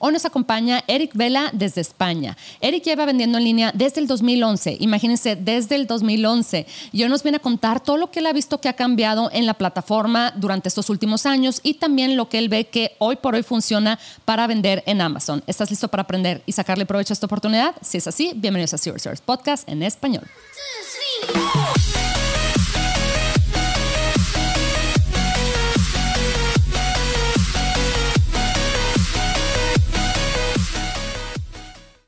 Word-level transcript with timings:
Hoy 0.00 0.12
nos 0.12 0.24
acompaña 0.24 0.84
Eric 0.86 1.12
Vela 1.14 1.50
desde 1.52 1.80
España. 1.80 2.36
Eric 2.60 2.84
lleva 2.84 3.04
vendiendo 3.04 3.38
en 3.38 3.44
línea 3.44 3.72
desde 3.74 4.00
el 4.00 4.06
2011. 4.06 4.76
Imagínense, 4.80 5.36
desde 5.36 5.74
el 5.74 5.86
2011. 5.86 6.66
Y 6.92 7.02
hoy 7.02 7.08
nos 7.08 7.22
viene 7.22 7.36
a 7.36 7.40
contar 7.40 7.80
todo 7.80 7.96
lo 7.96 8.10
que 8.10 8.20
él 8.20 8.26
ha 8.26 8.32
visto 8.32 8.60
que 8.60 8.68
ha 8.68 8.74
cambiado 8.74 9.30
en 9.32 9.46
la 9.46 9.54
plataforma 9.54 10.32
durante 10.36 10.68
estos 10.68 10.88
últimos 10.90 11.26
años 11.26 11.60
y 11.62 11.74
también 11.74 12.16
lo 12.16 12.28
que 12.28 12.38
él 12.38 12.48
ve 12.48 12.66
que 12.66 12.94
hoy 12.98 13.16
por 13.16 13.34
hoy 13.34 13.42
funciona 13.42 13.98
para 14.24 14.46
vender 14.46 14.82
en 14.86 15.00
Amazon. 15.00 15.42
¿Estás 15.46 15.70
listo 15.70 15.88
para 15.88 16.02
aprender 16.02 16.42
y 16.46 16.52
sacarle 16.52 16.86
provecho 16.86 17.12
a 17.12 17.14
esta 17.14 17.26
oportunidad? 17.26 17.74
Si 17.82 17.98
es 17.98 18.06
así, 18.06 18.32
bienvenidos 18.36 18.74
a 18.74 18.78
Service 18.78 19.22
Podcast 19.24 19.68
en 19.68 19.82
español. 19.82 20.24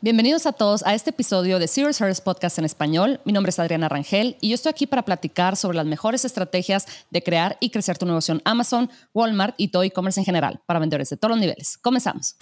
Bienvenidos 0.03 0.47
a 0.47 0.53
todos 0.53 0.83
a 0.87 0.95
este 0.95 1.11
episodio 1.11 1.59
de 1.59 1.69
Zero 1.69 1.93
Service 1.93 2.23
Podcast 2.23 2.59
en 2.59 2.65
español. 2.65 3.21
Mi 3.27 3.35
nombre 3.35 3.51
es 3.51 3.59
Adriana 3.59 3.87
Rangel 3.87 4.39
y 4.41 4.49
yo 4.49 4.55
estoy 4.55 4.71
aquí 4.71 4.87
para 4.87 5.05
platicar 5.05 5.57
sobre 5.57 5.77
las 5.77 5.85
mejores 5.85 6.25
estrategias 6.25 6.87
de 7.11 7.23
crear 7.23 7.59
y 7.61 7.69
crecer 7.69 7.99
tu 7.99 8.07
negocio 8.07 8.33
en 8.33 8.41
Amazon, 8.47 8.89
Walmart 9.13 9.57
y 9.59 9.69
todo 9.69 9.83
e-commerce 9.83 10.19
en 10.19 10.25
general 10.25 10.63
para 10.65 10.81
vendedores 10.81 11.11
de 11.11 11.19
todos 11.19 11.33
los 11.33 11.39
niveles. 11.39 11.77
Comenzamos. 11.77 12.39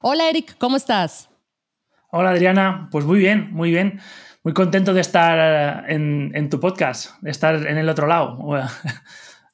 Hola 0.00 0.28
Eric, 0.28 0.58
¿cómo 0.58 0.76
estás? 0.76 1.30
Hola 2.10 2.32
Adriana, 2.32 2.90
pues 2.92 3.06
muy 3.06 3.18
bien, 3.18 3.50
muy 3.54 3.70
bien. 3.70 3.98
Muy 4.42 4.52
contento 4.52 4.92
de 4.92 5.00
estar 5.00 5.90
en, 5.90 6.32
en 6.34 6.50
tu 6.50 6.60
podcast, 6.60 7.18
de 7.22 7.30
estar 7.30 7.66
en 7.66 7.78
el 7.78 7.88
otro 7.88 8.06
lado. 8.06 8.38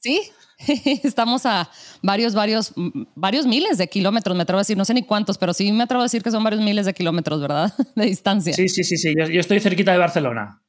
Sí, 0.03 0.33
Estamos 1.05 1.46
a 1.46 1.70
varios, 2.02 2.34
varios, 2.34 2.73
varios 3.14 3.46
miles 3.46 3.78
de 3.78 3.88
kilómetros, 3.88 4.37
me 4.37 4.42
atrevo 4.42 4.59
a 4.59 4.62
decir, 4.62 4.77
no 4.77 4.84
sé 4.84 4.95
ni 4.95 5.02
cuántos, 5.02 5.38
pero 5.38 5.55
sí 5.55 5.70
me 5.73 5.84
atrevo 5.84 6.02
a 6.02 6.05
decir 6.05 6.23
que 6.23 6.30
son 6.30 6.45
varios 6.45 6.62
miles 6.62 6.86
de 6.86 6.95
kilómetros, 6.95 7.41
¿verdad? 7.41 7.73
De 7.95 8.06
distancia. 8.06 8.52
Sí, 8.52 8.69
sí, 8.69 8.84
sí, 8.84 8.96
sí. 8.96 9.14
Yo, 9.16 9.41
estoy 9.41 9.61
cerquita 9.61 9.92
de 9.92 9.98
Barcelona. 9.98 10.61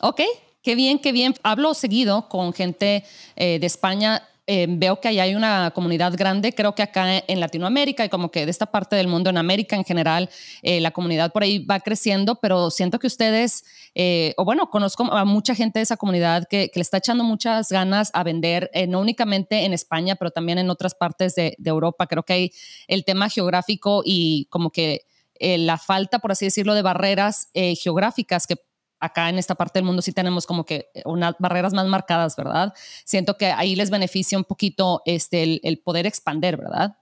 Ok, 0.00 0.20
qué 0.62 0.74
bien, 0.74 0.98
qué 0.98 1.12
bien. 1.12 1.34
Hablo 1.42 1.74
seguido 1.74 2.28
con 2.28 2.52
gente 2.52 3.04
eh, 3.36 3.58
de 3.58 3.66
España 3.66 4.22
eh, 4.48 4.66
veo 4.68 5.00
que 5.00 5.06
ahí 5.06 5.20
hay 5.20 5.36
una 5.36 5.70
comunidad 5.70 6.14
grande, 6.16 6.52
creo 6.52 6.74
que 6.74 6.82
acá 6.82 7.22
en 7.28 7.38
Latinoamérica 7.38 8.04
y 8.04 8.08
como 8.08 8.32
que 8.32 8.44
de 8.44 8.50
esta 8.50 8.66
parte 8.66 8.96
del 8.96 9.06
mundo, 9.06 9.30
en 9.30 9.36
América 9.36 9.76
en 9.76 9.84
general, 9.84 10.28
eh, 10.62 10.80
la 10.80 10.90
comunidad 10.90 11.32
por 11.32 11.44
ahí 11.44 11.60
va 11.60 11.78
creciendo, 11.78 12.34
pero 12.40 12.70
siento 12.72 12.98
que 12.98 13.06
ustedes, 13.06 13.64
eh, 13.94 14.34
o 14.36 14.44
bueno, 14.44 14.68
conozco 14.68 15.04
a 15.12 15.24
mucha 15.24 15.54
gente 15.54 15.78
de 15.78 15.84
esa 15.84 15.96
comunidad 15.96 16.48
que, 16.50 16.72
le 16.74 16.82
está 16.82 16.96
echando 16.96 17.22
muchas 17.22 17.68
ganas 17.68 18.10
a 18.14 18.24
vender, 18.24 18.68
no 18.88 19.00
únicamente 19.00 19.64
en 19.64 19.72
España, 19.72 20.16
pero 20.16 20.32
también 20.32 20.58
en 20.58 20.70
otras 20.70 20.94
partes 20.96 21.36
de 21.36 21.56
Europa. 21.64 22.06
Creo 22.08 22.24
que 22.24 22.32
hay 22.32 22.52
el 22.88 23.04
tema 23.04 23.28
geográfico 23.28 24.02
y 24.04 24.46
como 24.50 24.70
que 24.70 25.02
la 25.38 25.78
falta, 25.78 26.18
por 26.18 26.32
así 26.32 26.46
decirlo, 26.46 26.74
de 26.74 26.82
barreras 26.82 27.50
geográficas 27.54 28.46
que 28.46 28.56
acá 29.02 29.28
en 29.28 29.38
esta 29.38 29.56
parte 29.56 29.80
del 29.80 29.84
mundo 29.84 30.00
sí 30.00 30.12
tenemos 30.12 30.46
como 30.46 30.64
que 30.64 30.86
unas 31.04 31.34
barreras 31.38 31.74
más 31.74 31.86
marcadas, 31.86 32.36
¿verdad? 32.36 32.72
Siento 33.04 33.36
que 33.36 33.46
ahí 33.46 33.74
les 33.74 33.90
beneficia 33.90 34.38
un 34.38 34.44
poquito 34.44 35.02
este, 35.04 35.60
el, 35.66 35.78
poder 35.80 36.06
expander, 36.06 36.56
¿verdad? 36.56 36.96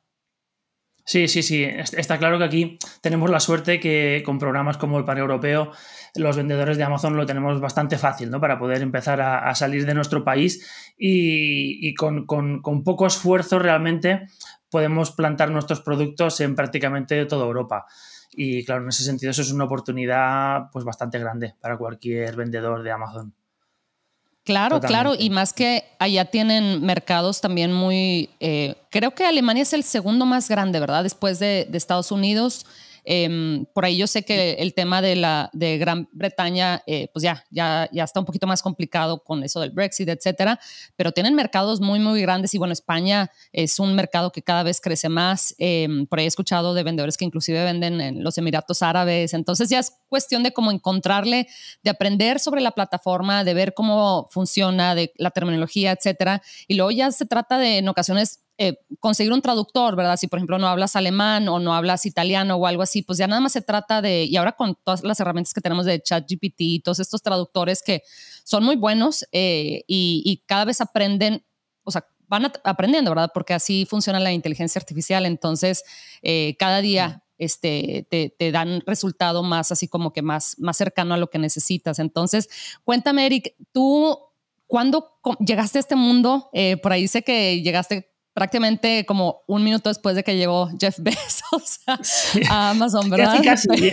Sí, 1.05 1.29
sí, 1.29 1.43
sí. 1.43 1.65
Está 1.65 2.19
claro 2.19 2.39
que 2.39 2.45
aquí 2.45 2.79
tenemos 3.01 3.31
la 3.31 3.41
suerte 3.41 3.81
que 3.81 4.23
con 4.25 4.39
programas 4.39 4.77
como 4.79 4.99
el 4.99 5.19
Europeo, 5.19 5.73
los 6.15 6.37
vendedores 6.37 6.77
de 6.77 6.85
Amazon 6.85 7.17
lo 7.17 7.27
tenemos 7.27 7.61
bastante 7.61 7.99
fácil, 7.99 8.31
¿no? 8.31 8.41
Para 8.41 8.59
poder 8.59 8.81
empezar 8.81 9.21
a, 9.21 9.55
salir 9.55 9.87
de 9.87 9.95
nuestro 9.95 10.25
país 10.25 10.95
y, 10.97 11.95
con, 11.95 12.27
poco 12.27 13.07
esfuerzo 13.07 13.59
realmente 13.59 14.27
podemos 14.71 15.11
plantar 15.11 15.51
nuestros 15.51 15.81
productos 15.81 16.41
en 16.41 16.55
prácticamente 16.55 17.27
toda 17.27 17.45
Europa. 17.45 17.87
Y 18.33 18.65
claro, 18.65 18.83
en 18.83 18.89
ese 18.89 19.05
sentido 19.05 19.31
eso 19.31 19.43
es 19.43 19.53
una 19.53 19.65
oportunidad 19.65 20.71
pues 20.73 20.85
bastante 20.85 21.19
grande 21.19 21.55
para 21.61 21.77
cualquier 21.77 22.37
vendedor 22.37 22.83
de 22.83 22.93
Amazon. 22.93 23.35
Claro, 24.45 24.81
claro, 24.81 25.15
y 25.19 25.31
más 25.31 25.53
que 25.53 25.85
allá 25.99 26.25
tienen 26.25 26.85
mercados 26.85 27.41
también 27.41 27.73
muy, 27.73 28.31
eh, 28.41 28.75
creo 28.91 29.15
que 29.15 29.25
Alemania 29.25 29.63
es 29.63 29.73
el 29.75 29.85
segundo 29.85 30.25
más 30.25 30.49
grande, 30.49 30.81
¿verdad? 30.81 31.03
Después 31.03 31.39
de, 31.39 31.67
de 31.69 31.79
Estados 31.79 32.11
Unidos. 32.11 32.67
Em, 33.05 33.65
por 33.73 33.85
ahí 33.85 33.97
yo 33.97 34.07
sé 34.07 34.25
que 34.25 34.53
el 34.55 34.75
tema 34.75 35.03
de, 35.03 35.17
la, 35.17 35.51
de 35.53 35.79
Gran 35.79 36.09
Bretaña, 36.13 36.83
eh, 36.87 37.09
pues 37.13 37.23
ya, 37.23 37.45
ya, 37.51 37.89
ya 37.93 38.05
está 38.05 38.21
un 38.21 38.27
poquito 38.27 38.47
más 38.47 38.63
complicado 38.63 39.23
con 39.25 39.43
eso 39.43 39.61
del 39.61 39.71
Brexit, 39.71 40.09
etcétera, 40.09 40.61
pero 40.97 41.13
tienen 41.13 41.35
mercados 41.35 41.81
muy, 41.81 41.99
muy 41.99 42.21
grandes 42.23 42.55
y 42.55 42.59
bueno, 42.59 42.73
España 42.73 43.31
es 43.53 43.79
un 43.79 43.95
mercado 43.95 44.33
que 44.33 44.43
cada 44.43 44.63
vez 44.63 44.81
crece 44.81 45.09
más. 45.09 45.55
Em, 45.59 46.07
por 46.07 46.19
ahí 46.19 46.25
he 46.25 46.29
escuchado 46.29 46.75
de 46.75 46.83
vendedores 46.83 47.17
que 47.17 47.25
inclusive 47.25 47.63
venden 47.65 48.01
en 48.01 48.25
los 48.25 48.39
Emiratos 48.39 48.83
Árabes, 48.83 49.35
entonces 49.35 49.69
ya 49.69 49.79
es 49.79 49.93
cuestión 50.09 50.43
de 50.43 50.53
cómo 50.53 50.71
encontrarle, 50.71 51.49
de 51.83 51.91
aprender 51.91 52.41
sobre 52.41 52.61
la 52.61 52.73
plataforma, 52.73 53.45
de 53.45 53.55
ver 53.55 53.75
cómo 53.75 54.29
funciona, 54.31 54.95
de 54.95 55.13
la 55.17 55.31
terminología, 55.31 55.93
etcétera. 55.93 56.43
Y 56.67 56.75
luego 56.75 56.91
ya 56.91 57.11
se 57.13 57.27
trata 57.27 57.59
de 57.59 57.79
en 57.79 57.89
ocasiones 57.89 58.41
eh, 58.63 58.77
conseguir 58.99 59.33
un 59.33 59.41
traductor, 59.41 59.97
¿verdad? 59.97 60.19
Si 60.19 60.27
por 60.27 60.39
ejemplo 60.39 60.59
no 60.59 60.69
hablas 60.69 60.95
alemán 60.95 61.49
o 61.49 61.59
no 61.59 61.75
hablas 61.75 62.05
italiano 62.05 62.57
o 62.57 62.67
algo 62.67 62.83
así, 62.83 63.01
pues 63.01 63.17
ya 63.17 63.27
nada 63.27 63.41
más 63.41 63.53
se 63.53 63.63
trata 63.63 64.03
de, 64.03 64.25
y 64.25 64.37
ahora 64.37 64.53
con 64.53 64.77
todas 64.85 65.03
las 65.03 65.19
herramientas 65.19 65.55
que 65.55 65.63
tenemos 65.63 65.87
de 65.87 66.03
ChatGPT 66.03 66.61
y 66.61 66.81
todos 66.81 67.01
estos 67.01 67.23
traductores 67.23 67.83
que 67.83 68.03
son 68.45 68.63
muy 68.63 68.77
buenos 68.77 69.25
eh, 69.33 69.83
y, 69.87 70.45
cada 70.45 70.67
vez 70.67 70.83
aprenden, 70.83 71.43
o 71.85 71.91
sea, 71.91 72.05
van 72.29 72.53
aprendiendo, 72.63 73.11
¿verdad? 73.13 73.31
Porque 73.33 73.55
así 73.55 73.87
funciona 73.89 74.21
la 74.21 74.31
inteligencia 74.31 74.79
artificial, 74.79 75.25
entonces 75.25 75.83
eh, 76.21 76.55
cada 76.59 76.83
día... 76.83 77.25
Este, 77.43 78.07
te, 78.11 78.35
te, 78.39 78.53
dan 78.53 78.83
resultado 78.85 79.43
más 79.43 79.73
así 79.73 79.89
como 79.89 80.13
que 80.13 80.21
más, 80.21 80.57
más 80.59 80.77
cercano 80.77 81.15
a 81.15 81.17
lo 81.17 81.31
que 81.31 81.39
necesitas. 81.39 81.99
Entonces, 81.99 82.51
cuéntame, 82.85 83.25
Eric, 83.25 83.55
tú, 83.73 84.19
¿cuándo 84.67 85.19
llegaste 85.39 85.79
a 85.79 85.81
este 85.81 85.97
mundo? 85.97 86.51
por 86.83 86.93
ahí 86.93 87.09
sé 87.09 87.23
que 87.23 87.63
llegaste 87.63 88.10
prácticamente 88.33 89.05
como 89.07 89.43
un 89.47 89.65
minuto 89.65 89.89
después 89.89 90.15
de 90.15 90.23
que 90.23 90.37
llegó 90.37 90.71
Jeff 90.81 90.99
Bezos 91.03 91.81
a, 92.49 92.71
Amazon, 92.71 93.11
¿verdad? 93.11 93.41
Casi, 93.43 93.69
casi. 93.69 93.93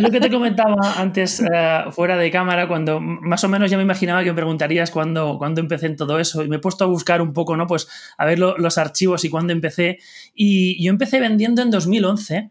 Lo 0.00 0.10
que 0.10 0.20
te 0.20 0.30
comentaba 0.30 0.94
antes 0.96 1.40
eh, 1.40 1.84
fuera 1.90 2.16
de 2.16 2.30
cámara, 2.30 2.68
cuando 2.68 3.00
más 3.00 3.42
o 3.44 3.48
menos 3.48 3.70
ya 3.70 3.76
me 3.76 3.82
imaginaba 3.82 4.22
que 4.22 4.30
me 4.30 4.36
preguntarías 4.36 4.90
cuándo, 4.90 5.38
cuándo 5.38 5.60
empecé 5.60 5.86
en 5.86 5.96
todo 5.96 6.18
eso 6.18 6.42
y 6.42 6.48
me 6.48 6.56
he 6.56 6.60
puesto 6.60 6.84
a 6.84 6.86
buscar 6.86 7.20
un 7.20 7.32
poco, 7.32 7.56
¿no? 7.56 7.66
Pues 7.66 7.88
a 8.18 8.26
ver 8.26 8.38
los 8.38 8.78
archivos 8.78 9.24
y 9.24 9.30
cuándo 9.30 9.52
empecé. 9.52 9.98
Y 10.34 10.82
yo 10.84 10.90
empecé 10.90 11.20
vendiendo 11.20 11.62
en 11.62 11.70
2011 11.70 12.50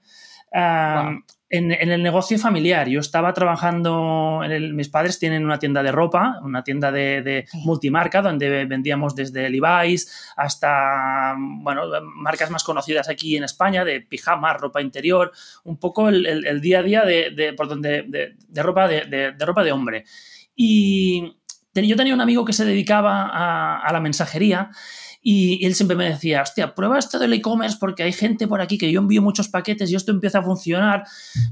en, 1.52 1.72
el 1.72 2.02
negocio 2.02 2.40
familiar. 2.40 2.88
Yo 2.88 3.02
estaba 3.02 3.34
trabajando, 3.34 4.42
en 4.44 4.74
mis 4.74 4.88
padres 4.88 5.20
tienen 5.20 5.44
una 5.44 5.60
tienda 5.60 5.84
de 5.84 5.92
ropa, 5.92 6.40
una 6.44 6.64
tienda 6.64 6.92
de, 6.92 7.46
multimarca, 7.66 8.22
donde 8.22 8.66
vendíamos 8.66 9.16
desde 9.16 9.50
Levi's 9.50 10.32
hasta, 10.38 11.36
bueno, 11.38 11.84
marcas 12.16 12.50
más 12.52 12.64
conocidas 12.64 13.10
aquí 13.10 13.36
en 13.36 13.44
España, 13.44 13.84
de 13.84 14.00
pijamas, 14.00 14.62
ropa 14.62 14.82
interior, 14.82 15.34
un 15.66 15.78
poco 15.78 16.08
el, 16.08 16.62
día 16.62 16.80
a 16.80 16.84
día 16.84 17.04
de, 17.04 17.54
por 17.58 17.68
donde, 17.68 18.04
de, 18.08 18.64
ropa 18.64 18.88
de, 18.88 19.36
ropa 19.40 19.64
de 19.64 19.74
hombre. 19.74 20.06
Y 20.56 21.36
yo 21.76 21.96
tenía 21.98 22.14
un 22.14 22.22
amigo 22.22 22.46
que 22.46 22.54
se 22.54 22.64
dedicaba 22.64 23.24
a, 23.24 23.82
a 23.82 23.92
la 23.92 24.00
mensajería 24.00 24.72
y 25.22 25.64
él 25.66 25.76
siempre 25.76 25.96
me 25.96 26.10
decía, 26.10 26.42
hostia, 26.42 26.74
prueba 26.74 26.98
esto 26.98 27.20
del 27.20 27.34
e-commerce 27.34 27.78
porque 27.80 28.04
hay 28.04 28.12
gente 28.12 28.48
por 28.48 28.60
aquí 28.60 28.78
que 28.78 28.92
yo 28.92 29.00
envío 29.02 29.22
muchos 29.22 29.50
paquetes 29.50 29.92
y 29.92 29.96
esto 29.96 30.12
empieza 30.12 30.40
a 30.40 30.44
funcionar. 30.44 31.04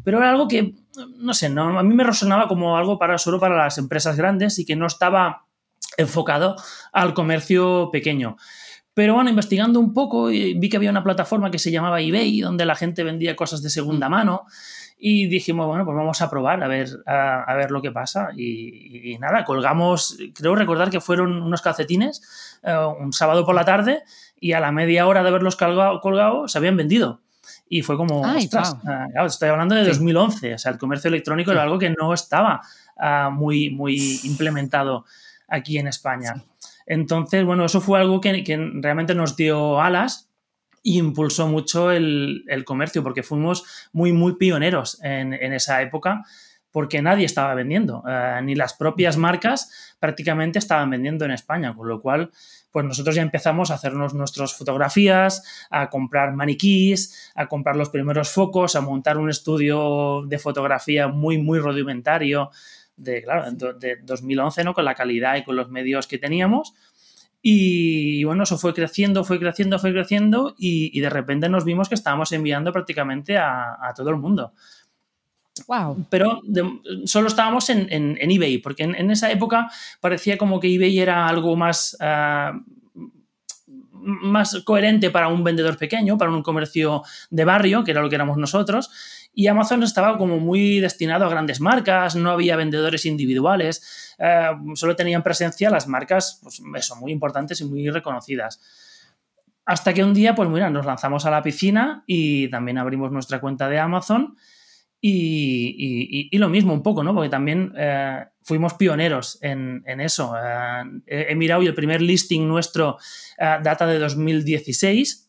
Pero 0.04 0.18
era 0.18 0.32
algo 0.32 0.48
que, 0.48 0.74
no 1.18 1.34
sé, 1.36 1.50
no, 1.50 1.78
a 1.78 1.84
mí 1.84 1.94
me 1.94 2.04
resonaba 2.04 2.48
como 2.48 2.78
algo 2.78 2.98
para 2.98 3.20
solo 3.20 3.40
para 3.40 3.56
las 3.58 3.78
empresas 3.78 4.18
grandes 4.18 4.58
y 4.58 4.66
que 4.66 4.76
no 4.76 4.88
estaba 4.88 5.46
enfocado 5.98 6.56
al 6.92 7.14
comercio 7.14 7.90
pequeño. 7.92 8.38
Pero 8.94 9.14
bueno, 9.14 9.30
investigando 9.30 9.80
un 9.80 9.94
poco, 9.94 10.28
vi 10.28 10.70
que 10.70 10.78
había 10.78 10.90
una 10.90 11.04
plataforma 11.04 11.52
que 11.52 11.60
se 11.60 11.72
llamaba 11.72 12.02
eBay, 12.02 12.42
donde 12.42 12.66
la 12.66 12.76
gente 12.76 13.04
vendía 13.04 13.36
cosas 13.36 13.62
de 13.62 13.70
segunda 13.70 14.10
mano. 14.10 14.46
Y 15.02 15.28
dijimos, 15.28 15.66
bueno, 15.66 15.86
pues 15.86 15.96
vamos 15.96 16.22
a 16.22 16.30
probar 16.30 16.62
a 16.62 16.68
ver, 16.68 16.90
a, 17.06 17.54
ver 17.56 17.72
lo 17.72 17.82
que 17.82 17.92
pasa. 17.92 18.30
Y, 18.36 19.18
nada, 19.20 19.46
colgamos, 19.46 20.18
creo 20.36 20.56
recordar 20.56 20.90
que 20.90 21.00
fueron 21.00 21.42
unos 21.42 21.62
calcetines 21.62 22.60
eh, 22.64 22.76
un 23.00 23.14
sábado 23.14 23.46
por 23.46 23.56
la 23.56 23.64
tarde 23.64 24.04
y 24.42 24.52
a 24.52 24.60
la 24.60 24.74
media 24.74 25.08
hora 25.08 25.24
de 25.24 25.30
haberlos 25.30 25.56
colgado, 25.56 26.02
colgado 26.02 26.50
se 26.50 26.58
habían 26.58 26.76
vendido. 26.76 27.22
Y 27.70 27.84
fue 27.84 27.96
como, 27.96 28.22
ostras, 28.22 28.76
eh, 28.84 29.26
estoy 29.26 29.50
hablando 29.50 29.76
de 29.76 29.86
2011, 29.86 30.56
o 30.56 30.58
sea, 30.58 30.72
el 30.72 30.78
comercio 30.78 31.08
electrónico 31.08 31.52
era 31.52 31.64
algo 31.64 31.78
que 31.78 31.92
no 31.92 32.14
estaba 32.14 32.62
ah, 32.98 33.30
muy, 33.32 33.70
muy 33.70 34.20
implementado 34.24 35.06
aquí 35.48 35.78
en 35.78 35.88
España. 35.88 36.44
Entonces, 36.90 37.46
bueno, 37.46 37.66
eso 37.66 37.80
fue 37.80 38.00
algo 38.00 38.20
que, 38.20 38.44
que 38.44 38.58
realmente 38.58 39.14
nos 39.14 39.38
dio 39.38 39.80
alas 39.80 40.30
y 40.84 40.98
impulsó 40.98 41.48
mucho 41.48 41.92
el, 41.92 42.44
comercio 42.66 43.04
porque 43.04 43.22
fuimos 43.22 43.64
muy, 43.94 44.12
muy 44.12 44.36
pioneros 44.38 45.00
en, 45.04 45.34
esa 45.34 45.82
época 45.84 46.24
porque 46.72 47.02
nadie 47.02 47.26
estaba 47.26 47.54
vendiendo, 47.56 48.04
eh, 48.08 48.40
ni 48.44 48.56
las 48.56 48.74
propias 48.74 49.18
marcas 49.18 49.96
prácticamente 50.00 50.60
estaban 50.60 50.90
vendiendo 50.90 51.26
en 51.26 51.32
España, 51.32 51.76
con 51.76 51.88
lo 51.88 52.02
cual 52.02 52.32
pues 52.72 52.86
nosotros 52.86 53.16
ya 53.16 53.24
empezamos 53.24 53.72
a 53.72 53.76
hacernos 53.76 54.14
nuestras 54.14 54.56
fotografías, 54.56 55.68
a 55.72 55.90
comprar 55.90 56.34
maniquís, 56.34 57.32
a 57.34 57.48
comprar 57.48 57.76
los 57.76 57.90
primeros 57.90 58.30
focos, 58.30 58.76
a 58.76 58.82
montar 58.82 59.18
un 59.18 59.30
estudio 59.30 60.24
de 60.28 60.38
fotografía 60.38 61.08
muy, 61.08 61.40
muy 61.40 61.60
rudimentario 61.60 62.52
de, 63.00 63.24
claro, 63.24 63.52
de 63.52 63.98
2011, 64.04 64.64
¿no? 64.64 64.74
Con 64.74 64.86
la 64.86 64.96
calidad 64.96 65.38
y 65.38 65.44
con 65.44 65.56
los 65.56 65.70
medios 65.70 66.08
que 66.08 66.18
teníamos. 66.18 66.74
Y 67.42 68.24
bueno, 68.26 68.44
eso 68.44 68.58
fue 68.58 68.74
creciendo, 68.74 69.24
fue 69.24 69.40
creciendo, 69.40 69.80
fue 69.80 69.92
creciendo 69.94 70.56
y, 70.58 71.00
de 71.00 71.10
repente 71.10 71.48
nos 71.48 71.64
vimos 71.64 71.88
que 71.88 71.96
estábamos 71.96 72.32
enviando 72.34 72.74
prácticamente 72.74 73.38
a, 73.38 73.94
todo 73.96 74.10
el 74.10 74.18
mundo. 74.18 74.54
Wow. 75.68 76.06
Pero 76.10 76.42
solo 77.06 77.28
estábamos 77.28 77.70
en, 77.70 78.18
eBay, 78.20 78.58
porque 78.58 78.84
en, 78.84 79.12
esa 79.12 79.32
época 79.32 79.70
parecía 80.02 80.38
como 80.38 80.60
que 80.60 80.74
eBay 80.74 81.00
era 81.00 81.28
algo 81.28 81.56
más, 81.56 81.96
ah, 82.02 82.60
más 83.94 84.62
coherente 84.66 85.10
para 85.10 85.30
un 85.30 85.44
vendedor 85.44 85.78
pequeño, 85.78 86.18
para 86.18 86.32
un 86.32 86.44
comercio 86.44 87.04
de 87.30 87.46
barrio, 87.46 87.86
que 87.86 87.92
era 87.92 88.02
lo 88.02 88.10
que 88.10 88.16
éramos 88.16 88.38
nosotros 88.38 88.92
y 89.34 89.48
Amazon 89.48 89.84
estaba 89.84 90.18
como 90.18 90.40
muy 90.40 90.80
destinado 90.80 91.26
a 91.26 91.30
grandes 91.30 91.62
marcas, 91.62 92.16
no 92.16 92.32
había 92.32 92.56
vendedores 92.56 93.06
individuales, 93.06 94.16
eh, 94.18 94.50
solo 94.74 94.96
tenían 94.96 95.24
presencia 95.24 95.70
las 95.70 95.88
marcas, 95.88 96.40
pues 96.44 96.62
eso, 96.76 96.96
muy 96.96 97.12
importantes 97.12 97.62
y 97.62 97.66
muy 97.66 97.90
reconocidas. 97.90 98.60
Hasta 99.66 99.94
que 99.94 100.04
un 100.04 100.14
día, 100.14 100.34
pues 100.34 100.50
mira, 100.50 100.70
nos 100.70 100.86
lanzamos 100.86 101.26
a 101.26 101.32
la 101.32 101.44
piscina 101.44 102.04
y 102.08 102.50
también 102.50 102.80
abrimos 102.80 103.12
nuestra 103.12 103.40
cuenta 103.40 103.70
de 103.70 103.80
Amazon 103.80 104.36
y, 105.00 106.36
lo 106.38 106.50
mismo 106.50 106.74
un 106.74 106.82
poco, 106.82 107.04
¿no? 107.04 107.14
Porque 107.14 107.30
también 107.30 107.72
eh, 107.78 108.26
fuimos 108.42 108.74
pioneros 108.74 109.38
en, 109.42 109.84
eso. 110.02 110.34
Eh, 110.36 111.28
he, 111.30 111.36
mirado 111.36 111.62
y 111.62 111.68
el 111.68 111.76
primer 111.76 112.02
listing 112.02 112.48
nuestro 112.48 112.98
data 113.38 113.86
de 113.86 114.00
2016 114.00 115.29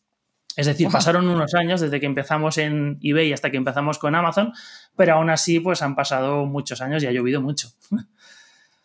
es 0.55 0.65
decir, 0.65 0.89
pasaron 0.89 1.27
unos 1.27 1.53
años 1.53 1.81
desde 1.81 1.99
que 1.99 2.05
empezamos 2.05 2.57
en 2.57 2.99
eBay 3.01 3.33
hasta 3.33 3.51
que 3.51 3.57
empezamos 3.57 3.99
con 3.99 4.15
Amazon, 4.15 4.53
pero 4.95 5.13
aún 5.13 5.29
así 5.29 5.59
pues 5.59 5.81
han 5.81 5.95
pasado 5.95 6.45
muchos 6.45 6.81
años 6.81 7.03
y 7.03 7.07
ha 7.07 7.11
llovido 7.11 7.41
mucho. 7.41 7.69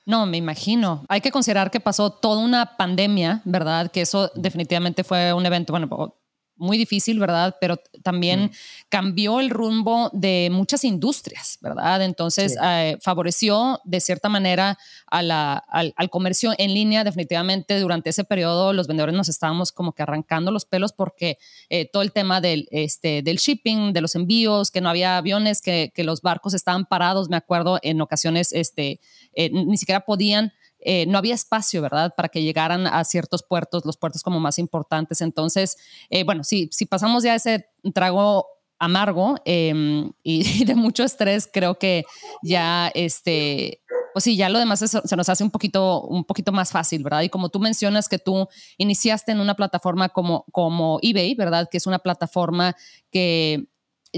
No, 0.09 0.25
me 0.25 0.37
imagino. 0.37 1.05
Hay 1.09 1.21
que 1.21 1.33
considerar 1.33 1.73
que 1.73 1.81
pasó 1.81 2.11
toda 2.11 2.39
una 2.39 2.77
pandemia, 2.77 3.43
¿verdad? 3.45 3.91
Que 3.91 4.03
eso 4.03 4.31
definitivamente 4.37 5.03
fue 5.03 5.33
un 5.33 5.45
evento, 5.45 5.73
bueno, 5.73 6.15
muy 6.57 6.79
difícil, 6.79 7.19
¿verdad? 7.19 7.57
Pero 7.61 7.77
también 8.03 8.51
cambió 8.89 9.41
el 9.41 9.51
rumbo 9.51 10.11
de 10.13 10.49
muchas 10.51 10.85
industrias, 10.85 11.59
¿verdad? 11.61 12.03
Entonces, 12.03 12.57
eh, 12.63 12.97
favoreció 13.01 13.81
de 13.85 14.01
cierta 14.01 14.29
manera 14.29 14.79
al, 15.07 16.11
comercio 16.11 16.53
en 16.59 16.75
línea. 16.75 17.05
Definitivamente, 17.05 17.79
durante 17.79 18.11
ese 18.11 18.25
periodo, 18.25 18.73
los 18.73 18.87
vendedores 18.87 19.15
nos 19.15 19.29
estábamos 19.29 19.73
como 19.73 19.93
que 19.93 20.03
arrancando 20.03 20.51
los 20.51 20.65
pelos 20.65 20.93
porque 20.93 21.39
eh, 21.69 21.89
todo 21.91 22.03
el 22.03 22.13
tema 22.13 22.41
del, 22.41 22.69
este, 22.71 23.23
del 23.23 23.37
shipping, 23.37 23.93
de 23.93 24.01
los 24.01 24.15
envíos, 24.15 24.71
que 24.71 24.81
no 24.81 24.89
había 24.89 25.17
aviones, 25.17 25.61
que, 25.61 25.93
que 25.95 26.05
los 26.05 26.23
barcos 26.23 26.55
estaban 26.55 26.87
parados, 26.87 27.29
me 27.29 27.37
acuerdo, 27.37 27.79
en 27.83 28.01
ocasiones 28.01 28.53
este, 28.53 29.01
eh, 29.35 29.51
ni 29.51 29.77
siquiera 29.77 30.01
podían 30.01 30.53
eh, 30.89 31.05
no 31.07 31.19
había 31.19 31.35
espacio, 31.35 31.83
¿verdad?, 31.83 32.15
para 32.17 32.29
que 32.29 32.45
llegaran 32.45 32.87
a 32.87 33.03
ciertos 33.03 33.43
puertos, 33.43 33.85
los 33.85 33.97
puertos 33.97 34.23
como 34.23 34.39
más 34.39 34.57
importantes. 34.57 35.21
Entonces, 35.21 35.77
eh, 36.11 36.23
bueno, 36.23 36.45
si, 36.45 36.69
si 36.71 36.87
pasamos 36.87 37.25
ya 37.25 37.35
ese 37.35 37.67
trago 37.93 38.47
amargo 38.79 39.35
em, 39.45 40.13
y, 40.23 40.45
de 40.65 40.77
mucho 40.77 41.03
estrés, 41.03 41.51
creo 41.53 41.77
que 41.77 42.05
ya 42.41 42.93
este, 42.95 43.83
pues 44.13 44.23
sí, 44.23 44.37
ya 44.37 44.49
lo 44.49 44.61
demás 44.61 44.79
se 44.79 45.17
nos 45.17 45.29
hace 45.29 45.43
un 45.43 45.51
poquito, 45.51 46.03
un 46.03 46.25
poquito 46.25 46.53
más 46.53 46.71
fácil, 46.71 47.03
¿verdad? 47.03 47.23
Y 47.23 47.31
como 47.31 47.49
tú 47.49 47.59
mencionas 47.59 48.09
que 48.09 48.21
tú 48.21 48.47
iniciaste 48.79 49.33
en 49.33 49.41
una 49.41 49.57
plataforma 49.57 50.11
como, 50.11 50.45
como 50.53 51.01
eBay, 51.03 51.35
¿verdad? 51.35 51.69
Que 51.69 51.79
es 51.79 51.89
una 51.89 51.99
plataforma 51.99 52.77
que 53.11 53.67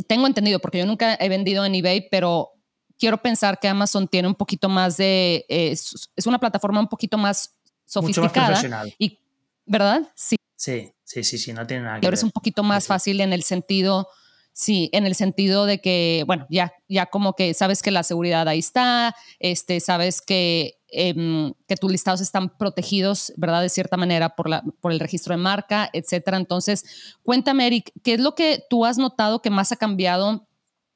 tengo 0.06 0.26
entendido, 0.26 0.58
porque 0.58 0.80
yo 0.80 0.86
nunca 0.86 1.16
he 1.18 1.30
vendido 1.30 1.64
en 1.64 1.74
eBay, 1.74 2.10
pero 2.10 2.57
quiero 2.98 3.18
pensar 3.18 3.58
que 3.58 3.68
Amazon 3.68 4.08
tiene 4.08 4.28
un 4.28 4.34
poquito 4.34 4.68
más 4.68 4.96
de, 4.96 5.46
eh, 5.48 5.70
es, 5.70 6.26
una 6.26 6.38
plataforma 6.38 6.80
un 6.80 6.88
poquito 6.88 7.16
más 7.16 7.54
sofisticada. 7.84 8.60
Y, 8.98 9.18
¿Verdad? 9.64 10.10
Sí. 10.14 10.36
Sí, 10.56 10.92
sí, 11.04 11.22
sí, 11.22 11.38
sí, 11.38 11.52
no 11.52 11.64
tiene 11.66 11.84
nada 11.84 12.00
que 12.00 12.06
ahora 12.06 12.16
es 12.16 12.24
un 12.24 12.32
poquito 12.32 12.64
más 12.64 12.88
fácil 12.88 13.20
en 13.20 13.32
el 13.32 13.44
sentido, 13.44 14.08
sí, 14.52 14.90
en 14.92 15.06
el 15.06 15.14
sentido 15.14 15.66
de 15.66 15.80
que, 15.80 16.24
bueno, 16.26 16.48
ya, 16.50 16.72
ya 16.88 17.06
como 17.06 17.34
que 17.34 17.54
sabes 17.54 17.80
que 17.80 17.92
la 17.92 18.02
seguridad 18.02 18.48
ahí 18.48 18.58
está, 18.58 19.14
este, 19.38 19.78
sabes 19.78 20.20
que, 20.20 20.80
em, 20.88 21.52
que 21.68 21.76
tus 21.76 21.92
listados 21.92 22.20
están 22.20 22.58
protegidos, 22.58 23.32
¿verdad? 23.36 23.62
De 23.62 23.68
cierta 23.68 23.96
manera 23.96 24.34
por, 24.34 24.48
la, 24.48 24.64
por 24.80 24.90
el 24.90 24.98
registro 24.98 25.32
de 25.32 25.40
marca, 25.40 25.88
etcétera. 25.92 26.38
Entonces, 26.38 27.14
cuéntame, 27.22 27.68
Eric, 27.68 27.92
¿qué 28.02 28.14
es 28.14 28.20
lo 28.20 28.34
que 28.34 28.64
tú 28.68 28.84
has 28.84 28.98
notado 28.98 29.42
que 29.42 29.50
más 29.50 29.70
ha 29.70 29.76
cambiado 29.76 30.47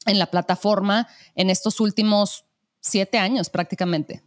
en 0.07 0.19
la 0.19 0.27
plataforma 0.27 1.09
en 1.35 1.51
estos 1.51 1.81
últimos 1.81 2.45
siete 2.81 3.19
años 3.19 3.51
prácticamente? 3.51 4.23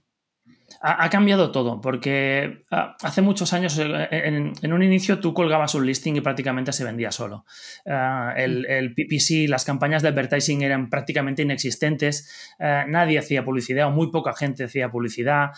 Ha, 0.82 1.10
cambiado 1.10 1.52
todo, 1.52 1.80
porque 1.80 2.66
ah, 2.70 2.96
hace 3.02 3.22
muchos 3.22 3.54
años, 3.54 3.78
eh, 3.80 4.08
en, 4.12 4.74
un 4.74 4.84
inicio 4.84 5.20
tú 5.20 5.34
colgabas 5.34 5.74
un 5.74 5.86
listing 5.86 6.16
y 6.16 6.22
prácticamente 6.22 6.74
se 6.74 6.84
vendía 6.84 7.12
solo. 7.12 7.46
Ah, 7.88 8.34
el, 8.36 8.66
el, 8.66 8.94
PPC, 8.94 9.48
las 9.48 9.64
campañas 9.64 10.02
de 10.02 10.10
advertising 10.10 10.62
eran 10.64 10.90
prácticamente 10.90 11.44
inexistentes, 11.44 12.56
ah, 12.60 12.86
nadie 12.88 13.20
hacía 13.20 13.46
publicidad 13.46 13.88
o 13.88 13.92
muy 13.92 14.12
poca 14.12 14.34
gente 14.34 14.66
hacía 14.66 14.92
publicidad, 14.92 15.52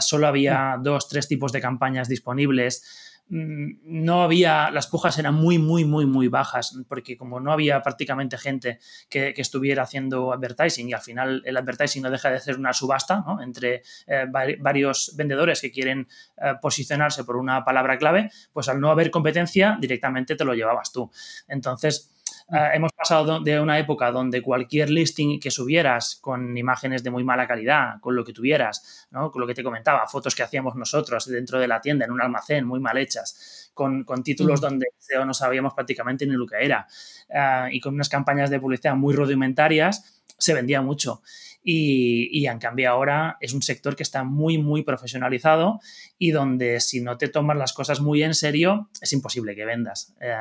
solo 0.00 0.26
había 0.26 0.76
dos, 0.82 1.08
tres 1.08 1.28
tipos 1.28 1.52
de 1.52 1.60
campañas 1.60 2.08
disponibles. 2.08 3.15
Mm, 3.28 4.04
no 4.04 4.22
había, 4.22 4.70
las 4.70 4.86
pujas 4.86 5.18
eran 5.18 5.34
muy, 5.34 5.58
muy, 5.58 5.84
muy, 5.84 6.06
muy 6.06 6.28
bajas, 6.28 6.78
porque 6.88 7.16
como 7.16 7.40
no 7.40 7.52
había 7.52 7.82
prácticamente 7.82 8.38
gente 8.38 8.78
que, 9.08 9.34
estuviera 9.36 9.82
haciendo 9.82 10.32
advertising 10.32 10.88
y 10.88 10.92
al 10.92 11.00
final 11.00 11.42
el 11.44 11.56
advertising 11.56 12.02
no 12.02 12.10
deja 12.10 12.30
de 12.30 12.40
ser 12.40 12.58
una 12.58 12.72
subasta 12.72 13.24
entre 13.42 13.82
eh, 14.06 14.26
varios 14.60 15.14
vendedores 15.16 15.60
que 15.60 15.70
quieren 15.70 16.08
eh, 16.36 16.54
posicionarse 16.60 17.24
por 17.24 17.36
una 17.36 17.64
palabra 17.64 17.98
clave, 17.98 18.30
pues 18.52 18.68
al 18.68 18.80
no 18.80 18.90
haber 18.90 19.10
competencia 19.10 19.76
directamente 19.80 20.36
te 20.36 20.44
lo 20.44 20.54
llevabas 20.54 20.92
tú. 20.92 21.10
Entonces, 21.48 22.15
eh, 22.48 22.70
hemos 22.74 22.92
pasado 22.92 23.40
de 23.40 23.58
una 23.58 23.76
época 23.78 24.12
donde 24.12 24.40
cualquier 24.40 24.88
listing 24.88 25.40
que 25.40 25.50
subieras 25.50 26.16
con 26.20 26.56
imágenes 26.56 27.02
de 27.02 27.10
muy 27.10 27.24
mala 27.24 27.46
calidad, 27.46 28.00
con 28.00 28.14
lo 28.14 28.24
que 28.24 28.32
tuvieras, 28.32 29.08
¿no? 29.10 29.32
con 29.32 29.40
lo 29.40 29.48
que 29.48 29.54
te 29.54 29.64
comentaba, 29.64 30.06
fotos 30.06 30.34
que 30.34 30.44
hacíamos 30.44 30.76
nosotros 30.76 31.26
dentro 31.26 31.58
de 31.58 31.66
la 31.66 31.80
tienda, 31.80 32.04
en 32.04 32.12
un 32.12 32.22
almacén, 32.22 32.64
muy 32.64 32.78
mal 32.78 32.98
hechas, 32.98 33.70
con, 33.74 34.04
con 34.04 34.22
títulos 34.22 34.60
donde 34.60 34.86
no 35.24 35.34
sabíamos 35.34 35.74
prácticamente 35.74 36.24
ni 36.24 36.34
lo 36.34 36.46
que 36.46 36.64
era, 36.64 36.86
eh, 37.28 37.68
y 37.72 37.80
con 37.80 37.94
unas 37.94 38.08
campañas 38.08 38.48
de 38.48 38.60
publicidad 38.60 38.94
muy 38.94 39.14
rudimentarias, 39.14 40.22
se 40.38 40.54
vendía 40.54 40.82
mucho. 40.82 41.22
Y, 41.68 42.28
y, 42.30 42.46
en 42.46 42.60
cambio 42.60 42.88
ahora 42.88 43.38
es 43.40 43.52
un 43.52 43.60
sector 43.60 43.96
que 43.96 44.04
está 44.04 44.22
muy, 44.22 44.56
muy 44.56 44.84
profesionalizado 44.84 45.80
y 46.16 46.30
donde 46.30 46.78
si 46.78 47.00
no 47.00 47.18
te 47.18 47.26
tomas 47.26 47.56
las 47.56 47.72
cosas 47.72 48.00
muy 48.00 48.22
en 48.22 48.34
serio, 48.34 48.88
es 49.00 49.12
imposible 49.12 49.56
que 49.56 49.64
vendas. 49.64 50.14
Eh, 50.20 50.36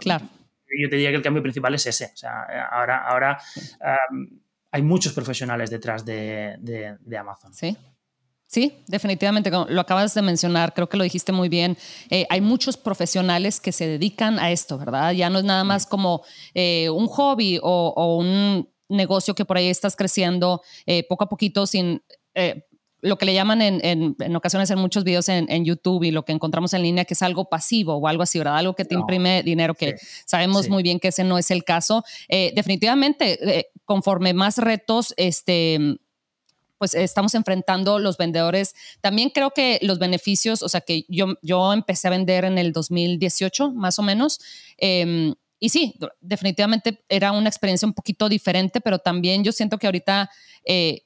claro 0.00 0.26
yo 0.78 0.88
te 0.88 0.96
diría 0.96 1.10
que 1.10 1.16
el 1.16 1.22
cambio 1.22 1.42
principal 1.42 1.74
es 1.74 1.86
ese. 1.86 2.10
O 2.12 2.16
sea, 2.16 2.42
ahora, 2.70 3.06
ahora 3.06 3.38
hay 4.70 4.82
muchos 4.82 5.12
profesionales 5.12 5.70
detrás 5.70 6.04
de, 6.04 6.96
Amazon. 7.18 7.52
Sí. 7.54 7.76
Sí, 8.46 8.82
definitivamente, 8.88 9.48
lo 9.48 9.80
acabas 9.80 10.12
de 10.12 10.22
mencionar, 10.22 10.74
creo 10.74 10.88
que 10.88 10.96
lo 10.96 11.04
dijiste 11.04 11.30
muy 11.30 11.48
bien. 11.48 11.78
Eh, 12.10 12.26
hay 12.28 12.40
muchos 12.40 12.76
profesionales 12.76 13.60
que 13.60 13.70
se 13.70 13.86
dedican 13.86 14.40
a 14.40 14.50
esto, 14.50 14.76
¿verdad? 14.76 15.12
Ya 15.12 15.30
no 15.30 15.38
es 15.38 15.44
nada 15.44 15.62
más 15.62 15.86
como 15.86 16.24
eh, 16.52 16.90
un 16.90 17.06
hobby 17.06 17.60
o, 17.62 18.16
un 18.18 18.68
negocio 18.88 19.36
que 19.36 19.44
por 19.44 19.56
ahí 19.56 19.68
estás 19.68 19.94
creciendo 19.94 20.62
eh, 20.84 21.06
poco 21.08 21.22
a 21.22 21.28
poquito 21.28 21.64
sin 21.64 22.02
lo 23.02 23.18
que 23.18 23.26
le 23.26 23.34
llaman 23.34 23.62
en, 23.62 24.14
en, 24.18 24.36
ocasiones 24.36 24.70
en 24.70 24.78
muchos 24.78 25.04
videos 25.04 25.28
en, 25.28 25.50
en, 25.50 25.64
YouTube 25.64 26.04
y 26.04 26.10
lo 26.10 26.24
que 26.24 26.32
encontramos 26.32 26.74
en 26.74 26.82
línea, 26.82 27.04
que 27.04 27.14
es 27.14 27.22
algo 27.22 27.48
pasivo 27.48 27.94
o 27.94 28.08
algo 28.08 28.22
así, 28.22 28.38
¿verdad? 28.38 28.58
Algo 28.58 28.74
que 28.74 28.84
te 28.84 28.94
imprime 28.94 29.42
dinero, 29.42 29.74
que 29.74 29.96
sabemos 30.26 30.68
muy 30.68 30.82
bien 30.82 31.00
que 31.00 31.08
ese 31.08 31.24
no 31.24 31.38
es 31.38 31.50
el 31.50 31.64
caso. 31.64 32.04
Eh, 32.28 32.52
definitivamente, 32.54 33.58
eh, 33.58 33.66
conforme 33.84 34.34
más 34.34 34.58
retos, 34.58 35.14
este 35.16 35.98
pues 36.80 36.94
estamos 36.94 37.34
enfrentando 37.34 37.98
los 37.98 38.16
vendedores. 38.16 38.74
También 39.02 39.28
creo 39.28 39.50
que 39.50 39.78
los 39.82 39.98
beneficios, 39.98 40.62
o 40.62 40.68
sea, 40.70 40.80
que 40.80 41.04
yo, 41.08 41.34
yo 41.42 41.74
empecé 41.74 42.08
a 42.08 42.10
vender 42.10 42.46
en 42.46 42.56
el 42.56 42.72
2018, 42.72 43.72
más 43.72 43.98
o 43.98 44.02
menos. 44.02 44.40
Em, 44.78 45.34
y 45.58 45.68
sí, 45.68 45.94
definitivamente 46.22 47.04
era 47.10 47.32
una 47.32 47.50
experiencia 47.50 47.86
un 47.86 47.92
poquito 47.92 48.30
diferente, 48.30 48.80
pero 48.80 48.98
también 48.98 49.44
yo 49.44 49.52
siento 49.52 49.76
que 49.76 49.88
ahorita 49.88 50.30
eh, 50.64 51.02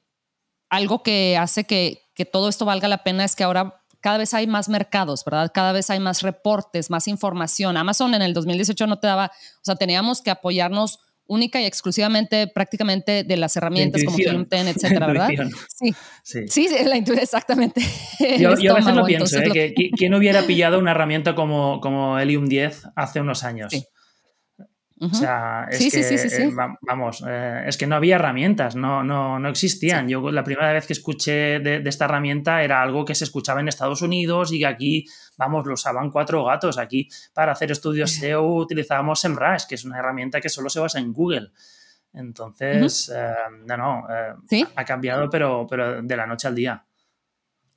algo 0.75 1.03
que 1.03 1.37
hace 1.37 1.65
que, 1.65 2.01
todo 2.33 2.49
esto 2.49 2.65
valga 2.65 2.89
la 2.89 3.03
pena 3.03 3.25
es 3.25 3.37
que 3.37 3.45
ahora 3.45 3.81
cada 4.01 4.19
vez 4.19 4.35
hay 4.35 4.47
más 4.47 4.69
mercados, 4.69 5.25
¿verdad? 5.25 5.51
Cada 5.53 5.73
vez 5.73 5.89
hay 5.91 5.99
más 5.99 6.23
reportes, 6.23 6.91
más 6.91 7.09
información. 7.09 7.77
Amazon 7.77 8.15
en 8.15 8.23
el 8.23 8.35
2018 8.35 8.87
no 8.87 8.99
te 8.99 9.07
daba, 9.07 9.27
o 9.27 9.65
sea, 9.65 9.77
teníamos 9.77 10.21
que 10.21 10.31
apoyarnos 10.31 11.01
única 11.27 11.61
y 11.61 11.65
exclusivamente 11.65 12.47
prácticamente 12.49 13.25
de 13.25 13.37
las 13.39 13.57
herramientas 13.57 14.05
como 14.05 14.19
Helium 14.19 14.47
10, 14.49 14.77
etcétera, 14.77 15.07
¿verdad? 15.07 15.29
Sí. 15.69 15.95
sí. 16.23 16.49
Sí, 16.49 16.69
la 16.85 16.97
intuición, 16.99 17.23
exactamente. 17.25 17.81
Yo, 18.39 18.51
a 18.51 18.75
veces 18.75 18.95
lo 18.95 19.07
pienso, 19.07 19.39
¿eh? 19.39 19.51
que 19.51 19.91
¿quién 19.97 20.15
hubiera 20.15 20.43
pillado 20.43 20.79
una 20.79 20.91
herramienta 20.91 21.35
como, 21.35 21.81
como 21.81 22.19
Helium 22.19 22.47
10 22.47 22.89
hace 22.95 23.21
unos 23.21 23.43
años? 23.43 23.73
Sí. 23.73 23.87
O 25.11 25.15
sea, 25.15 25.67
es 25.71 25.93
que, 25.93 26.01
eh, 26.01 26.53
vamos, 26.83 27.25
eh, 27.27 27.65
es 27.67 27.77
que 27.77 27.87
no 27.87 27.97
había 27.97 28.17
herramientas, 28.17 28.77
no, 28.77 29.03
no, 29.03 29.39
no 29.39 29.49
existían. 29.49 30.09
Yo 30.09 30.31
la 30.31 30.45
primera 30.45 30.73
vez 30.73 30.87
que 30.87 30.93
escuché 30.93 31.61
de, 31.61 31.83
esta 31.85 32.05
herramienta 32.07 32.63
era 32.63 32.83
algo 32.83 33.05
que 33.05 33.15
se 33.15 33.25
escuchaba 33.25 33.61
en 33.61 33.69
Estados 33.69 34.03
Unidos 34.03 34.53
y 34.53 34.59
que 34.61 34.67
aquí, 34.67 35.07
vamos, 35.37 35.67
lo 35.67 35.75
usaban 35.75 36.11
cuatro 36.11 36.45
gatos. 36.45 36.79
Aquí 36.79 37.09
para 37.33 37.53
hacer 37.53 37.71
estudios 37.71 38.13
SEO 38.13 38.45
utilizábamos 38.57 39.21
SEMrush, 39.21 39.65
que 39.69 39.75
es 39.75 39.85
una 39.85 39.99
herramienta 39.99 40.41
que 40.41 40.49
solo 40.49 40.69
se 40.71 40.81
basa 40.81 40.99
en 40.99 41.13
Google. 41.13 41.51
Entonces, 42.13 43.13
eh, 43.15 43.35
no, 43.67 43.77
no, 43.77 44.07
ha 44.77 44.85
cambiado, 44.85 45.29
pero, 45.29 45.67
pero 45.69 46.03
de 46.03 46.17
la 46.17 46.27
noche 46.27 46.49
al 46.49 46.55
día. 46.55 46.85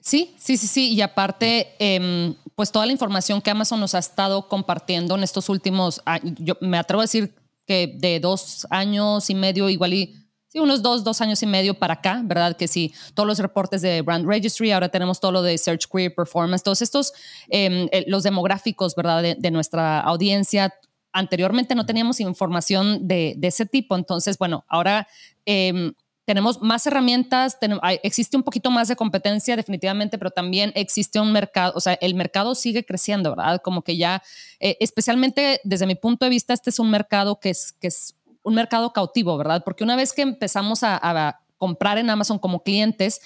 Sí, 0.07 0.33
sí, 0.37 0.55
sí, 0.55 0.67
sí. 0.67 0.93
Y 0.93 1.01
aparte, 1.01 1.75
em, 1.79 2.33
pues 2.55 2.71
toda 2.71 2.85
la 2.85 2.93
información 2.93 3.41
que 3.41 3.51
Amazon 3.51 3.81
nos 3.81 3.93
ha 3.93 3.99
estado 3.99 4.47
compartiendo 4.47 5.15
en 5.15 5.23
estos 5.23 5.49
últimos, 5.49 6.01
yo 6.23 6.55
me 6.61 6.77
atrevo 6.77 7.01
a 7.01 7.03
decir 7.03 7.35
que 7.65 7.93
de 7.93 8.21
dos 8.21 8.65
años 8.69 9.29
y 9.29 9.35
medio, 9.35 9.67
igual 9.67 9.93
y 9.93 10.15
sí, 10.47 10.59
unos 10.59 10.81
dos, 10.81 11.03
dos 11.03 11.19
años 11.19 11.43
y 11.43 11.45
medio 11.45 11.73
para 11.73 11.95
acá, 11.95 12.21
¿verdad? 12.23 12.55
Que 12.55 12.69
sí, 12.69 12.93
todos 13.15 13.27
los 13.27 13.37
reportes 13.39 13.81
de 13.81 14.01
Brand 14.01 14.25
Registry, 14.25 14.71
ahora 14.71 14.87
tenemos 14.87 15.19
todo 15.19 15.33
lo 15.33 15.41
de 15.41 15.57
Search 15.57 15.87
Query 15.91 16.15
Performance, 16.15 16.63
todos 16.63 16.81
estos, 16.81 17.11
em, 17.49 17.89
eh, 17.91 18.05
los 18.07 18.23
demográficos, 18.23 18.95
¿verdad? 18.95 19.21
De, 19.37 19.51
nuestra 19.51 19.99
audiencia. 19.99 20.73
Anteriormente 21.11 21.75
no 21.75 21.85
teníamos 21.85 22.21
información 22.21 23.09
de, 23.09 23.37
ese 23.41 23.65
tipo, 23.65 23.97
entonces, 23.97 24.37
bueno, 24.37 24.63
ahora... 24.69 25.05
Eh, 25.45 25.91
tenemos 26.27 26.61
más 26.61 26.85
herramientas, 26.85 27.57
existe 28.03 28.35
un 28.35 28.43
poquito 28.43 28.69
más 28.69 28.89
de 28.89 28.97
competencia 28.97 29.55
definitivamente, 29.55 30.17
pero 30.17 30.29
también 30.29 30.73
existe 30.75 31.21
un 31.21 31.31
mercado, 31.31 31.71
o 31.73 31.79
sea, 31.79 31.93
el 31.93 32.15
mercado 32.15 32.53
sigue 32.53 32.83
creciendo, 32.83 33.29
¿verdad? 33.29 33.61
Como 33.63 33.81
que 33.81 33.95
ya, 33.95 34.21
eh, 34.59 34.75
especialmente 34.81 35.61
desde 35.63 35.85
mi 35.85 35.95
punto 35.95 36.25
de 36.25 36.29
vista, 36.29 36.53
este 36.53 36.69
es 36.69 36.79
un 36.79 36.91
mercado 36.91 37.39
que 37.39 37.51
es, 37.51 37.71
que 37.79 37.87
es 37.87 38.17
un 38.43 38.55
mercado 38.55 38.91
cautivo, 38.91 39.37
¿verdad? 39.37 39.63
Porque 39.63 39.85
una 39.85 39.95
vez 39.95 40.11
que 40.11 40.21
empezamos 40.21 40.83
a, 40.83 40.99
a 41.01 41.39
comprar 41.57 41.97
en 41.97 42.09
Amazon 42.09 42.39
como 42.39 42.61
clientes, 42.61 43.21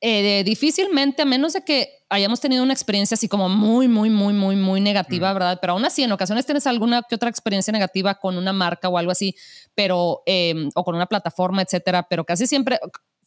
eh, 0.00 0.42
difícilmente, 0.44 1.22
a 1.22 1.24
menos 1.24 1.52
de 1.52 1.62
que 1.62 1.90
hayamos 2.08 2.40
tenido 2.40 2.62
una 2.62 2.72
experiencia 2.72 3.14
así 3.14 3.28
como 3.28 3.48
muy, 3.48 3.88
muy, 3.88 4.10
muy, 4.10 4.32
muy, 4.32 4.56
muy 4.56 4.80
negativa, 4.80 5.32
¿verdad? 5.32 5.58
Pero 5.60 5.74
aún 5.74 5.84
así, 5.84 6.02
en 6.02 6.12
ocasiones 6.12 6.46
tienes 6.46 6.66
alguna 6.66 7.02
que 7.08 7.16
otra 7.16 7.28
experiencia 7.28 7.72
negativa 7.72 8.14
con 8.14 8.36
una 8.38 8.52
marca 8.52 8.88
o 8.88 8.96
algo 8.96 9.10
así, 9.10 9.34
pero, 9.74 10.22
em, 10.26 10.70
o 10.74 10.84
con 10.84 10.94
una 10.94 11.06
plataforma, 11.06 11.62
etcétera, 11.62 12.06
pero 12.08 12.24
casi 12.24 12.46
siempre, 12.46 12.78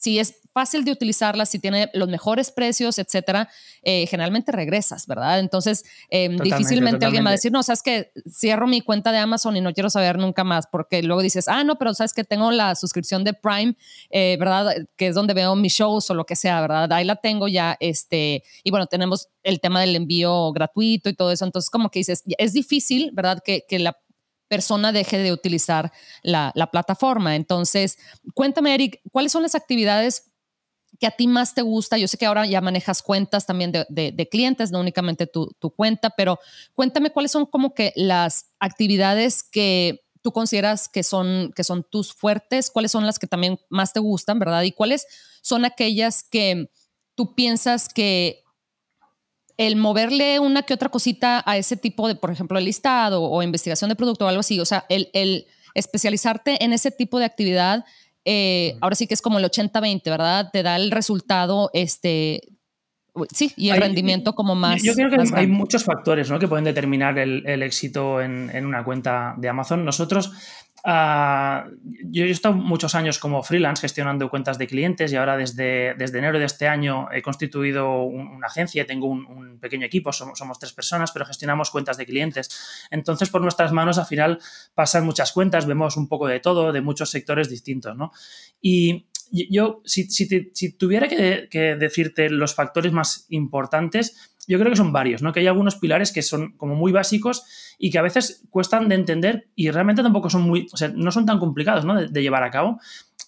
si 0.02 0.18
es 0.18 0.34
fácil 0.52 0.84
de 0.84 0.92
utilizarla, 0.92 1.46
si 1.46 1.60
tiene 1.60 1.90
los 1.94 2.10
mejores 2.10 2.52
precios, 2.52 2.98
etcétera, 2.98 3.50
eh, 3.84 4.08
generalmente 4.08 4.52
regresas, 4.52 5.06
¿verdad? 5.06 5.40
Entonces, 5.40 5.86
em, 6.10 6.38
difícilmente 6.38 7.06
alguien 7.06 7.24
va 7.24 7.30
a 7.30 7.34
decir, 7.34 7.52
no, 7.52 7.62
sabes 7.62 7.84
que 7.84 8.12
cierro 8.30 8.68
mi 8.68 8.82
cuenta 8.82 9.12
de 9.12 9.20
Amazon 9.20 9.56
y 9.56 9.62
no 9.62 9.74
quiero 9.74 9.92
saber 9.92 10.18
nunca 10.18 10.44
más, 10.44 10.66
porque 10.66 11.04
luego 11.04 11.22
dices, 11.22 11.48
ah, 11.48 11.64
no, 11.64 11.78
pero 11.78 11.94
sabes 11.94 12.14
que 12.14 12.24
tengo 12.24 12.52
la 12.52 12.74
suscripción 12.76 13.24
de 13.24 13.34
Prime, 13.34 13.76
eh, 14.10 14.38
¿verdad? 14.40 14.76
Que 14.98 15.08
es 15.08 15.16
donde 15.16 15.36
veo 15.36 15.56
mis 15.56 15.74
shows 15.74 16.10
o 16.10 16.16
lo 16.16 16.26
que 16.26 16.36
sea, 16.36 16.60
¿verdad? 16.62 16.92
Ahí 16.92 17.06
la 17.06 17.18
tengo 17.18 17.48
ya, 17.48 17.78
este, 17.80 18.44
y 18.64 18.72
bueno, 18.72 18.88
tenemos 18.88 19.30
el 19.44 19.60
tema 19.62 19.82
del 19.82 19.96
envío 19.96 20.52
gratuito 20.52 21.10
y 21.10 21.14
todo 21.14 21.32
eso, 21.32 21.46
entonces 21.46 21.70
como 21.70 21.92
que 21.92 22.00
dices, 22.00 22.24
es 22.26 22.54
difícil, 22.54 23.12
¿verdad? 23.14 23.40
Que, 23.46 23.66
que 23.70 23.78
la 23.78 23.96
persona 24.52 24.92
deje 24.92 25.18
de 25.18 25.32
utilizar 25.32 25.94
la, 26.24 26.52
plataforma. 26.74 27.38
Entonces, 27.38 27.98
cuéntame, 28.34 28.76
Eric, 28.76 29.00
¿cuáles 29.10 29.32
son 29.32 29.44
las 29.44 29.56
actividades 29.56 30.30
que 31.00 31.08
a 31.08 31.12
ti 31.12 31.26
más 31.26 31.56
te 31.56 31.62
gusta? 31.62 31.98
Yo 31.98 32.10
sé 32.10 32.18
que 32.18 32.26
ahora 32.26 32.46
ya 32.46 32.60
manejas 32.60 33.02
cuentas 33.02 33.46
también 33.46 33.72
de, 33.72 34.28
clientes, 34.30 34.70
no 34.70 34.82
únicamente 34.82 35.26
tu, 35.26 35.56
cuenta, 35.78 36.10
pero 36.10 36.38
cuéntame 36.74 37.12
cuáles 37.12 37.32
son 37.32 37.46
como 37.46 37.74
que 37.74 37.94
las 37.96 38.48
actividades 38.60 39.42
que 39.42 40.02
tú 40.22 40.34
consideras 40.34 40.90
que 40.90 41.04
son, 41.04 41.54
que 41.56 41.64
son 41.64 41.86
tus 41.90 42.14
fuertes, 42.14 42.70
cuáles 42.70 42.92
son 42.92 43.06
las 43.06 43.20
que 43.20 43.28
también 43.28 43.58
más 43.70 43.94
te 43.94 44.02
gustan, 44.02 44.38
¿verdad? 44.38 44.64
Y 44.64 44.74
cuáles 44.74 45.08
son 45.42 45.64
aquellas 45.64 46.24
que 46.24 46.70
tú 47.16 47.36
piensas 47.36 47.88
que 47.88 48.41
el 49.68 49.76
moverle 49.76 50.40
una 50.40 50.64
que 50.64 50.74
otra 50.74 50.90
cosita 50.90 51.44
a 51.46 51.56
ese 51.56 51.78
tipo 51.78 52.08
de, 52.08 52.16
por 52.16 52.32
ejemplo, 52.32 52.58
el 52.58 52.66
listado 52.66 53.22
o 53.22 53.44
investigación 53.44 53.90
de 53.90 53.96
producto 53.96 54.26
o 54.26 54.28
algo 54.28 54.40
así, 54.40 54.60
o 54.60 54.66
sea, 54.66 54.86
el, 54.90 55.46
especializarte 55.76 56.64
en 56.66 56.74
ese 56.74 56.90
tipo 56.90 57.20
de 57.20 57.26
actividad, 57.26 57.86
eh, 58.26 58.76
ahora 58.82 58.96
sí 58.96 59.06
que 59.06 59.14
es 59.14 59.22
como 59.22 59.38
el 59.38 59.46
80-20, 59.46 60.04
¿verdad? 60.06 60.50
Te 60.52 60.64
da 60.64 60.78
el 60.78 60.90
resultado, 60.90 61.70
este, 61.74 62.42
sí, 63.32 63.54
y 63.56 63.70
el 63.70 63.80
rendimiento 63.80 64.34
como 64.34 64.56
más. 64.56 64.82
Yo, 64.82 64.96
creo 64.96 65.12
que 65.12 65.18
hay 65.36 65.46
muchos 65.46 65.84
factores 65.84 66.32
¿no? 66.32 66.40
que 66.40 66.48
pueden 66.48 66.66
determinar 66.66 67.20
el, 67.20 67.62
éxito 67.62 68.20
en, 68.20 68.50
en, 68.52 68.66
una 68.66 68.84
cuenta 68.84 69.36
de 69.38 69.48
Amazon. 69.48 69.86
Nosotros 69.86 70.32
Ah, 70.84 71.68
yo 72.06 72.26
he 72.26 72.32
estado 72.32 72.56
muchos 72.56 72.96
años 72.96 73.20
como 73.20 73.44
freelance 73.44 73.82
gestionando 73.82 74.30
cuentas 74.30 74.58
de 74.58 74.66
clientes 74.66 75.14
y 75.14 75.16
ahora 75.16 75.38
desde, 75.38 75.94
desde 75.94 76.18
enero 76.18 76.40
de 76.40 76.46
este 76.46 76.68
año 76.68 77.08
he 77.12 77.22
constituido 77.22 78.02
una 78.04 78.48
agencia, 78.48 78.88
tengo 78.88 79.08
un, 79.08 79.60
pequeño 79.60 79.86
equipo, 79.86 80.12
somos, 80.12 80.60
tres 80.60 80.74
personas, 80.74 81.12
pero 81.12 81.26
gestionamos 81.26 81.70
cuentas 81.70 81.98
de 81.98 82.06
clientes. 82.06 82.88
Entonces, 82.90 83.30
por 83.30 83.42
nuestras 83.42 83.72
manos 83.72 84.00
al 84.00 84.08
final 84.08 84.40
pasan 84.74 85.06
muchas 85.06 85.32
cuentas, 85.32 85.68
vemos 85.68 85.98
un 85.98 86.08
poco 86.08 86.28
de 86.28 86.40
todo, 86.40 86.72
de 86.72 86.82
muchos 86.82 87.12
sectores 87.12 87.48
distintos. 87.48 87.96
Y 88.60 89.06
yo, 89.32 89.82
si, 89.86 90.10
si, 90.10 90.72
tuviera 90.74 91.08
que 91.08 91.76
decirte 91.80 92.30
los 92.30 92.56
factores 92.56 92.92
más 92.92 93.28
importantes, 93.30 94.31
yo 94.48 94.60
creo 94.60 94.72
que 94.72 94.78
son 94.78 94.92
varios, 94.92 95.22
¿no? 95.22 95.32
Que 95.34 95.42
hay 95.42 95.48
algunos 95.48 95.76
pilares 95.76 96.12
que 96.12 96.22
son 96.22 96.54
como 96.58 96.76
muy 96.76 96.92
básicos 96.92 97.44
y 97.78 97.92
que 97.92 98.00
a 98.00 98.02
veces 98.02 98.44
cuestan 98.50 98.90
de 98.90 98.96
entender 98.96 99.50
y 99.56 99.70
realmente 99.72 100.04
tampoco 100.04 100.30
son 100.30 100.42
muy, 100.44 100.68
o 100.72 100.78
sea, 100.78 100.90
no 100.90 101.12
son 101.12 101.26
tan 101.26 101.40
complicados, 101.40 101.86
¿no? 101.86 101.96
de, 101.96 102.22
llevar 102.22 102.44
a 102.44 102.52
cabo. 102.52 102.80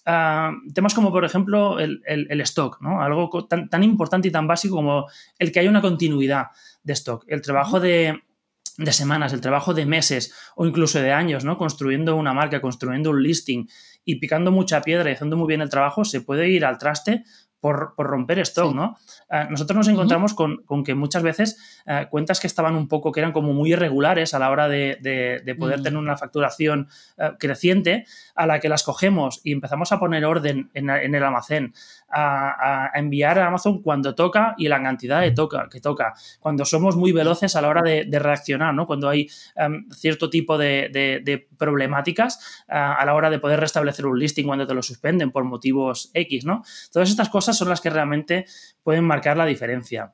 Ah, 0.06 0.52
temas 0.74 0.92
como, 0.92 1.10
por 1.12 1.24
ejemplo, 1.24 1.78
el, 1.78 2.40
stock, 2.42 2.80
¿no? 2.80 3.00
Algo 3.00 3.46
tan, 3.46 3.68
tan, 3.70 3.82
importante 3.82 4.28
y 4.28 4.30
tan 4.30 4.46
básico 4.46 4.76
como 4.76 5.06
el 5.38 5.50
que 5.50 5.60
haya 5.60 5.70
una 5.70 5.80
continuidad 5.80 6.48
de 6.82 6.92
stock. 6.92 7.24
El 7.28 7.40
trabajo 7.40 7.80
de, 7.80 8.20
de, 8.76 8.92
semanas, 8.92 9.32
el 9.32 9.40
trabajo 9.40 9.72
de 9.72 9.86
meses 9.86 10.34
o 10.56 10.66
incluso 10.66 11.00
de 11.00 11.12
años, 11.12 11.44
¿no? 11.44 11.56
Construyendo 11.56 12.16
una 12.16 12.34
marca, 12.34 12.60
construyendo 12.60 13.10
un 13.10 13.22
listing 13.22 13.66
y 14.04 14.16
picando 14.16 14.50
mucha 14.52 14.82
piedra 14.82 15.08
y 15.10 15.14
haciendo 15.14 15.36
muy 15.36 15.48
bien 15.48 15.62
el 15.62 15.70
trabajo, 15.70 16.04
se 16.04 16.20
puede 16.20 16.50
ir 16.50 16.66
al 16.66 16.76
traste 16.76 17.24
por, 17.64 17.94
romper 17.96 18.40
stock, 18.40 18.74
¿no? 18.74 18.98
Eh, 19.30 19.46
nosotros 19.48 19.74
nos 19.74 19.88
encontramos 19.88 20.34
con, 20.34 20.84
que 20.84 20.94
muchas 20.94 21.22
veces 21.22 21.82
eh, 21.86 22.08
cuentas 22.10 22.38
que 22.38 22.46
estaban 22.46 22.76
un 22.76 22.88
poco, 22.88 23.10
que 23.10 23.20
eran 23.20 23.32
como 23.32 23.54
muy 23.54 23.72
irregulares 23.72 24.34
a 24.34 24.38
la 24.38 24.50
hora 24.50 24.68
de, 24.68 25.56
poder 25.58 25.82
tener 25.82 25.98
una 25.98 26.18
facturación 26.18 26.88
eh, 27.16 27.30
creciente, 27.38 28.04
a 28.34 28.46
la 28.46 28.60
que 28.60 28.68
las 28.68 28.82
cogemos 28.82 29.40
y 29.44 29.52
empezamos 29.52 29.92
a 29.92 29.98
poner 29.98 30.26
orden 30.26 30.70
en, 30.74 30.90
el 30.90 31.24
almacén, 31.24 31.72
a, 32.10 32.90
enviar 32.94 33.38
a 33.38 33.46
Amazon 33.46 33.80
cuando 33.80 34.14
toca 34.14 34.54
y 34.58 34.68
la 34.68 34.82
cantidad 34.82 35.22
de 35.22 35.30
toca, 35.30 35.66
que 35.70 35.80
toca, 35.80 36.12
cuando 36.40 36.66
somos 36.66 36.96
muy 36.96 37.12
veloces 37.12 37.56
a 37.56 37.62
la 37.62 37.68
hora 37.68 37.80
de, 37.80 38.18
reaccionar, 38.18 38.74
¿no? 38.74 38.86
Cuando 38.86 39.08
hay 39.08 39.28
em, 39.56 39.88
cierto 39.90 40.28
tipo 40.28 40.58
de, 40.58 41.48
problemáticas 41.56 42.64
a 42.68 43.02
la 43.06 43.14
hora 43.14 43.30
de 43.30 43.38
poder 43.38 43.58
restablecer 43.58 44.04
un 44.04 44.18
listing 44.18 44.44
cuando 44.44 44.66
te 44.66 44.74
lo 44.74 44.82
suspenden 44.82 45.30
por 45.30 45.44
motivos 45.44 46.10
X, 46.12 46.44
¿no? 46.44 46.62
Todas 46.92 47.08
estas 47.08 47.30
cosas 47.30 47.53
son 47.54 47.68
las 47.68 47.80
que 47.80 47.90
realmente 47.90 48.46
pueden 48.82 49.04
marcar 49.04 49.36
la 49.36 49.46
diferencia. 49.46 50.12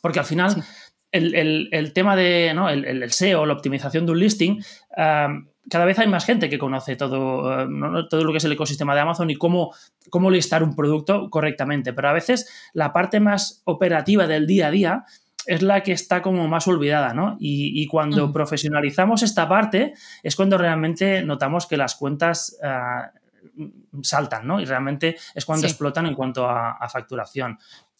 Porque 0.00 0.20
al 0.20 0.24
final, 0.24 0.62
el, 1.10 1.92
tema 1.92 2.16
de 2.16 2.52
¿no? 2.54 2.68
el, 2.68 3.10
SEO, 3.10 3.46
la 3.46 3.54
optimización 3.54 4.06
de 4.06 4.12
un 4.12 4.20
listing, 4.20 4.62
cada 5.70 5.84
vez 5.84 5.98
hay 5.98 6.06
más 6.06 6.24
gente 6.24 6.48
que 6.48 6.58
conoce 6.58 6.96
todo, 6.96 7.68
todo 8.08 8.24
lo 8.24 8.32
que 8.32 8.38
es 8.38 8.44
el 8.44 8.52
ecosistema 8.52 8.94
de 8.94 9.00
Amazon 9.00 9.30
y 9.30 9.36
cómo, 9.36 9.74
cómo 10.10 10.30
listar 10.30 10.62
un 10.62 10.74
producto 10.74 11.28
correctamente. 11.30 11.92
Pero 11.92 12.08
a 12.08 12.12
veces 12.12 12.70
la 12.72 12.92
parte 12.92 13.20
más 13.20 13.62
operativa 13.64 14.26
del 14.26 14.46
día 14.46 14.68
a 14.68 14.70
día 14.70 15.04
es 15.46 15.62
la 15.62 15.82
que 15.82 15.92
está 15.92 16.20
como 16.20 16.46
más 16.46 16.68
olvidada, 16.68 17.14
¿no? 17.14 17.36
Y, 17.40 17.86
cuando 17.86 18.32
profesionalizamos 18.32 19.22
esta 19.22 19.48
parte 19.48 19.94
es 20.22 20.36
cuando 20.36 20.58
realmente 20.58 21.22
notamos 21.22 21.66
que 21.66 21.78
las 21.78 21.94
cuentas 21.94 22.58
ah, 22.62 23.12
saltan, 24.02 24.46
¿no? 24.46 24.60
Y 24.60 24.64
realmente 24.64 25.16
es 25.34 25.44
cuando 25.44 25.66
explotan 25.66 26.06
en 26.06 26.14
cuanto 26.14 26.48
a, 26.48 26.88
facturación. 26.88 27.58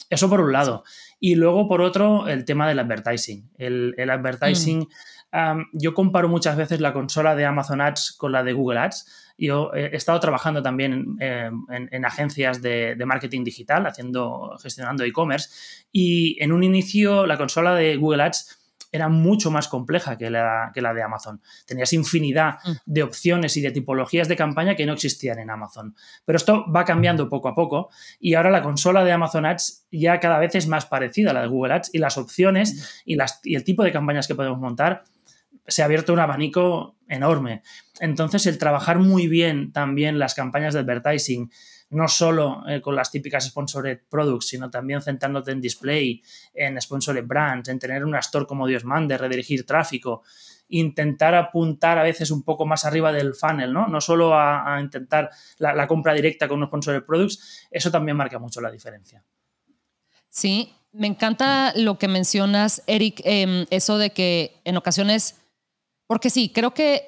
Eso 0.09 0.29
por 0.29 0.41
un 0.41 0.51
lado. 0.51 0.83
Y 1.19 1.35
luego, 1.35 1.67
por 1.67 1.81
otro, 1.81 2.27
el 2.27 2.45
tema 2.45 2.67
del 2.67 2.79
advertising. 2.79 3.49
El, 3.57 4.09
advertising, 4.09 4.87
mm. 5.31 5.61
yo 5.73 5.93
comparo 5.93 6.27
muchas 6.27 6.57
veces 6.57 6.79
la 6.79 6.93
consola 6.93 7.35
de 7.35 7.45
Amazon 7.45 7.81
Ads 7.81 8.13
con 8.17 8.31
la 8.31 8.43
de 8.43 8.53
Google 8.53 8.79
Ads. 8.79 9.33
Yo 9.37 9.71
he 9.73 9.95
estado 9.95 10.19
trabajando 10.19 10.61
también 10.61 11.17
en, 11.19 12.05
agencias 12.05 12.61
de, 12.61 12.95
de, 12.95 13.05
marketing 13.05 13.43
digital, 13.43 13.87
haciendo, 13.87 14.57
gestionando 14.61 15.03
e-commerce. 15.05 15.49
Y 15.91 16.41
en 16.43 16.51
un 16.51 16.63
inicio, 16.63 17.25
la 17.25 17.37
consola 17.37 17.73
de 17.73 17.95
Google 17.95 18.23
Ads 18.23 18.58
era 18.91 19.07
mucho 19.07 19.51
más 19.51 19.67
compleja 19.67 20.17
que 20.17 20.29
la, 20.29 20.71
que 20.73 20.81
la 20.81 20.93
de 20.93 21.03
Amazon. 21.03 21.41
Tenías 21.65 21.93
infinidad 21.93 22.55
mm. 22.63 22.71
de 22.85 23.03
opciones 23.03 23.55
y 23.57 23.61
de 23.61 23.71
tipologías 23.71 24.27
de 24.27 24.35
campaña 24.35 24.75
que 24.75 24.85
no 24.85 24.93
existían 24.93 25.39
en 25.39 25.49
Amazon. 25.49 25.95
Pero 26.25 26.37
esto 26.37 26.65
va 26.71 26.85
cambiando 26.85 27.29
poco 27.29 27.49
a 27.49 27.55
poco 27.55 27.89
y 28.19 28.33
ahora 28.33 28.49
la 28.49 28.61
consola 28.61 29.03
de 29.03 29.11
Amazon 29.11 29.45
Ads 29.45 29.87
ya 29.91 30.19
cada 30.19 30.39
vez 30.39 30.55
es 30.55 30.67
más 30.67 30.85
parecida 30.85 31.31
a 31.31 31.33
la 31.33 31.41
de 31.41 31.47
Google 31.47 31.73
Ads 31.73 31.91
y 31.93 31.99
las 31.99 32.17
opciones 32.17 33.01
y, 33.05 33.15
las, 33.15 33.39
y 33.43 33.55
el 33.55 33.63
tipo 33.63 33.83
de 33.83 33.91
campañas 33.91 34.27
que 34.27 34.35
podemos 34.35 34.59
montar 34.59 35.03
se 35.67 35.81
ha 35.81 35.85
abierto 35.85 36.13
un 36.13 36.19
abanico 36.19 36.95
enorme. 37.07 37.61
Entonces, 37.99 38.45
el 38.45 38.57
trabajar 38.57 38.99
muy 38.99 39.27
bien 39.27 39.71
también 39.71 40.19
las 40.19 40.33
campañas 40.33 40.73
de 40.73 40.79
advertising, 40.79 41.51
no 41.91 42.07
solo 42.07 42.63
eh, 42.67 42.81
con 42.81 42.95
las 42.95 43.11
típicas 43.11 43.45
sponsored 43.45 43.99
products, 44.09 44.47
sino 44.47 44.69
también 44.69 45.01
centrándote 45.01 45.51
en 45.51 45.61
display, 45.61 46.21
en 46.53 46.79
sponsored 46.79 47.25
brands, 47.25 47.69
en 47.69 47.79
tener 47.79 48.05
una 48.05 48.19
store 48.19 48.45
como 48.45 48.67
Dios 48.67 48.83
mande, 48.85 49.17
redirigir 49.17 49.65
tráfico, 49.65 50.23
intentar 50.69 51.33
apuntar 51.33 51.97
a 51.97 52.03
veces 52.03 52.29
un 52.31 52.43
poco 52.43 52.65
más 52.65 52.85
arriba 52.85 53.11
del 53.11 53.33
funnel, 53.33 53.73
¿no? 53.73 53.87
No 53.87 54.01
solo 54.01 54.37
a, 54.37 54.79
intentar 54.79 55.31
la, 55.57 55.87
compra 55.87 56.13
directa 56.13 56.47
con 56.47 56.57
unos 56.57 56.69
sponsored 56.69 57.03
products, 57.03 57.67
eso 57.71 57.89
también 57.89 58.17
marca 58.17 58.37
mucho 58.37 58.61
la 58.61 58.69
diferencia. 58.69 59.23
Sí, 60.29 60.73
me 60.91 61.07
encanta 61.07 61.73
lo 61.75 61.97
que 61.97 62.07
mencionas, 62.07 62.83
Eric, 62.85 63.21
em, 63.23 63.65
eso 63.71 63.97
de 63.97 64.11
que 64.11 64.61
en 64.63 64.77
ocasiones 64.77 65.39
porque 66.09 66.31
sí, 66.31 66.51
creo 66.51 66.73
que 66.73 67.07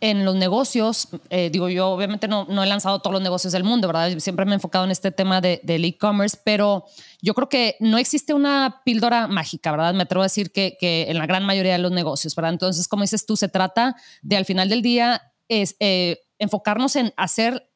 en 0.00 0.24
los 0.24 0.34
negocios, 0.34 1.08
eh, 1.28 1.50
digo 1.50 1.68
yo, 1.68 1.88
obviamente 1.88 2.26
no, 2.26 2.46
no, 2.48 2.62
he 2.62 2.66
lanzado 2.66 3.00
todos 3.00 3.12
los 3.12 3.22
negocios 3.22 3.52
del 3.52 3.64
mundo, 3.64 3.86
¿verdad? 3.86 4.18
Siempre 4.18 4.46
me 4.46 4.52
he 4.52 4.54
enfocado 4.54 4.86
en 4.86 4.90
este 4.90 5.12
tema 5.12 5.42
de, 5.42 5.60
del 5.62 5.84
e-commerce, 5.84 6.38
pero 6.42 6.86
yo 7.20 7.34
creo 7.34 7.50
que 7.50 7.76
no 7.80 7.98
existe 7.98 8.32
una 8.32 8.80
píldora 8.84 9.28
mágica, 9.28 9.70
¿verdad? 9.70 9.92
Me 9.92 10.04
atrevo 10.04 10.22
a 10.22 10.26
decir 10.26 10.52
que, 10.52 10.78
que, 10.80 11.10
en 11.10 11.18
la 11.18 11.26
gran 11.26 11.44
mayoría 11.44 11.72
de 11.72 11.78
los 11.78 11.92
negocios, 11.92 12.34
¿verdad? 12.34 12.52
Entonces, 12.52 12.88
como 12.88 13.02
dices 13.02 13.26
tú, 13.26 13.36
se 13.36 13.48
trata 13.48 13.94
de 14.22 14.36
al 14.36 14.46
final 14.46 14.70
del 14.70 14.80
día 14.80 15.22
es 15.48 15.76
eh, 15.80 16.20
enfocarnos 16.38 16.96
en 16.96 17.12
hacer 17.16 17.70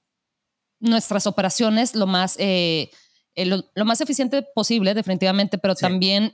nuestras 0.81 1.27
operaciones 1.27 1.95
lo 1.95 2.07
más, 2.07 2.37
eh, 2.39 2.91
lo, 3.37 3.85
más 3.85 4.01
eficiente 4.01 4.43
posible, 4.55 4.95
definitivamente, 4.95 5.59
pero 5.59 5.75
también 5.75 6.33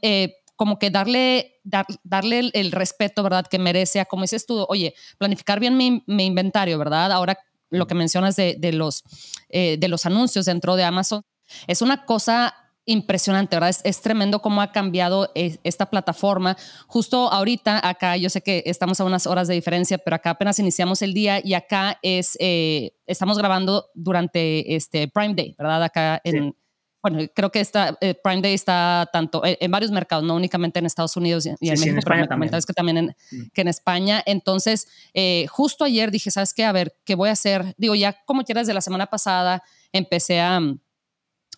como 0.61 0.79
que 0.79 0.91
darle, 0.91 1.59
darle 2.05 2.51
el, 2.53 2.71
respeto, 2.71 3.23
¿verdad? 3.23 3.47
Que 3.47 3.59
merece 3.59 3.99
a, 3.99 4.05
como 4.05 4.25
dices 4.25 4.45
tú, 4.45 4.67
oye, 4.69 4.93
planificar 5.17 5.59
bien 5.59 5.75
mi, 5.75 6.05
inventario, 6.07 6.77
¿verdad? 6.77 7.13
Ahora 7.13 7.39
lo 7.71 7.87
que 7.87 7.95
mencionas 7.95 8.37
de, 8.37 8.73
los, 8.75 9.03
eh, 9.49 9.79
de 9.81 9.89
los 9.89 10.05
anuncios 10.05 10.45
dentro 10.45 10.77
de 10.77 10.85
Amazon, 10.85 11.23
es 11.67 11.81
una 11.81 12.05
cosa 12.05 12.55
impresionante, 12.85 13.57
¿verdad? 13.57 13.75
Es, 13.85 14.03
tremendo 14.03 14.43
cómo 14.43 14.61
ha 14.61 14.71
cambiado 14.71 15.33
e, 15.35 15.59
esta 15.65 15.87
plataforma. 15.87 16.59
Justo 16.87 17.33
ahorita, 17.33 17.89
acá, 17.89 18.19
yo 18.19 18.29
sé 18.29 18.43
que 18.43 18.63
estamos 18.67 19.01
a 19.01 19.05
unas 19.05 19.27
horas 19.27 19.49
de 19.49 19.55
diferencia, 19.55 19.97
pero 19.97 20.17
acá 20.17 20.29
apenas 20.29 20.59
iniciamos 20.59 21.01
el 21.01 21.15
día 21.15 21.41
y 21.43 21.55
acá 21.55 21.99
es, 22.03 22.37
eh, 22.39 22.93
estamos 23.07 23.39
grabando 23.39 23.87
durante 23.95 24.77
este 24.77 25.09
Prime 25.09 25.33
Day, 25.33 25.55
¿verdad? 25.59 25.85
Acá 25.85 26.21
en, 26.23 26.55
bueno, 27.03 27.19
creo 27.35 27.51
que 27.51 27.61
esta, 27.61 27.97
eh, 28.01 28.15
Prime 28.15 28.43
Day 28.43 28.55
está 28.55 29.09
tanto 29.13 29.43
en, 29.45 29.71
varios 29.71 29.91
mercados, 29.91 30.25
no 30.25 30.35
únicamente 30.35 30.79
en 30.79 30.87
Estados 30.87 31.17
Unidos 31.17 31.47
y, 31.47 31.49
en 31.49 31.57
México, 31.61 31.91
en 31.91 31.99
España 31.99 32.27
también. 32.29 32.53
que 32.53 32.73
también 32.73 32.99
en, 32.99 33.07
mm. 33.07 33.51
que 33.55 33.61
en 33.63 33.69
España. 33.69 34.23
Entonces, 34.27 34.89
eh, 35.15 35.47
justo 35.49 35.85
ayer 35.85 36.11
dije, 36.11 36.31
¿sabes 36.31 36.53
qué? 36.53 36.65
A 36.65 36.73
ver, 36.73 36.95
¿qué 37.05 37.15
voy 37.15 37.31
a 37.31 37.33
hacer? 37.33 37.75
Digo, 37.79 37.95
ya 37.95 38.17
como 38.27 38.45
quieras, 38.45 38.67
de 38.67 38.75
la 38.75 38.83
semana 38.83 39.07
pasada 39.07 39.63
empecé 39.93 40.41
a, 40.41 40.61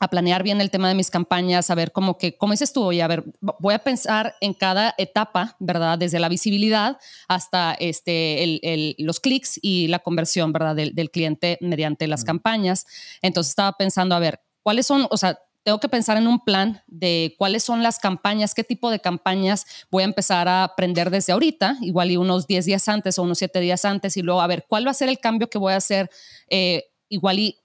a 0.03 0.09
planear 0.09 0.43
bien 0.43 0.61
el 0.61 0.71
tema 0.71 0.89
de 0.89 0.95
mis 0.95 1.11
campañas, 1.11 1.71
a 1.71 1.75
ver 1.75 1.93
cómo 1.93 2.19
que, 2.19 2.37
como 2.37 2.53
dices 2.53 2.73
tú, 2.73 2.83
oye, 2.83 3.03
a 3.03 3.09
ver, 3.09 3.25
voy 3.41 3.75
a 3.75 3.81
pensar 3.81 4.35
en 4.41 4.55
cada 4.55 4.95
etapa, 4.99 5.57
¿verdad? 5.59 5.99
Desde 5.99 6.19
la 6.19 6.29
visibilidad 6.29 6.99
hasta 7.29 7.75
este, 7.75 8.43
el, 8.45 8.61
el, 8.63 8.95
los 8.99 9.21
clics 9.21 9.59
y 9.63 9.89
la 9.89 9.99
conversión, 10.01 10.53
¿verdad? 10.53 10.77
Del, 10.77 10.95
del 10.95 11.11
cliente 11.11 11.59
mediante 11.61 12.07
las 12.07 12.23
mm. 12.23 12.27
campañas. 12.27 12.87
Entonces 13.23 13.51
estaba 13.51 13.73
pensando, 13.77 14.15
a 14.15 14.19
ver, 14.19 14.41
cuáles 14.63 14.87
son, 14.87 15.07
o 15.11 15.17
sea, 15.17 15.39
tengo 15.65 15.79
que 15.79 15.89
pensar 15.89 16.17
en 16.17 16.27
un 16.27 16.41
plan 16.41 16.83
de 16.87 17.35
cuáles 17.39 17.63
son 17.63 17.83
las 17.83 17.99
campañas, 17.99 18.55
qué 18.55 18.65
tipo 18.65 18.91
de 18.91 19.01
campañas 19.01 19.67
voy 19.91 20.03
a 20.03 20.07
empezar 20.07 20.49
a 20.49 20.65
aprender 20.65 21.11
desde 21.11 21.33
ahorita, 21.33 21.77
igual 21.81 22.11
y 22.11 22.17
unos 22.17 22.47
10 22.47 22.65
días 22.67 22.89
antes 22.89 23.19
o 23.19 23.23
unos 23.23 23.39
7 23.39 23.61
días 23.61 23.85
antes, 23.85 24.17
y 24.17 24.23
luego 24.23 24.41
a 24.41 24.47
ver 24.47 24.65
cuál 24.69 24.87
va 24.87 24.91
a 24.91 24.95
ser 24.95 25.09
el 25.09 25.19
cambio 25.19 25.49
que 25.49 25.59
voy 25.59 25.73
a 25.73 25.77
hacer, 25.77 26.11
eh, 26.49 26.85
igual 27.09 27.39
y 27.39 27.59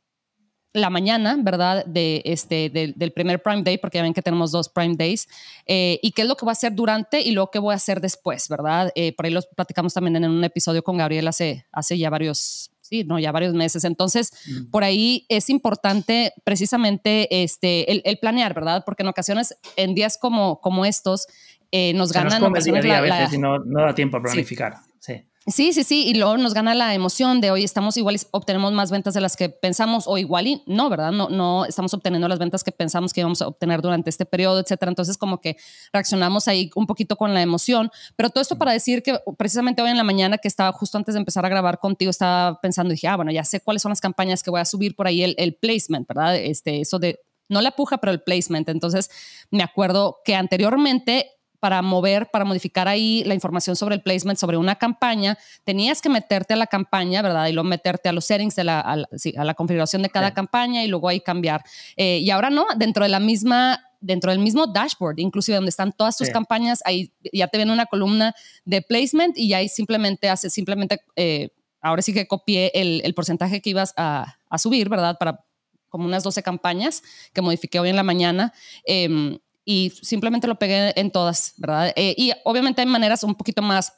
la 0.74 0.89
mañana, 0.92 1.38
¿verdad? 1.39 1.86
De 1.86 2.21
este, 2.26 2.69
del 2.69 3.12
primer 3.13 3.41
Prime 3.41 3.63
Day, 3.63 3.78
porque 3.80 3.98
ya 3.98 4.04
ven 4.04 4.13
que 4.13 4.21
tenemos 4.21 4.52
dos 4.52 4.69
Prime 4.69 4.95
Days, 4.95 5.28
eh, 5.65 6.00
y 6.04 6.12
qué 6.12 6.21
es 6.21 6.28
lo 6.28 6.36
que 6.36 6.45
voy 6.45 6.52
a 6.52 6.54
hacer 6.54 6.76
durante 6.76 7.21
y 7.21 7.32
lo 7.32 7.50
que 7.50 7.58
voy 7.58 7.74
a 7.74 7.78
hacer 7.78 8.00
después, 8.00 8.48
¿verdad? 8.48 8.91
Eh, 8.95 9.13
por 9.13 9.26
ahí 9.26 9.32
lo 9.32 9.41
platicamos 9.56 9.93
también 9.93 10.17
en 10.17 10.30
un 10.30 10.43
episodio 10.43 10.84
con 10.84 10.98
Gabriel 10.98 11.28
hace, 11.28 11.65
hace 11.71 11.98
ya 11.98 12.10
varios 12.12 12.71
sí, 12.88 13.04
no, 13.04 13.19
ya 13.19 13.32
varios 13.32 13.54
meses. 13.54 13.84
Entonces, 13.84 14.32
por 14.71 14.84
ahí 14.84 15.26
es 15.30 15.50
importante 15.50 16.34
precisamente 16.43 17.43
este, 17.43 17.91
el, 17.91 18.17
planear, 18.19 18.54
¿verdad? 18.54 18.84
Porque 18.86 19.04
en 19.04 19.10
ocasiones, 19.10 19.58
en 19.76 19.95
días 19.95 20.17
como, 20.17 20.62
como 20.62 20.86
estos, 20.86 21.28
eh, 21.71 21.93
nos 21.93 22.12
ganan... 22.12 22.41
Nos 22.41 22.67
a 22.67 23.02
veces 23.02 23.34
y 23.34 23.38
no, 23.38 23.60
no, 23.60 23.82
da 23.82 23.93
tiempo 23.93 24.17
a 24.17 24.21
planificar. 24.21 24.76
sí. 25.00 25.23
Sí, 25.49 25.71
sí, 25.71 25.86
sí, 25.86 26.05
y 26.05 26.13
luego 26.13 26.36
nos 26.36 26.53
gana 26.53 26.75
la 26.75 26.93
emoción 26.93 27.39
de 27.39 27.51
hoy 27.51 27.63
estamos 27.63 27.95
igual 27.95 28.17
obtenemos 28.31 28.73
más 28.73 28.91
ventas 28.91 29.13
de 29.13 29.21
las 29.21 29.38
que 29.38 29.47
pensamos 29.47 30.03
o 30.05 30.17
igual 30.17 30.45
y 30.45 30.62
no, 30.65 30.89
¿verdad? 30.89 31.13
No, 31.13 31.29
no 31.29 31.63
estamos 31.63 31.93
obteniendo 31.93 32.27
las 32.27 32.38
ventas 32.38 32.65
que 32.65 32.73
pensamos 32.73 33.13
que 33.13 33.21
íbamos 33.21 33.41
a 33.41 33.47
obtener 33.47 33.81
durante 33.81 34.10
este 34.10 34.25
periodo, 34.25 34.60
etcétera. 34.60 34.89
Entonces 34.89 35.17
como 35.17 35.39
que 35.39 35.55
reaccionamos 35.93 36.49
ahí 36.49 36.69
un 36.75 36.86
poquito 36.86 37.15
con 37.15 37.33
la 37.33 37.41
emoción, 37.41 37.89
pero 38.17 38.29
todo 38.29 38.41
esto 38.41 38.57
para 38.57 38.73
decir 38.73 39.01
que 39.03 39.21
precisamente 39.38 39.81
hoy 39.81 39.89
en 39.89 39.95
la 39.95 40.03
mañana 40.03 40.38
que 40.38 40.49
estaba 40.49 40.73
justo 40.73 40.97
antes 40.97 41.13
de 41.13 41.19
empezar 41.19 41.45
a 41.45 41.49
grabar 41.49 41.79
contigo 41.79 42.12
estaba 42.12 42.60
pensando 42.60 42.91
dije, 42.91 43.07
ah, 43.07 43.15
bueno, 43.15 43.31
ya 43.31 43.45
sé 43.45 43.62
cuáles 43.62 43.81
son 43.81 43.91
las 43.91 44.01
campañas 44.01 44.43
que 44.43 44.51
voy 44.51 44.60
a 44.60 44.65
subir 44.65 44.97
por 44.97 45.07
ahí 45.07 45.23
el, 45.23 45.33
el 45.38 45.55
placement, 45.55 46.10
¿verdad? 46.10 46.36
Este, 46.36 46.81
eso 46.81 46.99
de 46.99 47.21
no 47.47 47.62
la 47.62 47.71
puja, 47.71 47.99
pero 47.99 48.12
el 48.12 48.21
placement. 48.21 48.67
Entonces, 48.67 49.10
me 49.49 49.63
acuerdo 49.63 50.17
que 50.25 50.36
anteriormente 50.36 51.37
para 51.60 51.82
mover, 51.82 52.30
para 52.32 52.46
modificar 52.46 52.88
ahí 52.88 53.24
la 53.26 53.34
información 53.34 53.76
sobre 53.76 53.96
el 53.96 54.02
placement, 54.02 54.38
sobre 54.38 54.58
una 54.58 54.76
campaña, 54.76 55.38
tenías 55.63 56.02
que 56.02 56.10
meterte 56.10 56.54
a 56.54 56.58
la 56.58 56.67
campaña, 56.67 57.22
¿verdad? 57.22 57.48
Y 57.48 57.54
luego 57.54 57.67
meterte 57.67 58.10
a 58.10 58.13
los 58.13 58.26
settings 58.26 58.56
de 58.56 58.63
la, 58.63 58.80
a 58.80 59.43
la, 59.43 59.54
configuración 59.56 60.02
de 60.02 60.10
cada 60.10 60.34
campaña 60.34 60.84
y 60.84 60.88
luego 60.88 61.10
ahí 61.10 61.20
cambiar. 61.20 61.63
Eh, 61.96 62.20
y 62.20 62.30
ahora 62.30 62.50
no, 62.50 62.65
dentro 62.76 63.04
de 63.04 63.10
la 63.10 63.20
misma 63.20 63.84
dentro 64.00 64.30
del 64.30 64.39
mismo 64.39 64.67
dashboard, 64.67 65.17
inclusive 65.17 65.56
donde 65.56 65.70
están 65.70 65.91
todas 65.91 66.17
tus 66.17 66.30
campañas, 66.30 66.82
ahí 66.86 67.12
ya 67.34 67.48
te 67.48 67.58
viene 67.58 67.74
una 67.74 67.88
columna 67.88 68.36
de 68.63 68.84
placement 68.84 69.36
y 69.36 69.54
ahí 69.56 69.67
simplemente 69.70 70.30
hace, 70.30 70.52
simplemente, 70.52 71.00
eh, 71.15 71.50
ahora 71.82 72.04
sí 72.04 72.13
que 72.13 72.28
copié 72.28 72.72
el, 72.76 73.02
el 73.04 73.15
porcentaje 73.15 73.60
que 73.60 73.72
ibas 73.72 73.96
a, 73.98 74.38
a, 74.52 74.58
subir, 74.60 74.88
¿verdad? 74.88 75.17
Para 75.20 75.43
como 75.89 76.06
unas 76.06 76.24
12 76.24 76.43
campañas 76.43 77.02
que 77.34 77.41
modifiqué 77.41 77.80
hoy 77.80 77.89
en 77.89 77.96
la 77.96 78.04
mañana. 78.04 78.54
Eh, 78.86 79.39
y 79.69 79.89
simplemente 80.01 80.47
lo 80.47 80.58
pegué 80.58 80.97
en 80.97 81.12
todas, 81.12 81.53
¿verdad? 81.58 81.91
Eh, 81.97 82.15
y 82.17 82.32
obviamente 82.45 82.80
hay 82.80 82.88
maneras 82.88 83.25
un 83.25 83.36
poquito 83.36 83.62
más 83.62 83.91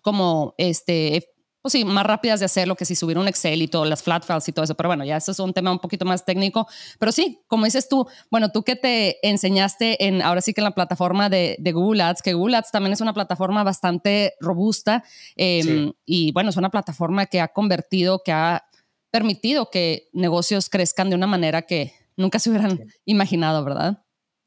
como, 0.00 0.54
este, 0.58 1.34
pues 1.60 1.72
sí, 1.72 1.84
más 1.84 2.06
rápidas 2.06 2.38
de 2.38 2.46
hacerlo 2.46 2.76
que 2.76 2.84
si 2.84 2.94
subir 2.94 3.18
un 3.18 3.26
Excel 3.26 3.60
y 3.62 3.66
todo, 3.66 3.84
las 3.84 4.04
flat 4.04 4.24
files 4.24 4.48
y 4.48 4.52
todo 4.52 4.64
eso, 4.64 4.76
pero 4.76 4.88
bueno, 4.88 5.04
ya 5.04 5.16
eso 5.16 5.32
es 5.32 5.40
un 5.40 5.52
tema 5.52 5.72
un 5.72 5.80
poquito 5.80 6.04
más 6.04 6.24
técnico, 6.24 6.68
pero 7.00 7.10
sí, 7.10 7.40
como 7.48 7.64
dices 7.64 7.88
tú, 7.88 8.06
bueno, 8.30 8.52
tú 8.52 8.62
que 8.62 8.76
te 8.76 9.28
enseñaste 9.28 10.06
en, 10.06 10.22
ahora 10.22 10.40
sí 10.40 10.54
que 10.54 10.60
en 10.60 10.66
la 10.66 10.70
plataforma 10.70 11.28
de, 11.28 11.56
de 11.58 11.72
Google 11.72 12.04
Ads, 12.04 12.22
que 12.22 12.34
Google 12.34 12.58
Ads 12.58 12.70
también 12.70 12.92
es 12.92 13.00
una 13.00 13.12
plataforma 13.12 13.64
bastante 13.64 14.34
robusta 14.38 15.02
em, 15.34 15.94
y 16.04 16.30
bueno, 16.30 16.50
es 16.50 16.56
una 16.56 16.70
plataforma 16.70 17.26
que 17.26 17.40
ha 17.40 17.48
convertido, 17.48 18.22
que 18.24 18.30
ha 18.30 18.62
permitido 19.10 19.68
que 19.68 20.10
negocios 20.12 20.70
crezcan 20.70 21.10
de 21.10 21.16
una 21.16 21.26
manera 21.26 21.62
que 21.62 21.92
nunca 22.16 22.38
se 22.38 22.50
hubieran 22.50 22.86
imaginado, 23.04 23.64
¿verdad? 23.64 24.05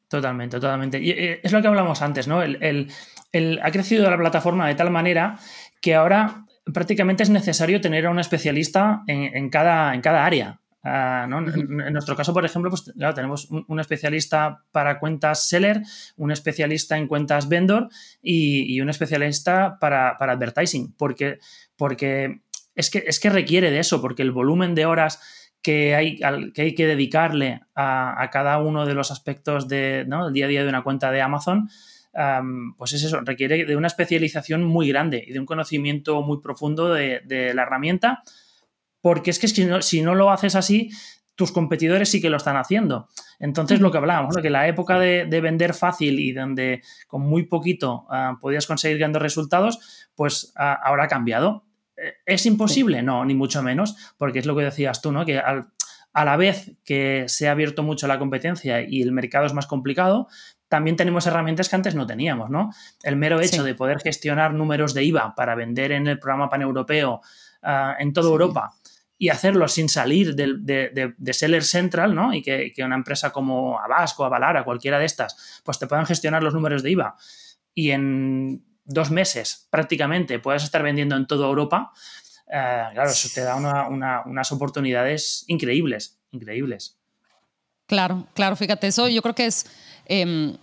Totalmente, 0.09 0.59
totalmente. 0.59 0.99
Y 0.99 1.11
eh, 1.11 1.39
es 1.43 1.51
lo 1.51 1.61
que 1.61 1.67
hablamos 1.67 2.01
antes, 2.01 2.27
¿no? 2.27 2.41
El, 2.41 2.89
ha 3.61 3.71
crecido 3.71 4.09
la 4.09 4.17
plataforma 4.17 4.67
de 4.67 4.73
tal 4.73 4.89
manera 4.89 5.37
que 5.79 5.93
ahora 5.93 6.45
prácticamente 6.73 7.21
es 7.21 7.29
necesario 7.29 7.79
tener 7.79 8.07
a 8.07 8.09
un 8.09 8.19
especialista 8.19 9.03
en, 9.05 9.49
cada, 9.49 9.93
en 9.93 10.01
cada 10.01 10.25
área. 10.25 10.59
Ah, 10.83 11.27
en, 11.29 11.93
nuestro 11.93 12.15
caso, 12.15 12.33
por 12.33 12.43
ejemplo, 12.43 12.71
pues 12.71 12.91
tenemos 13.13 13.49
un, 13.51 13.79
especialista 13.79 14.63
para 14.71 14.99
cuentas 14.99 15.47
seller, 15.47 15.83
un 16.17 16.31
especialista 16.31 16.97
en 16.97 17.07
cuentas 17.07 17.47
vendor 17.47 17.89
y, 18.21 18.81
un 18.81 18.89
especialista 18.89 19.77
para, 19.79 20.17
para, 20.17 20.33
advertising, 20.33 20.93
porque, 20.97 21.37
porque 21.75 22.41
es, 22.73 22.89
que, 22.89 23.03
es 23.05 23.19
que 23.19 23.29
requiere 23.29 23.69
de 23.69 23.79
eso, 23.79 24.01
porque 24.01 24.23
el 24.23 24.31
volumen 24.31 24.73
de 24.73 24.87
horas 24.87 25.38
que 25.61 25.95
hay, 25.95 26.17
que, 26.53 26.61
hay 26.61 26.75
que 26.75 26.87
dedicarle 26.87 27.61
a, 27.75 28.29
cada 28.31 28.59
uno 28.59 28.85
de 28.85 28.93
los 28.93 29.11
aspectos 29.11 29.67
de, 29.67 30.05
del 30.05 30.33
día 30.33 30.45
a 30.45 30.49
día 30.49 30.63
de 30.63 30.69
una 30.69 30.83
cuenta 30.83 31.11
de 31.11 31.21
Amazon, 31.21 31.69
pues 32.77 32.93
es 32.93 33.03
eso, 33.03 33.21
requiere 33.21 33.65
de 33.65 33.75
una 33.75 33.87
especialización 33.87 34.63
muy 34.63 34.87
grande 34.89 35.23
y 35.25 35.33
de 35.33 35.39
un 35.39 35.45
conocimiento 35.45 36.21
muy 36.21 36.41
profundo 36.41 36.93
de, 36.93 37.51
la 37.53 37.63
herramienta, 37.63 38.23
porque 39.01 39.31
es 39.31 39.39
que 39.39 39.47
si 39.47 39.65
no, 39.65 39.81
si 39.81 40.01
no 40.01 40.15
lo 40.15 40.31
haces 40.31 40.55
así, 40.55 40.89
tus 41.35 41.51
competidores 41.53 42.09
sí 42.09 42.19
que 42.19 42.29
lo 42.29 42.35
están 42.35 42.57
haciendo. 42.57 43.07
Entonces, 43.39 43.79
lo 43.79 43.91
que 43.91 43.97
hablábamos, 43.97 44.35
que 44.41 44.49
la 44.49 44.67
época 44.67 44.99
de, 44.99 45.25
vender 45.41 45.73
fácil 45.73 46.19
y 46.19 46.33
donde 46.33 46.81
con 47.07 47.21
muy 47.21 47.43
poquito 47.43 48.05
ah, 48.09 48.37
podías 48.41 48.67
conseguir 48.67 48.97
grandes 48.97 49.21
resultados, 49.21 50.09
pues 50.15 50.51
ah, 50.57 50.77
ahora 50.83 51.05
ha 51.05 51.07
cambiado. 51.07 51.63
¿Es 52.25 52.45
imposible? 52.45 53.01
No, 53.01 53.25
ni 53.25 53.35
mucho 53.35 53.61
menos, 53.61 53.95
porque 54.17 54.39
es 54.39 54.45
lo 54.45 54.55
que 54.55 54.63
decías 54.63 55.01
tú, 55.01 55.11
¿no? 55.11 55.25
Que 55.25 55.39
a 55.39 56.25
la 56.25 56.37
vez 56.37 56.71
que 56.83 57.25
se 57.27 57.47
ha 57.47 57.51
abierto 57.51 57.83
mucho 57.83 58.07
la 58.07 58.19
competencia 58.19 58.81
y 58.81 59.01
el 59.01 59.11
mercado 59.11 59.45
es 59.45 59.53
más 59.53 59.67
complicado, 59.67 60.27
también 60.67 60.95
tenemos 60.95 61.25
herramientas 61.27 61.69
que 61.69 61.75
antes 61.75 61.95
no 61.95 62.05
teníamos, 62.05 62.49
¿no? 62.49 62.71
El 63.03 63.15
mero 63.15 63.41
hecho 63.41 63.63
de 63.63 63.75
poder 63.75 63.99
gestionar 63.99 64.53
números 64.53 64.93
de 64.93 65.03
IVA 65.03 65.33
para 65.35 65.55
vender 65.55 65.91
en 65.91 66.07
el 66.07 66.19
programa 66.19 66.49
paneuropeo 66.49 67.21
uh, 67.63 67.99
en 67.99 68.13
toda 68.13 68.29
Europa 68.29 68.73
y 69.17 69.29
hacerlo 69.29 69.67
sin 69.67 69.89
salir 69.89 70.35
de, 70.35 71.33
Seller 71.33 71.63
Central, 71.63 72.15
¿no? 72.15 72.33
Y 72.33 72.41
que, 72.41 72.73
una 72.83 72.95
empresa 72.95 73.31
como 73.31 73.79
Abasco, 73.79 74.23
Avalara, 74.23 74.63
cualquiera 74.63 74.99
de 74.99 75.05
estas, 75.05 75.61
pues 75.65 75.77
te 75.77 75.87
puedan 75.87 76.05
gestionar 76.05 76.41
los 76.41 76.53
números 76.53 76.83
de 76.83 76.91
IVA 76.91 77.17
y 77.73 77.91
en 77.91 78.63
dos 78.89 79.11
meses 79.11 79.67
prácticamente 79.69 80.39
puedas 80.39 80.63
estar 80.63 80.83
vendiendo 80.83 81.15
en 81.15 81.27
toda 81.27 81.47
Europa, 81.47 81.93
eh, 82.51 82.83
claro, 82.93 83.09
eso 83.09 83.29
te 83.33 83.41
da 83.41 83.55
unas 83.55 84.51
oportunidades 84.51 85.45
increíbles, 85.47 86.19
increíbles. 86.31 86.97
Claro, 87.85 88.27
claro, 88.33 88.55
fíjate, 88.55 88.87
eso 88.87 89.07
yo 89.07 89.21
creo 89.21 89.35
que 89.35 89.45
es 89.45 89.65
em, 90.05 90.57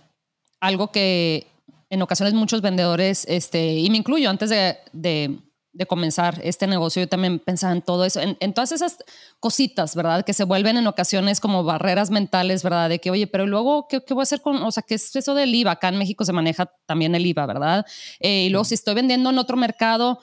algo 0.59 0.91
que 0.91 1.47
en 1.89 2.01
ocasiones 2.01 2.33
muchos 2.33 2.61
vendedores, 2.61 3.25
este, 3.29 3.73
y 3.75 3.89
me 3.89 3.97
incluyo 3.97 4.29
antes 4.29 4.49
de 4.49 4.77
de 4.91 5.39
comenzar 5.85 6.39
este 6.43 6.67
negocio, 6.67 7.01
yo 7.01 7.07
también 7.07 7.39
pensaba 7.39 7.73
en 7.73 7.81
todo 7.81 8.05
eso, 8.05 8.19
en, 8.21 8.53
todas 8.53 8.71
esas 8.71 8.97
cositas, 9.39 9.95
¿verdad? 9.95 10.25
Que 10.25 10.33
se 10.33 10.43
vuelven 10.43 10.77
en 10.77 10.87
ocasiones 10.87 11.39
como 11.39 11.63
barreras 11.63 12.09
mentales, 12.09 12.63
¿verdad? 12.63 12.89
De 12.89 12.99
que, 12.99 13.11
oye, 13.11 13.27
pero 13.27 13.45
luego, 13.45 13.87
¿qué, 13.87 14.01
voy 14.09 14.21
a 14.21 14.23
hacer 14.23 14.41
con, 14.41 14.63
o 14.63 14.71
sea, 14.71 14.83
qué 14.83 14.95
es 14.95 15.15
eso 15.15 15.35
del 15.35 15.53
IVA? 15.53 15.71
Acá 15.71 15.89
en 15.89 15.97
México 15.97 16.25
se 16.25 16.33
maneja 16.33 16.71
también 16.85 17.13
el 17.15 17.25
IVA, 17.25 17.45
¿verdad? 17.45 17.85
Eh, 18.19 18.45
y 18.45 18.49
luego, 18.49 18.65
si 18.65 18.73
estoy 18.73 18.95
vendiendo 18.95 19.29
en 19.29 19.37
otro 19.37 19.57
mercado, 19.57 20.19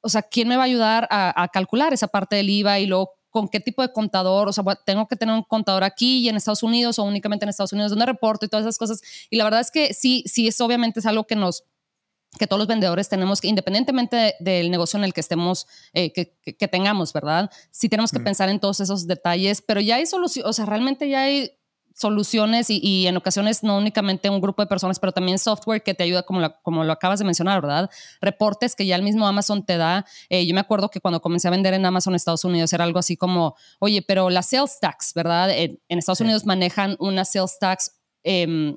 o 0.00 0.08
sea, 0.08 0.22
¿quién 0.22 0.48
me 0.48 0.56
va 0.56 0.62
a 0.62 0.66
ayudar 0.66 1.08
a, 1.10 1.48
calcular 1.52 1.92
esa 1.92 2.08
parte 2.08 2.36
del 2.36 2.50
IVA 2.50 2.78
y 2.80 2.86
luego 2.86 3.12
con 3.30 3.48
qué 3.48 3.60
tipo 3.60 3.82
de 3.82 3.92
contador, 3.92 4.48
o 4.48 4.52
sea, 4.52 4.64
tengo 4.86 5.06
que 5.06 5.16
tener 5.16 5.34
un 5.34 5.42
contador 5.42 5.84
aquí 5.84 6.20
y 6.20 6.28
en 6.28 6.36
Estados 6.36 6.62
Unidos 6.62 6.98
o 6.98 7.04
únicamente 7.04 7.44
en 7.44 7.50
Estados 7.50 7.72
Unidos 7.72 7.90
donde 7.90 8.06
reporto 8.06 8.46
y 8.46 8.48
todas 8.48 8.64
esas 8.64 8.78
cosas. 8.78 9.00
Y 9.30 9.36
la 9.36 9.44
verdad 9.44 9.60
es 9.60 9.70
que 9.70 9.92
sí, 9.92 10.24
sí, 10.26 10.48
eso 10.48 10.64
obviamente 10.64 11.00
es 11.00 11.06
algo 11.06 11.24
que 11.24 11.36
nos 11.36 11.64
que 12.38 12.46
todos 12.46 12.58
los 12.58 12.68
vendedores 12.68 13.08
tenemos 13.08 13.40
que, 13.40 13.48
independientemente 13.48 14.34
del 14.40 14.70
negocio 14.70 14.98
en 14.98 15.04
el 15.04 15.14
que 15.14 15.20
estemos, 15.20 15.66
eh, 15.94 16.12
que, 16.12 16.36
que, 16.42 16.68
tengamos, 16.68 17.12
¿verdad? 17.12 17.50
Sí 17.70 17.88
tenemos 17.88 18.12
que 18.12 18.20
pensar 18.20 18.48
en 18.48 18.60
todos 18.60 18.80
esos 18.80 19.06
detalles, 19.06 19.62
pero 19.62 19.80
ya 19.80 19.96
hay 19.96 20.06
soluciones, 20.06 20.48
o 20.48 20.52
sea, 20.52 20.66
realmente 20.66 21.08
ya 21.08 21.22
hay 21.22 21.52
soluciones 21.94 22.70
y, 22.70 22.78
y, 22.80 23.08
en 23.08 23.16
ocasiones 23.16 23.64
no 23.64 23.76
únicamente 23.76 24.30
un 24.30 24.40
grupo 24.40 24.62
de 24.62 24.68
personas, 24.68 25.00
pero 25.00 25.12
también 25.12 25.38
software 25.38 25.82
que 25.82 25.94
te 25.94 26.04
ayuda, 26.04 26.22
como 26.22 26.40
lo, 26.40 26.54
como 26.62 26.84
lo 26.84 26.92
acabas 26.92 27.18
de 27.18 27.24
mencionar, 27.24 27.60
¿verdad? 27.60 27.90
Reportes 28.20 28.76
que 28.76 28.86
ya 28.86 28.94
el 28.94 29.02
mismo 29.02 29.26
Amazon 29.26 29.64
te 29.66 29.76
da. 29.76 30.06
Eh, 30.28 30.46
yo 30.46 30.54
me 30.54 30.60
acuerdo 30.60 30.90
que 30.90 31.00
cuando 31.00 31.20
comencé 31.20 31.48
a 31.48 31.50
vender 31.50 31.74
en 31.74 31.84
Amazon 31.84 32.14
Estados 32.14 32.44
Unidos 32.44 32.72
era 32.72 32.84
algo 32.84 33.00
así 33.00 33.16
como, 33.16 33.56
oye, 33.80 34.02
pero 34.06 34.30
las 34.30 34.48
sales 34.50 34.78
tax, 34.80 35.12
¿verdad? 35.12 35.50
En, 35.50 35.80
Estados 35.88 36.20
Unidos 36.20 36.46
manejan 36.46 36.94
una 37.00 37.24
sales 37.24 37.58
tax, 37.58 37.98
em, 38.22 38.76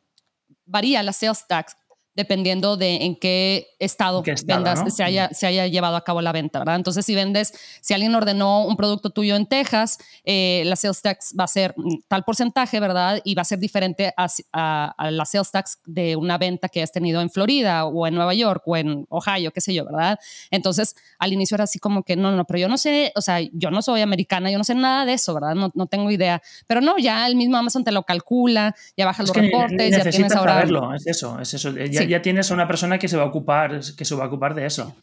varía 0.66 1.04
la 1.04 1.14
sales 1.14 1.46
tax 1.48 1.76
dependiendo 2.22 2.78
de 2.78 2.98
en 2.98 3.16
qué 3.16 3.76
estado, 3.80 4.24
vendas, 4.46 4.94
se, 4.94 5.04
haya, 5.04 5.30
se 5.30 5.48
haya 5.48 5.66
llevado 5.66 5.96
a 5.96 6.04
cabo 6.04 6.22
la 6.22 6.32
venta, 6.32 6.60
¿verdad? 6.60 6.76
Entonces, 6.76 7.04
si 7.04 7.16
vendes, 7.16 7.52
si 7.82 7.96
alguien 7.96 8.14
ordenó 8.14 8.66
un 8.66 8.78
producto 8.78 9.10
tuyo 9.10 9.36
en 9.36 9.48
Texas, 9.48 9.98
eh, 10.24 10.62
la 10.66 10.76
sales 10.76 11.02
tax 11.02 11.34
va 11.40 11.46
a 11.46 11.48
ser 11.48 11.74
tal 12.08 12.24
porcentaje, 12.24 12.80
¿verdad? 12.80 13.22
Y 13.24 13.34
va 13.34 13.42
a 13.42 13.46
ser 13.46 13.58
diferente 13.58 14.14
a, 14.16 14.28
a, 14.54 15.12
la 15.12 15.26
sales 15.26 15.52
tax 15.52 15.80
de 15.86 16.16
una 16.16 16.38
venta 16.38 16.70
que 16.70 16.84
has 16.84 16.92
tenido 16.92 17.22
en 17.22 17.32
Florida 17.32 17.86
o 17.86 18.06
en 18.06 18.14
Nueva 18.14 18.36
York 18.36 18.62
o 18.68 18.78
en 18.78 19.06
Ohio, 19.10 19.52
qué 19.52 19.62
sé 19.62 19.74
yo, 19.74 19.84
¿verdad? 19.86 20.20
Entonces, 20.52 20.96
al 21.18 21.34
inicio 21.34 21.56
era 21.56 21.64
así 21.64 21.80
como 21.80 22.04
que, 22.04 22.16
no, 22.16 22.32
no, 22.32 22.46
pero 22.46 22.60
yo 22.60 22.68
no 22.68 22.78
sé, 22.78 23.12
o 23.16 23.22
sea, 23.22 23.40
yo 23.52 23.72
no 23.72 23.82
soy 23.82 24.02
americana, 24.02 24.52
yo 24.52 24.60
no 24.60 24.64
sé 24.64 24.76
nada 24.76 25.06
de 25.06 25.14
eso, 25.14 25.34
¿verdad? 25.34 25.56
No, 25.56 25.72
no 25.74 25.88
tengo 25.88 26.12
idea. 26.12 26.42
Pero 26.68 26.82
no, 26.82 27.00
ya 27.00 27.26
el 27.26 27.36
mismo 27.36 27.58
Amazon 27.58 27.84
te 27.84 27.92
lo 27.92 28.04
calcula, 28.04 28.76
ya 28.96 29.06
baja 29.06 29.24
los 29.24 29.36
reportes, 29.36 29.98
ya 29.98 30.08
tienes 30.08 30.36
ahora... 30.36 30.54
Saberlo, 30.54 30.94
es 30.94 31.08
eso, 31.08 31.40
es 31.40 31.54
eso. 31.54 31.72
Ya, 31.72 32.11
ya, 32.12 32.22
tienes 32.22 32.52
a 32.52 32.54
una 32.54 32.68
persona 32.68 33.00
que 33.00 33.08
se 33.08 33.18
va 33.18 33.24
a 33.24 33.28
ocupar, 33.28 33.82
que 33.98 34.06
se 34.06 34.16
va 34.16 34.26
a 34.26 34.28
ocupar 34.28 34.54
de 34.54 34.66
eso. 34.66 34.96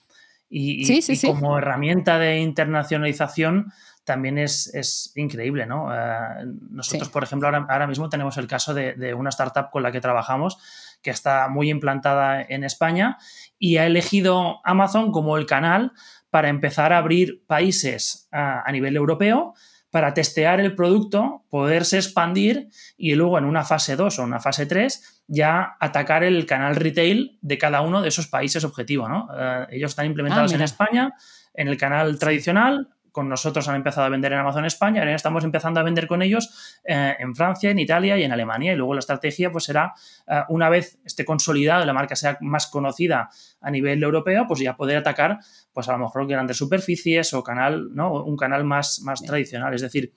Y, 0.51 1.03
como 1.27 1.59
herramienta 1.59 2.19
de 2.19 2.39
internacionalización 2.39 3.73
también 4.05 4.39
es, 4.39 4.75
es 4.75 5.13
increíble, 5.17 5.67
¿no? 5.67 5.95
Eh, 5.95 6.47
nosotros, 6.71 7.11
por 7.11 7.23
ejemplo, 7.23 7.49
ahora, 7.49 7.67
ahora, 7.69 7.87
mismo 7.87 8.09
tenemos 8.09 8.39
el 8.39 8.47
caso 8.47 8.73
de, 8.73 8.95
de, 8.95 9.13
una 9.13 9.29
startup 9.29 9.71
con 9.71 9.83
la 9.83 9.93
que 9.93 10.01
trabajamos 10.01 10.57
que 11.03 11.11
está 11.11 11.49
muy 11.49 11.69
implantada 11.69 12.41
en 12.41 12.65
España 12.65 13.19
y 13.59 13.77
ha 13.77 13.85
elegido 13.85 14.61
Amazon 14.65 15.13
como 15.13 15.37
el 15.37 15.45
canal 15.45 15.93
para 16.31 16.49
empezar 16.49 16.95
a 16.95 16.99
abrir 16.99 17.45
países 17.47 18.29
a, 18.33 18.63
a 18.67 18.73
nivel 18.73 18.97
europeo 18.97 19.55
para 19.99 20.15
testear 20.15 20.61
el 20.61 20.77
producto, 20.77 21.43
poderse 21.51 21.97
expandir 21.97 22.69
y 22.97 23.17
luego 23.17 23.37
en 23.37 23.45
una 23.45 23.65
fase 23.65 23.97
2 23.97 24.21
o 24.21 24.23
una 24.23 24.39
fase 24.39 24.65
3 24.65 25.25
ya 25.27 25.77
atacar 25.81 26.23
el 26.23 26.47
canal 26.47 26.77
retail 26.77 27.37
de 27.41 27.59
cada 27.59 27.81
uno 27.81 28.01
de 28.01 28.07
esos 28.07 28.29
países 28.29 28.63
objetivo. 28.63 29.09
¿no? 29.09 29.29
Eh, 29.37 29.67
ellos 29.73 29.91
están 29.91 30.07
implementados 30.07 30.53
ah, 30.53 30.55
en 30.55 30.63
España, 30.63 31.15
en 31.53 31.67
el 31.67 31.77
canal 31.77 32.17
tradicional, 32.17 32.91
con 33.19 33.29
nosotros 33.29 33.67
han 33.67 33.75
empezado 33.75 34.07
a 34.07 34.11
vender 34.11 34.33
en 34.33 34.39
Amazon 34.39 34.65
España, 34.65 35.01
ahora 35.01 35.13
estamos 35.13 35.43
empezando 35.43 35.81
a 35.81 35.83
vender 35.83 36.07
con 36.07 36.23
ellos 36.23 36.79
eh, 36.85 37.17
en 37.19 37.35
Francia, 37.35 37.69
en 37.69 37.81
Italia 37.81 38.17
y 38.17 38.23
en 38.23 38.31
Alemania. 38.31 38.73
Y 38.73 38.77
luego 38.77 38.95
la 38.95 39.01
estrategia 39.01 39.51
pues 39.51 39.65
será, 39.65 39.93
eh, 40.29 40.43
una 40.51 40.69
vez 40.69 41.01
esté 41.05 41.25
consolidado 41.25 41.83
y 41.83 41.87
la 41.87 41.93
marca 41.93 42.15
sea 42.15 42.39
más 42.41 42.69
conocida 42.69 43.29
a 43.61 43.71
nivel 43.73 44.01
europeo, 44.05 44.45
pues 44.47 44.61
ya 44.61 44.77
poder 44.77 44.99
atacar 44.99 45.41
pues 45.73 45.89
a 45.89 45.93
lo 45.95 45.99
mejor 45.99 46.29
grandes 46.29 46.59
superficies 46.59 47.35
o 47.35 47.43
canal, 47.43 47.89
¿no? 47.93 48.23
Un 48.23 48.37
canal 48.37 48.63
más, 48.63 49.01
más 49.03 49.21
tradicional. 49.21 49.75
Es 49.75 49.83
decir, 49.83 50.13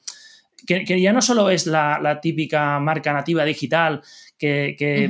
que, 0.68 1.02
ya 1.02 1.12
no 1.12 1.24
solo 1.24 1.50
es 1.50 1.66
la, 1.66 2.20
típica 2.22 2.80
marca 2.80 3.14
nativa 3.14 3.44
digital 3.46 4.04
que, 4.38 4.76
que, 4.78 5.10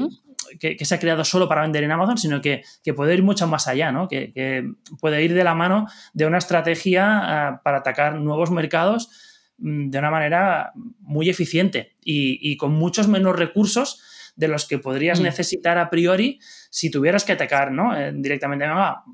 se 0.60 0.96
ha 0.96 1.00
creado 1.00 1.24
solo 1.24 1.48
para 1.48 1.62
vender 1.62 1.84
en 1.84 1.92
Amazon, 1.92 2.18
sino 2.18 2.42
que, 2.42 2.64
puede 2.96 3.14
ir 3.14 3.24
mucho 3.24 3.48
más 3.48 3.68
allá, 3.68 3.92
¿no? 3.92 4.08
que, 4.08 4.74
puede 5.00 5.24
ir 5.24 5.34
de 5.34 5.44
la 5.44 5.56
mano 5.56 5.88
de 6.14 6.26
una 6.26 6.38
estrategia 6.38 7.20
ah, 7.22 7.62
para 7.64 7.78
atacar 7.78 8.16
nuevos 8.16 8.52
mercados 8.52 9.10
mm, 9.58 9.90
de 9.90 10.00
una 10.00 10.12
manera 10.12 10.72
muy 11.00 11.30
eficiente 11.30 11.96
y, 12.04 12.58
con 12.58 12.74
muchos 12.74 13.08
menos 13.08 13.36
recursos 13.36 14.02
de 14.36 14.48
los 14.48 14.68
que 14.68 14.78
podrías 14.78 15.20
mm. 15.20 15.24
necesitar 15.24 15.78
a 15.78 15.90
priori 15.90 16.40
si 16.70 16.90
tuvieras 16.90 17.26
que 17.26 17.34
atacar 17.34 17.72
¿no? 17.72 17.96
Eh, 17.96 18.12
directamente. 18.16 18.66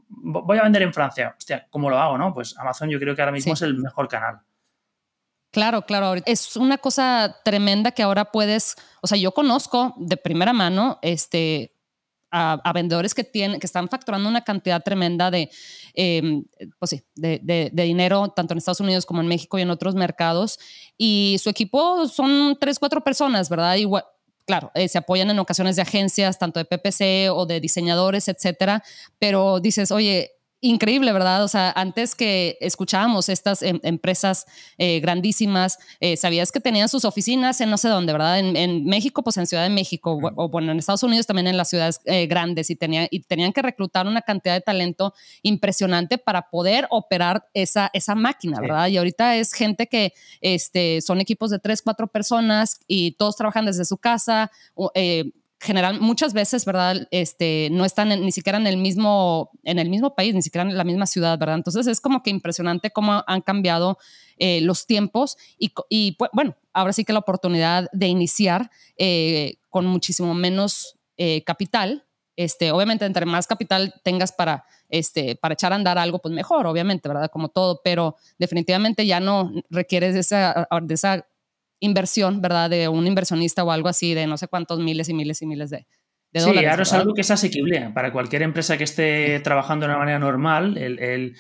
voy 0.10 0.58
a 0.58 0.64
vender 0.64 0.84
en 0.84 0.94
Francia. 0.94 1.36
Hostia, 1.38 1.68
¿cómo 1.70 1.90
lo 1.90 1.98
hago? 1.98 2.18
No? 2.18 2.34
Pues 2.34 2.58
Amazon 2.58 2.90
yo 2.90 3.00
creo 3.00 3.16
que 3.16 3.22
ahora 3.22 3.32
mismo 3.32 3.54
es 3.54 3.62
el 3.62 3.78
mejor 3.78 4.08
canal. 4.08 4.42
Claro, 5.58 5.82
claro. 5.82 6.22
Es 6.28 6.56
una 6.56 6.78
cosa 6.78 7.36
tremenda 7.44 7.90
que 7.90 8.04
ahora 8.04 8.26
puedes, 8.32 8.76
o 9.02 9.08
sea, 9.08 9.18
yo 9.18 9.32
conozco 9.32 9.96
de 9.98 10.16
primera 10.16 10.54
mano 10.54 11.00
este, 11.02 11.74
a, 12.30 12.72
vendedores 12.76 13.16
que, 13.16 13.24
tienen, 13.24 13.60
que 13.60 13.66
están 13.66 13.90
facturando 13.90 14.30
una 14.30 14.44
cantidad 14.44 14.84
tremenda 14.84 15.32
de, 15.32 15.50
em, 15.96 16.46
pues 16.78 16.92
sí, 16.92 17.04
de, 17.16 17.72
dinero, 17.74 18.28
tanto 18.36 18.54
en 18.54 18.60
Estados 18.60 18.82
Unidos 18.82 19.08
como 19.08 19.22
en 19.22 19.28
México 19.28 19.58
y 19.58 19.64
en 19.64 19.72
otros 19.72 19.96
mercados. 19.96 20.60
Y 20.96 21.38
su 21.42 21.50
equipo 21.50 22.08
son 22.08 22.56
tres, 22.62 22.78
cuatro 22.78 23.04
personas, 23.04 23.50
¿verdad? 23.50 23.78
Igual, 23.78 24.04
claro, 24.46 24.70
eh, 24.76 24.88
se 24.88 25.00
apoyan 25.00 25.32
en 25.32 25.40
ocasiones 25.40 25.76
de 25.76 25.82
agencias, 25.82 26.38
tanto 26.38 26.60
de 26.60 26.66
PPC 26.66 27.32
o 27.32 27.48
de 27.48 27.60
diseñadores, 27.60 28.28
etcétera. 28.28 28.84
Pero 29.18 29.60
dices, 29.60 29.90
oye, 29.90 30.37
increíble, 30.60 31.14
¿verdad? 31.14 31.44
O 31.44 31.48
sea, 31.48 31.72
antes 31.76 32.16
que 32.16 32.58
escuchábamos 32.62 33.30
estas 33.30 33.62
em, 33.62 33.80
empresas 33.84 34.46
eh, 34.78 35.00
grandísimas, 35.00 35.78
eh, 36.00 36.18
sabías 36.18 36.52
que 36.52 36.60
tenían 36.60 36.90
sus 36.90 37.06
oficinas 37.06 37.62
en 37.62 37.70
no 37.70 37.78
sé 37.78 37.90
dónde, 37.90 38.12
¿verdad? 38.12 38.40
En, 38.40 38.86
México, 38.86 39.24
pues 39.24 39.38
en 39.38 39.46
Ciudad 39.46 39.64
de 39.64 39.70
México, 39.70 40.20
o, 40.36 40.50
bueno, 40.50 40.72
en 40.72 40.80
Estados 40.80 41.04
Unidos 41.04 41.28
también 41.28 41.48
en 41.48 41.58
las 41.58 41.70
ciudades 41.70 42.02
eh, 42.06 42.26
grandes 42.26 42.70
y, 42.70 42.76
tenía, 42.76 43.08
y 43.12 43.22
tenían 43.22 43.54
que 43.54 43.62
reclutar 43.62 44.08
una 44.08 44.22
cantidad 44.22 44.56
de 44.56 44.62
talento 44.62 45.14
impresionante 45.44 46.18
para 46.18 46.50
poder 46.50 46.88
operar 46.90 47.46
esa, 47.54 47.90
esa 47.94 48.16
máquina, 48.16 48.60
¿verdad? 48.60 48.88
Y 48.88 48.98
ahorita 48.98 49.36
es 49.36 49.54
gente 49.54 49.88
que 49.88 50.14
este, 50.42 51.02
son 51.02 51.22
equipos 51.22 51.52
de 51.52 51.60
tres, 51.60 51.82
cuatro 51.82 52.08
personas 52.08 52.80
y 52.88 53.12
todos 53.12 53.36
trabajan 53.36 53.66
desde 53.66 53.86
su 53.86 53.98
casa 53.98 54.52
general, 55.60 56.00
muchas 56.00 56.34
veces, 56.34 56.66
¿verdad? 56.66 57.08
Este, 57.12 57.70
no 57.72 57.84
están 57.84 58.10
ni 58.10 58.32
siquiera 58.32 58.58
en 58.58 58.68
el, 58.68 58.78
mismo, 58.78 59.50
en 59.64 59.80
el 59.80 59.90
mismo 59.90 60.14
país, 60.14 60.36
ni 60.36 60.42
siquiera 60.42 60.70
en 60.70 60.78
la 60.78 60.84
misma 60.84 61.08
ciudad, 61.08 61.38
¿verdad? 61.38 61.56
Entonces 61.56 61.88
es 61.88 62.00
como 62.00 62.22
que 62.22 62.30
impresionante 62.30 62.92
cómo 62.92 63.24
han 63.26 63.42
cambiado 63.42 63.98
eh, 64.38 64.62
los 64.62 64.86
tiempos 64.86 65.38
y, 65.58 65.74
y 65.90 66.16
bueno, 66.32 66.56
ahora 66.74 66.94
sí 66.94 67.04
que 67.04 67.14
la 67.14 67.20
oportunidad 67.20 67.90
de 67.92 68.08
iniciar 68.08 68.70
eh, 68.98 69.56
con 69.70 69.86
muchísimo 69.88 70.34
menos 70.36 71.00
eh, 71.18 71.44
capital. 71.44 72.06
Este, 72.36 72.72
obviamente, 72.72 73.06
entre 73.06 73.26
más 73.26 73.48
capital 73.48 73.96
tengas 74.04 74.32
para, 74.32 74.64
este, 74.90 75.36
para 75.36 75.56
echar 75.56 75.74
a 75.74 75.76
andar 75.76 75.98
algo, 75.98 76.20
pues 76.20 76.36
mejor, 76.36 76.68
obviamente, 76.68 77.10
¿verdad? 77.10 77.32
Como 77.32 77.50
todo, 77.50 77.82
pero 77.84 78.16
definitivamente 78.38 79.08
ya 79.08 79.20
no 79.20 79.52
requieres 79.72 80.14
de 80.14 80.20
esa 80.20 80.68
inversión, 81.80 82.42
¿verdad? 82.42 82.70
De 82.70 82.88
un 82.88 83.06
inversionista 83.08 83.64
o 83.64 83.72
algo 83.72 83.90
así 83.90 84.14
de 84.14 84.28
no 84.28 84.38
sé 84.38 84.48
cuántos 84.48 84.80
miles 84.80 85.10
y 85.10 85.14
miles 85.14 85.42
y 85.42 85.46
miles 85.46 85.70
de, 85.70 85.88
de 86.32 86.40
sí, 86.40 86.46
dólares. 86.46 86.70
ahora 86.70 86.84
es 86.84 86.94
algo 86.94 87.14
que 87.14 87.22
es 87.22 87.32
asequible 87.32 87.92
para 87.94 88.12
cualquier 88.12 88.42
empresa 88.42 88.78
que 88.78 88.84
esté 88.84 89.40
trabajando 89.40 89.86
de 89.86 89.92
una 89.92 90.00
manera 90.00 90.20
normal, 90.20 90.78
el, 90.78 91.34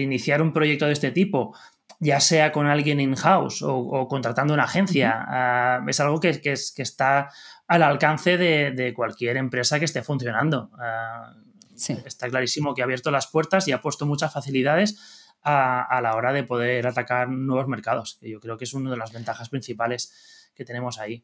iniciar 0.00 0.42
un 0.42 0.52
proyecto 0.52 0.86
de 0.86 0.92
este 0.92 1.10
tipo, 1.10 1.56
ya 2.00 2.20
sea 2.20 2.52
con 2.52 2.66
alguien 2.66 3.00
in-house 3.00 3.62
o, 3.62 4.08
contratando 4.08 4.54
una 4.54 4.64
agencia, 4.64 5.24
ah, 5.28 5.84
es 5.86 6.00
algo 6.00 6.20
que, 6.20 6.40
que, 6.40 6.52
es, 6.52 6.72
que, 6.72 6.82
está 6.82 7.30
al 7.66 7.82
alcance 7.82 8.36
de, 8.36 8.92
cualquier 8.94 9.36
empresa 9.36 9.78
que 9.78 9.84
esté 9.84 10.02
funcionando. 10.02 10.70
Ah, 10.78 11.34
está 11.74 12.28
clarísimo 12.28 12.74
que 12.74 12.82
ha 12.82 12.84
abierto 12.84 13.10
las 13.10 13.26
puertas 13.26 13.66
y 13.66 13.72
ha 13.72 13.80
puesto 13.80 14.06
muchas 14.06 14.32
facilidades 14.32 15.23
a, 15.44 16.00
la 16.02 16.16
hora 16.16 16.32
de 16.32 16.42
poder 16.42 16.86
atacar 16.86 17.28
nuevos 17.28 17.68
mercados, 17.68 18.16
que 18.20 18.30
yo 18.30 18.40
creo 18.40 18.56
que 18.56 18.64
es 18.64 18.74
una 18.74 18.90
de 18.90 18.96
las 18.96 19.12
ventajas 19.12 19.50
principales 19.50 20.50
que 20.54 20.64
tenemos 20.64 20.98
ahí. 20.98 21.22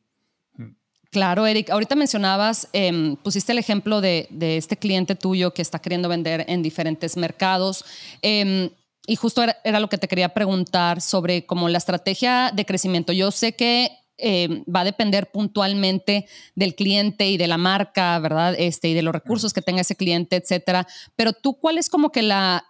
Mm. 0.57 0.71
Claro, 1.11 1.47
Eric, 1.47 1.71
ahorita 1.71 1.97
mencionabas, 1.97 2.69
em, 2.73 3.17
pusiste 3.17 3.53
el 3.53 3.59
ejemplo 3.59 4.01
de, 4.01 4.29
este 4.41 4.77
cliente 4.77 5.15
tuyo 5.15 5.53
que 5.53 5.63
está 5.63 5.81
queriendo 5.81 6.09
vender 6.09 6.45
en 6.49 6.63
diferentes 6.63 7.17
mercados. 7.17 7.85
Em, 8.23 8.71
y 9.07 9.17
justo 9.17 9.43
era, 9.43 9.81
lo 9.81 9.89
que 9.89 9.99
te 9.99 10.07
quería 10.07 10.29
preguntar 10.29 11.01
sobre 11.01 11.47
como 11.47 11.69
la 11.69 11.79
estrategia 11.79 12.53
de 12.55 12.65
crecimiento. 12.65 13.13
Yo 13.13 13.33
sé 13.33 13.57
que 13.57 13.91
em, 14.19 14.63
va 14.65 14.81
a 14.81 14.85
depender 14.85 15.31
puntualmente 15.31 16.27
del 16.55 16.75
cliente 16.75 17.29
y 17.29 17.39
de 17.39 17.49
la 17.49 17.57
marca, 17.57 18.19
¿verdad? 18.19 18.55
Este, 18.59 18.89
y 18.89 18.95
de 18.95 19.03
los 19.03 19.15
recursos 19.15 19.55
que 19.55 19.63
tenga 19.63 19.81
ese 19.81 19.97
cliente, 19.97 20.37
etcétera. 20.37 20.87
Pero 21.17 21.33
tú, 21.33 21.59
¿cuál 21.59 21.79
es 21.79 21.89
como 21.89 22.13
que 22.13 22.23
la, 22.23 22.70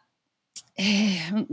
eh, 0.77 1.47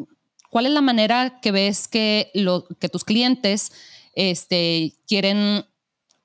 ¿cuál 0.50 0.66
es 0.66 0.72
la 0.72 0.82
manera 0.82 1.40
que 1.42 1.52
ves 1.52 1.88
que, 1.88 2.32
que 2.80 2.90
tus 2.90 3.04
clientes 3.04 3.72
este, 4.16 4.94
quieren 5.08 5.66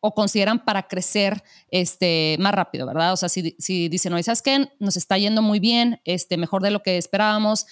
o 0.01 0.15
consideran 0.15 0.65
para 0.65 0.89
crecer 0.89 1.45
este, 1.71 2.37
más 2.41 2.53
rápido, 2.53 2.87
¿verdad? 2.87 3.13
O 3.13 3.17
sea, 3.17 3.29
si, 3.29 3.55
si 3.59 3.89
dicen, 3.89 4.13
oye, 4.13 4.25
¿sabes 4.25 4.43
qué? 4.43 4.69
Nos 4.81 4.97
está 4.97 5.17
yendo 5.17 5.43
muy 5.43 5.61
bien, 5.61 6.01
este, 6.05 6.37
mejor 6.37 6.63
de 6.63 6.73
lo 6.73 6.83
que 6.83 6.99
esperábamos. 6.99 7.67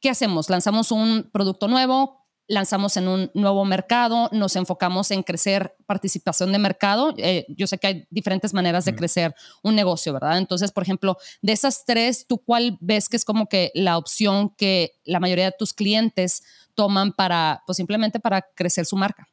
¿Qué 0.00 0.08
hacemos? 0.08 0.50
¿Lanzamos 0.50 0.92
un 0.92 1.28
producto 1.32 1.66
nuevo? 1.66 2.23
Lanzamos 2.46 2.96
en 2.96 3.08
un 3.08 3.30
nuevo 3.34 3.64
mercado, 3.64 4.28
nos 4.32 4.56
enfocamos 4.56 5.10
en 5.10 5.22
crecer 5.22 5.74
participación 5.86 6.52
de 6.52 6.58
mercado. 6.58 7.14
Eh, 7.16 7.46
yo 7.48 7.66
sé 7.66 7.78
que 7.78 7.86
hay 7.86 8.06
diferentes 8.10 8.52
maneras 8.52 8.84
de 8.84 8.94
crecer 8.94 9.34
un 9.62 9.74
negocio, 9.74 10.12
¿verdad? 10.12 10.38
Entonces, 10.38 10.72
por 10.72 10.82
ejemplo, 10.82 11.16
de 11.42 11.52
esas 11.52 11.84
tres, 11.86 12.26
¿tú 12.26 12.38
cuál 12.38 12.76
ves 12.80 13.08
que 13.08 13.16
es 13.16 13.24
como 13.24 13.46
que 13.46 13.70
la 13.74 13.96
opción 13.96 14.54
que 14.56 14.92
la 15.04 15.20
mayoría 15.20 15.46
de 15.46 15.54
tus 15.58 15.72
clientes 15.72 16.42
toman 16.74 17.12
para, 17.12 17.62
pues 17.66 17.76
simplemente 17.76 18.20
para 18.20 18.42
crecer 18.54 18.84
su 18.84 18.96
marca? 18.96 19.28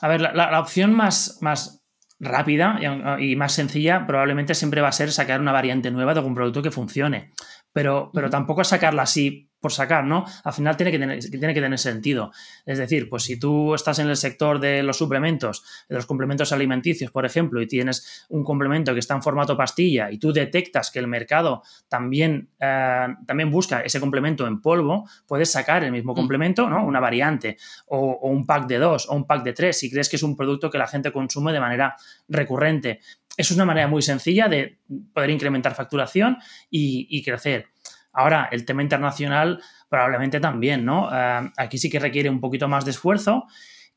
A 0.00 0.08
ver, 0.08 0.20
la, 0.20 0.60
opción 0.60 0.92
más, 0.92 1.38
más 1.40 1.82
rápida 2.20 2.78
y, 3.18 3.36
más 3.36 3.52
sencilla 3.52 4.06
probablemente 4.06 4.54
siempre 4.54 4.80
va 4.80 4.88
a 4.88 4.92
ser 4.92 5.10
sacar 5.12 5.40
una 5.40 5.52
variante 5.52 5.90
nueva 5.90 6.14
de 6.14 6.20
algún 6.20 6.34
producto 6.34 6.62
que 6.62 6.70
funcione. 6.70 7.32
Pero, 7.72 8.10
pero 8.14 8.30
tampoco 8.30 8.62
sacarla 8.62 9.02
así 9.02 9.50
por 9.64 9.72
sacar, 9.72 10.04
¿no? 10.04 10.26
Al 10.44 10.52
final 10.52 10.76
tiene 10.76 10.92
que, 10.92 10.98
tener, 10.98 11.18
tiene 11.20 11.54
que 11.54 11.60
tener 11.62 11.78
sentido. 11.78 12.32
Es 12.66 12.76
decir, 12.76 13.08
pues 13.08 13.22
si 13.22 13.38
tú 13.38 13.72
estás 13.72 13.98
en 13.98 14.10
el 14.10 14.16
sector 14.18 14.60
de 14.60 14.82
los 14.82 14.98
suplementos, 14.98 15.64
de 15.88 15.94
los 15.94 16.04
complementos 16.04 16.52
alimenticios, 16.52 17.10
por 17.10 17.24
ejemplo, 17.24 17.62
y 17.62 17.66
tienes 17.66 18.26
un 18.28 18.44
complemento 18.44 18.92
que 18.92 19.00
está 19.00 19.14
en 19.14 19.22
formato 19.22 19.56
pastilla 19.56 20.10
y 20.10 20.18
tú 20.18 20.34
detectas 20.34 20.90
que 20.90 20.98
el 20.98 21.06
mercado 21.06 21.62
también, 21.88 22.50
eh, 22.60 23.06
también 23.26 23.50
busca 23.50 23.80
ese 23.80 24.00
complemento 24.00 24.46
en 24.46 24.60
polvo, 24.60 25.08
puedes 25.26 25.50
sacar 25.50 25.82
el 25.82 25.92
mismo 25.92 26.12
mm. 26.12 26.16
complemento, 26.16 26.68
¿no? 26.68 26.84
Una 26.84 27.00
variante 27.00 27.56
o, 27.86 28.18
un 28.28 28.44
pack 28.44 28.66
de 28.66 28.76
dos 28.76 29.08
o 29.08 29.14
un 29.14 29.26
pack 29.26 29.44
de 29.44 29.54
tres 29.54 29.78
si 29.78 29.90
crees 29.90 30.10
que 30.10 30.16
es 30.16 30.22
un 30.22 30.36
producto 30.36 30.68
que 30.68 30.76
la 30.76 30.88
gente 30.88 31.10
consume 31.10 31.54
de 31.54 31.60
manera 31.60 31.96
recurrente. 32.28 33.00
Es 33.34 33.50
una 33.50 33.64
manera 33.64 33.88
muy 33.88 34.02
sencilla 34.02 34.46
de 34.46 34.80
poder 35.14 35.30
incrementar 35.30 35.74
facturación 35.74 36.36
y 36.70 37.22
crecer. 37.22 37.73
Ahora, 38.14 38.48
el 38.50 38.64
tema 38.64 38.82
internacional 38.82 39.60
probablemente 39.88 40.40
también, 40.40 40.84
¿no? 40.84 41.08
Eh, 41.12 41.50
aquí 41.56 41.78
sí 41.78 41.90
que 41.90 41.98
requiere 41.98 42.30
un 42.30 42.40
poquito 42.40 42.68
más 42.68 42.84
de 42.84 42.92
esfuerzo 42.92 43.46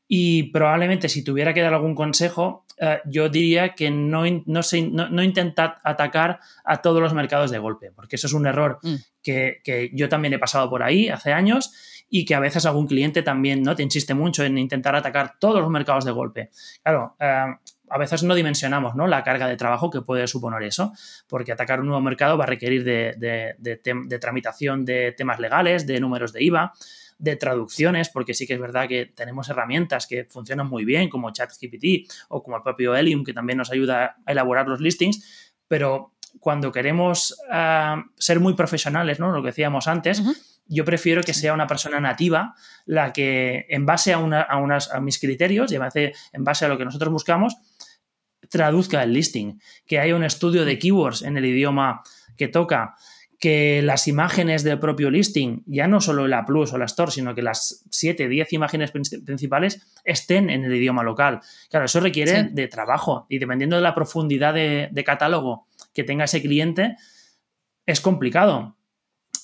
y 0.08 0.44
probablemente 0.44 1.08
si 1.10 1.22
tuviera 1.22 1.52
que 1.52 1.60
dar 1.60 1.74
algún 1.74 1.94
consejo, 1.94 2.64
eh, 2.78 3.00
yo 3.04 3.28
diría 3.28 3.74
que 3.74 3.90
no, 3.90 4.24
no, 4.46 4.60
no, 5.10 5.22
intentad 5.22 5.74
atacar 5.84 6.40
a 6.64 6.80
todos 6.80 7.02
los 7.02 7.12
mercados 7.12 7.50
de 7.50 7.58
golpe, 7.58 7.92
porque 7.92 8.16
eso 8.16 8.26
es 8.26 8.32
un 8.32 8.46
error 8.46 8.78
mm. 8.82 8.94
que, 9.22 9.90
yo 9.92 10.08
también 10.08 10.32
he 10.32 10.38
pasado 10.38 10.70
por 10.70 10.82
ahí 10.82 11.10
hace 11.10 11.32
años 11.32 11.74
y 12.08 12.24
que 12.24 12.34
a 12.34 12.40
veces 12.40 12.64
algún 12.64 12.86
cliente 12.86 13.22
también 13.22 13.62
¿no? 13.62 13.76
te 13.76 13.82
insiste 13.82 14.14
mucho 14.14 14.44
en 14.44 14.56
intentar 14.56 14.96
atacar 14.96 15.34
todos 15.38 15.60
los 15.60 15.68
mercados 15.68 16.06
de 16.06 16.12
golpe. 16.12 16.50
Claro, 16.82 17.14
eh, 17.20 17.44
a 17.90 17.98
veces 17.98 18.22
no 18.22 18.34
dimensionamos 18.34 18.94
¿no? 18.94 19.06
la 19.06 19.22
carga 19.22 19.48
de 19.48 19.56
trabajo 19.56 19.90
que 19.90 20.02
puede 20.02 20.26
suponer 20.26 20.62
eso, 20.62 20.92
porque 21.28 21.52
atacar 21.52 21.80
un 21.80 21.86
nuevo 21.86 22.00
mercado 22.00 22.36
va 22.36 22.44
a 22.44 22.46
requerir 22.46 22.84
de, 22.84 24.18
tramitación 24.20 24.84
de 24.84 25.12
temas 25.12 25.38
legales, 25.38 25.86
de 25.86 26.00
números 26.00 26.32
de 26.32 26.44
IVA, 26.44 26.72
de 27.18 27.36
traducciones, 27.36 28.08
porque 28.10 28.34
sí 28.34 28.46
que 28.46 28.54
es 28.54 28.60
verdad 28.60 28.86
que 28.86 29.06
tenemos 29.06 29.48
herramientas 29.48 30.06
que 30.06 30.24
funcionan 30.24 30.68
muy 30.68 30.84
bien, 30.84 31.08
como 31.08 31.32
ChatGPT 31.32 32.10
o 32.28 32.42
como 32.42 32.56
el 32.56 32.62
propio 32.62 32.94
Helium, 32.94 33.24
que 33.24 33.32
también 33.32 33.58
nos 33.58 33.70
ayuda 33.70 34.16
a 34.24 34.32
elaborar 34.32 34.68
los 34.68 34.80
listings, 34.80 35.50
pero 35.66 36.12
cuando 36.40 36.70
queremos 36.70 37.36
ah, 37.50 38.04
ser 38.16 38.38
muy 38.38 38.54
profesionales, 38.54 39.18
¿no? 39.18 39.32
lo 39.32 39.42
que 39.42 39.48
decíamos 39.48 39.88
antes, 39.88 40.22
yo 40.68 40.84
prefiero 40.84 41.22
que 41.22 41.34
sea 41.34 41.54
una 41.54 41.66
persona 41.66 41.98
nativa 41.98 42.54
la 42.84 43.12
que, 43.12 43.66
en 43.68 43.86
base 43.86 44.12
a, 44.12 44.18
una, 44.18 44.42
a, 44.42 44.58
unas, 44.58 44.92
a 44.92 45.00
mis 45.00 45.18
criterios 45.18 45.72
y 45.72 45.76
en 45.76 46.44
base 46.44 46.64
a 46.64 46.68
lo 46.68 46.78
que 46.78 46.84
nosotros 46.84 47.10
buscamos, 47.12 47.56
traduzca 48.48 49.02
el 49.02 49.12
listing, 49.12 49.60
que 49.86 49.98
haya 49.98 50.16
un 50.16 50.24
estudio 50.24 50.64
de 50.64 50.78
keywords 50.78 51.22
en 51.22 51.36
el 51.36 51.44
idioma 51.44 52.02
que 52.36 52.48
toca, 52.48 52.94
que 53.38 53.82
las 53.82 54.08
imágenes 54.08 54.64
del 54.64 54.80
propio 54.80 55.10
listing, 55.10 55.62
ya 55.66 55.86
no 55.86 56.00
solo 56.00 56.26
la 56.26 56.44
Plus 56.44 56.72
o 56.72 56.78
la 56.78 56.86
Store, 56.86 57.12
sino 57.12 57.34
que 57.34 57.42
las 57.42 57.84
7, 57.90 58.28
10 58.28 58.52
imágenes 58.52 58.90
principales 58.90 59.80
estén 60.04 60.50
en 60.50 60.64
el 60.64 60.74
idioma 60.74 61.04
local. 61.04 61.40
Claro, 61.70 61.86
eso 61.86 62.00
requiere 62.00 62.48
de 62.50 62.66
trabajo 62.66 63.26
y 63.28 63.38
dependiendo 63.38 63.76
de 63.76 63.82
la 63.82 63.94
profundidad 63.94 64.54
de, 64.54 65.04
catálogo 65.06 65.66
que 65.94 66.02
tenga 66.02 66.24
ese 66.24 66.42
cliente, 66.42 66.96
es 67.86 68.00
complicado. 68.00 68.76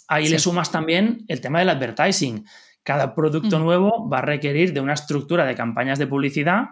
Ahí 0.08 0.28
le 0.28 0.38
sumas 0.38 0.72
también 0.72 1.24
el 1.28 1.40
tema 1.40 1.60
del 1.60 1.70
advertising. 1.70 2.44
Cada 2.82 3.14
producto 3.14 3.58
mm. 3.58 3.62
nuevo 3.62 4.08
va 4.08 4.18
a 4.18 4.22
requerir 4.22 4.72
de 4.72 4.80
una 4.80 4.92
estructura 4.92 5.46
de 5.46 5.54
campañas 5.54 5.98
de 5.98 6.06
publicidad 6.06 6.64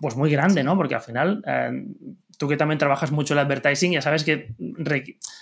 pues 0.00 0.16
muy 0.16 0.30
grande, 0.30 0.62
¿no? 0.62 0.76
Porque 0.76 0.94
al 0.94 1.00
final, 1.00 1.42
eh, 1.46 1.86
tú 2.36 2.48
que 2.48 2.56
también 2.56 2.78
trabajas 2.78 3.10
mucho 3.10 3.34
el 3.34 3.40
advertising, 3.40 3.92
ya 3.92 4.02
sabes 4.02 4.24
que 4.24 4.54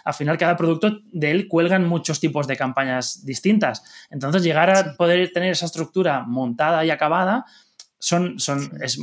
al 0.04 0.14
final 0.14 0.38
cada 0.38 0.56
producto 0.56 1.00
de 1.12 1.30
él 1.30 1.48
cuelgan 1.48 1.86
muchos 1.86 2.20
tipos 2.20 2.46
de 2.46 2.56
campañas 2.56 3.24
distintas. 3.24 3.82
Entonces, 4.10 4.42
llegar 4.42 4.70
a 4.70 4.94
poder 4.96 5.32
tener 5.32 5.52
esa 5.52 5.66
estructura 5.66 6.24
montada 6.26 6.84
y 6.84 6.90
acabada 6.90 7.44
son, 7.98 8.38
son, 8.38 8.72
es, 8.80 8.98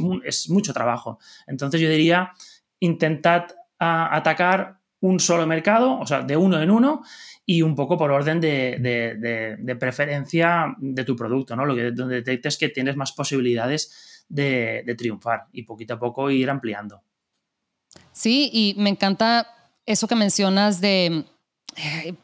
mucho 0.50 0.74
trabajo. 0.74 1.20
Entonces, 1.48 1.82
yo 1.82 1.90
diría, 1.90 2.32
intentad 2.80 3.48
atacar 3.80 4.78
un 5.02 5.20
solo 5.20 5.48
mercado, 5.48 5.98
o 5.98 6.06
sea, 6.06 6.22
de 6.22 6.36
uno 6.36 6.62
en 6.62 6.70
uno, 6.70 7.04
y 7.46 7.62
un 7.64 7.74
poco 7.74 7.98
por 7.98 8.12
orden 8.12 8.40
de, 8.40 9.58
de 9.60 9.76
preferencia 9.78 10.76
de 10.78 11.04
tu 11.04 11.16
producto, 11.16 11.56
¿no? 11.56 11.66
Lo 11.66 11.76
que 11.76 11.92
donde 11.92 12.16
detectes 12.16 12.58
que 12.58 12.70
tienes 12.70 12.96
más 12.96 13.14
posibilidades 13.14 14.09
de, 14.30 14.96
triunfar 14.98 15.48
y 15.52 15.64
poquito 15.64 15.96
a 15.96 16.00
poco 16.00 16.30
ir 16.30 16.50
ampliando. 16.50 17.02
Sí, 18.12 18.50
y 18.54 18.76
me 18.78 18.92
encanta 18.92 19.48
eso 19.86 20.08
que 20.08 20.16
mencionas 20.16 20.80
de, 20.80 21.26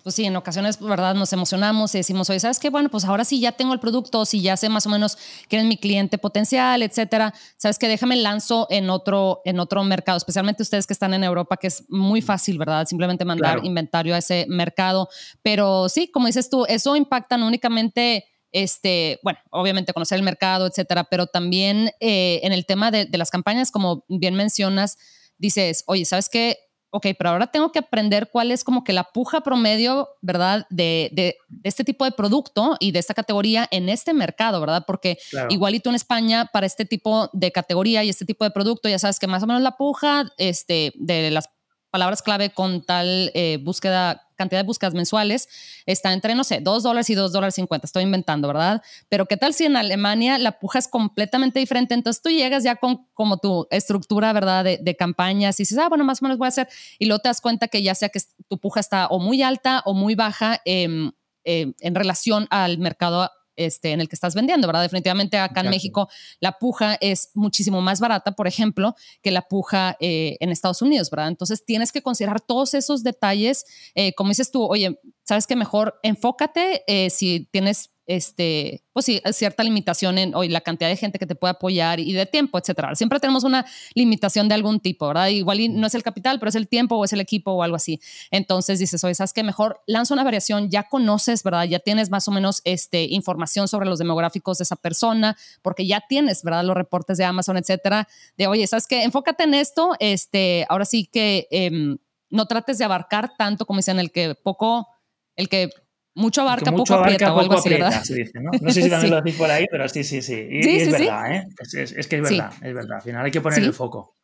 pues 0.03 0.15
sí, 0.15 0.25
en 0.25 0.35
ocasiones, 0.35 0.79
¿verdad? 0.79 1.15
Nos 1.15 1.33
emocionamos 1.33 1.95
y 1.95 1.99
decimos, 1.99 2.29
oye, 2.29 2.39
¿sabes 2.39 2.59
qué? 2.59 2.69
Bueno, 2.69 2.89
pues 2.89 3.05
ahora 3.05 3.25
sí 3.25 3.39
ya 3.39 3.53
tengo 3.53 3.73
el 3.73 3.79
producto, 3.79 4.25
si 4.25 4.41
ya 4.41 4.55
sé 4.57 4.69
más 4.69 4.85
o 4.85 4.89
menos 4.89 5.17
quién 5.47 5.61
es 5.61 5.67
mi 5.67 5.77
cliente 5.77 6.17
potencial, 6.19 6.83
etcétera. 6.83 7.33
¿Sabes 7.57 7.79
qué? 7.79 7.87
Déjame 7.87 8.17
lanzo 8.17 8.67
en 8.69 8.89
otro, 8.89 9.41
en 9.45 9.59
otro 9.59 9.83
mercado, 9.83 10.17
especialmente 10.17 10.61
ustedes 10.61 10.85
que 10.85 10.93
están 10.93 11.13
en 11.13 11.23
Europa, 11.23 11.57
que 11.57 11.67
es 11.67 11.85
muy 11.89 12.21
fácil, 12.21 12.59
¿verdad? 12.59 12.85
Simplemente 12.85 13.25
mandar 13.25 13.65
inventario 13.65 14.13
a 14.13 14.19
ese 14.19 14.45
mercado. 14.47 15.09
Pero 15.41 15.89
sí, 15.89 16.09
como 16.09 16.27
dices 16.27 16.49
tú, 16.49 16.65
eso 16.67 16.95
impacta 16.95 17.37
no 17.37 17.47
únicamente 17.47 18.25
este, 18.55 19.19
bueno, 19.21 19.37
obviamente 19.51 19.91
conocer 19.91 20.15
el 20.15 20.23
mercado, 20.23 20.65
etcétera, 20.65 21.03
pero 21.03 21.27
también 21.27 21.91
eh, 21.99 22.39
en 22.41 22.53
el 22.53 22.65
tema 22.65 22.89
de, 22.89 23.05
las 23.11 23.29
campañas, 23.29 23.69
como 23.69 24.05
bien 24.07 24.33
mencionas, 24.33 24.97
dices, 25.37 25.83
oye, 25.87 26.05
¿sabes 26.05 26.29
qué? 26.29 26.57
Ok, 26.89 27.07
pero 27.17 27.31
ahora 27.31 27.47
tengo 27.47 27.73
que 27.73 27.79
aprender 27.79 28.29
cuál 28.31 28.51
es 28.51 28.63
como 28.63 28.85
que 28.85 28.93
la 28.93 29.03
puja 29.03 29.41
promedio, 29.41 30.07
¿verdad? 30.21 30.65
De, 30.69 31.35
este 31.63 31.83
tipo 31.83 32.05
de 32.05 32.13
producto 32.13 32.77
y 32.79 32.93
de 32.93 32.99
esta 32.99 33.13
categoría 33.13 33.67
en 33.71 33.89
este 33.89 34.13
mercado, 34.13 34.61
¿verdad? 34.61 34.85
Porque 34.87 35.17
igualito 35.49 35.89
en 35.89 35.97
España, 35.97 36.49
para 36.53 36.65
este 36.65 36.85
tipo 36.85 37.29
de 37.33 37.51
categoría 37.51 38.05
y 38.05 38.09
este 38.09 38.23
tipo 38.23 38.45
de 38.45 38.51
producto, 38.51 38.87
ya 38.87 38.99
sabes 38.99 39.19
que 39.19 39.27
más 39.27 39.43
o 39.43 39.47
menos 39.47 39.63
la 39.63 39.75
puja 39.75 40.31
este, 40.37 40.93
de 40.95 41.29
las 41.29 41.49
palabras 41.89 42.21
clave 42.21 42.51
con 42.51 42.85
tal 42.85 43.31
eh, 43.33 43.59
búsqueda 43.61 44.24
cantidad 44.35 44.61
de 44.61 44.65
búsquedas 44.65 44.93
mensuales 44.93 45.49
está 45.85 46.13
entre, 46.13 46.35
no 46.35 46.43
sé, 46.43 46.59
2 46.61 46.83
dólares 46.83 47.09
y 47.09 47.15
2 47.15 47.31
dólares 47.31 47.55
50, 47.55 47.85
estoy 47.85 48.03
inventando, 48.03 48.47
¿verdad? 48.47 48.81
Pero 49.09 49.25
¿qué 49.25 49.37
tal 49.37 49.53
si 49.53 49.65
en 49.65 49.77
Alemania 49.77 50.37
la 50.37 50.59
puja 50.59 50.79
es 50.79 50.87
completamente 50.87 51.59
diferente? 51.59 51.93
Entonces 51.93 52.21
tú 52.21 52.29
llegas 52.29 52.63
ya 52.63 52.75
con 52.75 53.07
como 53.13 53.37
tu 53.37 53.67
estructura, 53.71 54.33
¿verdad? 54.33 54.63
De, 54.63 54.95
campañas 54.95 55.59
y 55.59 55.63
dices, 55.63 55.77
ah, 55.77 55.89
bueno, 55.89 56.05
más 56.05 56.21
o 56.21 56.25
menos 56.25 56.37
voy 56.37 56.45
a 56.45 56.49
hacer, 56.49 56.69
y 56.99 57.05
luego 57.05 57.19
te 57.19 57.29
das 57.29 57.41
cuenta 57.41 57.67
que 57.67 57.83
ya 57.83 57.95
sea 57.95 58.09
que 58.09 58.21
tu 58.47 58.57
puja 58.59 58.79
está 58.79 59.07
o 59.07 59.19
muy 59.19 59.41
alta 59.41 59.81
o 59.85 59.93
muy 59.93 60.15
baja 60.15 60.61
eh, 60.63 61.11
eh, 61.43 61.73
en 61.79 61.95
relación 61.95 62.47
al 62.49 62.77
mercado 62.77 63.29
este, 63.55 63.91
en 63.91 64.01
el 64.01 64.09
que 64.09 64.15
estás 64.15 64.35
vendiendo, 64.35 64.67
¿verdad? 64.67 64.83
Definitivamente 64.83 65.37
acá 65.37 65.61
en 65.61 65.69
México 65.69 66.09
la 66.39 66.53
puja 66.53 66.97
es 67.01 67.29
muchísimo 67.33 67.81
más 67.81 67.99
barata, 67.99 68.33
por 68.33 68.47
ejemplo, 68.47 68.95
que 69.21 69.31
la 69.31 69.47
puja 69.47 69.97
eh, 69.99 70.37
en 70.39 70.49
Estados 70.51 70.81
Unidos, 70.81 71.09
¿verdad? 71.09 71.29
Entonces 71.29 71.63
tienes 71.65 71.91
que 71.91 72.01
considerar 72.01 72.41
todos 72.41 72.73
esos 72.73 73.03
detalles. 73.03 73.65
Eh, 73.95 74.13
como 74.13 74.29
dices 74.29 74.51
tú, 74.51 74.63
oye, 74.63 74.99
sabes 75.23 75.47
que 75.47 75.55
mejor 75.55 75.99
enfócate 76.03 76.83
eh, 76.87 77.09
si 77.09 77.47
tienes 77.51 77.91
este, 78.07 78.83
pues 78.93 79.05
sí, 79.05 79.21
cierta 79.31 79.63
limitación 79.63 80.17
en 80.17 80.35
hoy 80.35 80.47
la 80.49 80.61
cantidad 80.61 80.89
de 80.89 80.95
gente 80.95 81.19
que 81.19 81.25
te 81.25 81.35
puede 81.35 81.51
apoyar 81.51 81.99
y 81.99 82.13
de 82.13 82.25
tiempo, 82.25 82.57
etcétera. 82.57 82.95
Siempre 82.95 83.19
tenemos 83.19 83.43
una 83.43 83.65
limitación 83.93 84.47
de 84.47 84.55
algún 84.55 84.79
tipo, 84.79 85.07
¿verdad? 85.07 85.27
Igual 85.27 85.79
no 85.79 85.87
es 85.87 85.95
el 85.95 86.03
capital, 86.03 86.39
pero 86.39 86.49
es 86.49 86.55
el 86.55 86.67
tiempo 86.67 86.95
o 86.95 87.05
es 87.05 87.13
el 87.13 87.19
equipo 87.19 87.51
o 87.51 87.63
algo 87.63 87.75
así. 87.75 87.99
Entonces 88.31 88.79
dices, 88.79 89.03
oye, 89.03 89.15
¿sabes 89.15 89.33
qué? 89.33 89.43
Mejor 89.43 89.81
lanza 89.87 90.13
una 90.13 90.23
variación, 90.23 90.69
ya 90.69 90.83
conoces, 90.83 91.43
¿verdad? 91.43 91.63
Ya 91.63 91.79
tienes 91.79 92.09
más 92.09 92.27
o 92.27 92.31
menos 92.31 92.61
este, 92.63 93.03
información 93.03 93.67
sobre 93.67 93.87
los 93.87 93.99
demográficos 93.99 94.59
de 94.59 94.63
esa 94.63 94.75
persona, 94.75 95.35
porque 95.61 95.87
ya 95.87 96.01
tienes, 96.07 96.43
¿verdad? 96.43 96.63
Los 96.63 96.75
reportes 96.75 97.17
de 97.17 97.25
Amazon, 97.25 97.57
etcétera. 97.57 98.07
De, 98.37 98.47
oye, 98.47 98.67
¿sabes 98.67 98.87
qué? 98.87 99.03
Enfócate 99.03 99.43
en 99.43 99.55
esto, 99.55 99.95
este, 99.99 100.65
ahora 100.69 100.85
sí 100.85 101.09
que 101.11 101.47
em, 101.51 101.97
no 102.29 102.45
trates 102.45 102.77
de 102.77 102.85
abarcar 102.85 103.33
tanto 103.37 103.65
como 103.65 103.77
dicen 103.77 103.99
el 103.99 104.11
que 104.11 104.35
poco, 104.35 104.87
el 105.35 105.49
que 105.49 105.69
mucho 106.15 106.41
abarca, 106.41 106.71
poco 106.71 106.93
aprieta 106.93 107.33
o 107.33 107.39
algo 107.39 107.55
así, 107.55 107.69
¿verdad? 107.69 108.01
dice, 108.01 108.39
¿no? 108.39 108.51
no 108.59 108.71
sé 108.71 108.81
si 108.81 108.89
también 108.89 109.11
lo 109.11 109.21
decís 109.21 109.35
por 109.35 109.51
ahí, 109.51 109.65
pero 109.69 109.87
sí, 109.87 110.03
sí, 110.03 110.21
sí. 110.21 110.47
Y, 110.49 110.67
es 110.67 110.91
verdad, 110.91 111.35
¿eh? 111.35 111.47
Es, 111.59 112.07
que 112.07 112.15
es 112.15 112.21
verdad, 112.23 112.53
es 112.61 112.73
verdad. 112.73 112.97
Al 112.97 113.01
final 113.03 113.25
hay 113.25 113.31
que 113.31 113.41
poner 113.41 113.59
el 113.59 113.73
foco. 113.73 114.15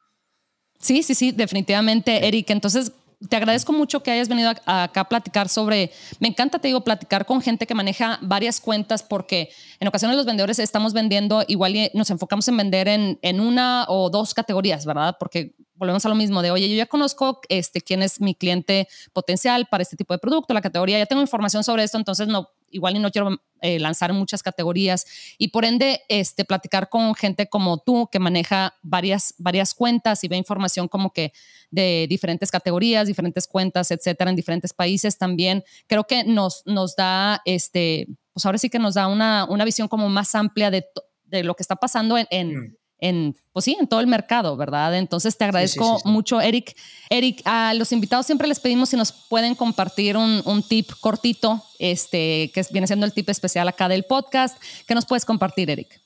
Sí, 0.79 1.03
sí, 1.03 1.13
sí, 1.13 1.31
definitivamente, 1.31 2.27
Eric. 2.27 2.49
Entonces, 2.49 2.91
te 3.29 3.35
agradezco 3.35 3.71
mucho 3.71 4.01
que 4.01 4.09
hayas 4.09 4.29
venido 4.29 4.49
acá 4.49 5.01
a 5.01 5.09
platicar 5.09 5.47
sobre, 5.47 5.91
me 6.19 6.27
encanta, 6.27 6.59
te 6.59 6.69
digo, 6.69 6.81
platicar 6.81 7.25
con 7.25 7.41
gente 7.41 7.67
que 7.67 7.75
maneja 7.75 8.17
varias 8.21 8.59
cuentas 8.59 9.03
porque 9.03 9.49
en 9.79 9.87
ocasiones 9.87 10.17
los 10.17 10.25
vendedores 10.25 10.57
estamos 10.59 10.93
vendiendo, 10.93 11.43
igual 11.47 11.75
nos 11.93 12.09
enfocamos 12.09 12.47
en 12.47 12.57
vender 12.57 12.87
en, 12.87 13.19
en 13.21 13.39
una 13.39 13.85
o 13.89 14.09
dos 14.09 14.33
categorías, 14.33 14.85
¿verdad? 14.85 15.17
Porque 15.19 15.53
volvemos 15.81 16.05
a 16.05 16.09
lo 16.09 16.15
mismo 16.15 16.43
de, 16.43 16.51
oye, 16.51 16.69
yo 16.69 16.75
ya 16.75 16.85
conozco 16.85 17.41
este, 17.49 17.81
quién 17.81 18.03
es 18.03 18.21
mi 18.21 18.35
cliente 18.35 18.87
potencial 19.13 19.65
para 19.65 19.81
este 19.81 19.97
tipo 19.97 20.13
de 20.13 20.19
producto, 20.19 20.53
la 20.53 20.61
categoría, 20.61 20.99
ya 20.99 21.07
tengo 21.07 21.23
información 21.23 21.63
sobre 21.63 21.83
esto, 21.83 21.97
entonces 21.97 22.27
no, 22.27 22.49
igual 22.69 22.97
y 22.97 22.99
no 22.99 23.09
quiero 23.09 23.41
eh, 23.61 23.79
lanzar 23.79 24.13
muchas 24.13 24.43
categorías 24.43 25.07
y 25.39 25.47
por 25.47 25.65
ende 25.65 26.01
este, 26.07 26.45
platicar 26.45 26.87
con 26.87 27.15
gente 27.15 27.49
como 27.49 27.79
tú 27.79 28.07
que 28.11 28.19
maneja 28.19 28.75
varias, 28.83 29.33
varias 29.39 29.73
cuentas 29.73 30.23
y 30.23 30.27
ve 30.27 30.37
información 30.37 30.87
como 30.87 31.13
que 31.13 31.33
de 31.71 32.05
diferentes 32.07 32.51
categorías, 32.51 33.07
diferentes 33.07 33.47
cuentas, 33.47 33.89
etcétera, 33.89 34.29
en 34.29 34.35
diferentes 34.35 34.73
países 34.73 35.17
también, 35.17 35.63
creo 35.87 36.03
que 36.03 36.23
nos, 36.25 36.61
nos 36.67 36.95
da, 36.95 37.41
este, 37.43 38.07
pues 38.33 38.45
ahora 38.45 38.59
sí 38.59 38.69
que 38.69 38.77
nos 38.77 38.93
da 38.93 39.07
una, 39.07 39.45
una 39.49 39.65
visión 39.65 39.87
como 39.87 40.09
más 40.09 40.35
amplia 40.35 40.69
de, 40.69 40.85
de 41.25 41.43
lo 41.43 41.55
que 41.55 41.63
está 41.63 41.75
pasando 41.75 42.19
en, 42.19 42.27
en 42.29 42.55
mm 42.55 42.75
en, 43.01 43.35
pues 43.51 43.65
sí, 43.65 43.75
en 43.77 43.87
todo 43.87 43.99
el 43.99 44.07
mercado, 44.07 44.55
¿verdad? 44.55 44.97
Entonces 44.97 45.37
te 45.37 45.43
agradezco 45.43 45.99
mucho, 46.05 46.39
Eric. 46.39 46.75
Eric, 47.09 47.41
a 47.45 47.73
los 47.73 47.91
invitados 47.91 48.25
siempre 48.25 48.47
les 48.47 48.59
pedimos 48.59 48.89
si 48.89 48.95
nos 48.95 49.11
pueden 49.11 49.55
compartir 49.55 50.15
un, 50.15 50.41
un, 50.45 50.63
tip 50.63 50.91
cortito, 51.01 51.63
este, 51.79 52.51
que 52.53 52.63
viene 52.71 52.87
siendo 52.87 53.05
el 53.05 53.13
tip 53.13 53.27
especial 53.29 53.67
acá 53.67 53.89
del 53.89 54.05
podcast. 54.05 54.61
¿Qué 54.87 54.95
nos 54.95 55.05
puedes 55.05 55.25
compartir, 55.25 55.69
Eric? 55.69 55.99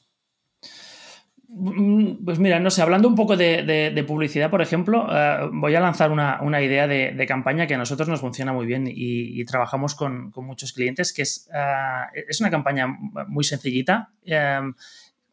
Mm, 1.58 2.26
pues 2.26 2.38
mira, 2.38 2.60
no 2.60 2.70
sé, 2.70 2.82
hablando 2.82 3.08
un 3.08 3.16
poco 3.16 3.38
de, 3.38 4.04
publicidad, 4.06 4.50
por 4.50 4.62
ejemplo, 4.62 5.08
eh, 5.10 5.50
voy 5.54 5.74
a 5.74 5.80
lanzar 5.80 6.12
una, 6.12 6.62
idea 6.62 6.86
de, 6.86 7.26
campaña 7.26 7.66
que 7.66 7.76
a 7.76 7.78
nosotros 7.78 8.10
nos 8.10 8.20
funciona 8.20 8.52
muy 8.52 8.66
bien 8.66 8.86
y, 8.88 9.44
trabajamos 9.46 9.96
con, 9.96 10.32
muchos 10.36 10.74
clientes, 10.74 11.14
que 11.14 11.22
es, 11.22 11.50
eh, 11.54 12.24
es 12.28 12.42
una 12.42 12.52
campaña 12.52 12.88
muy 13.28 13.46
sencillita. 13.46 14.10
Eh, 14.26 14.60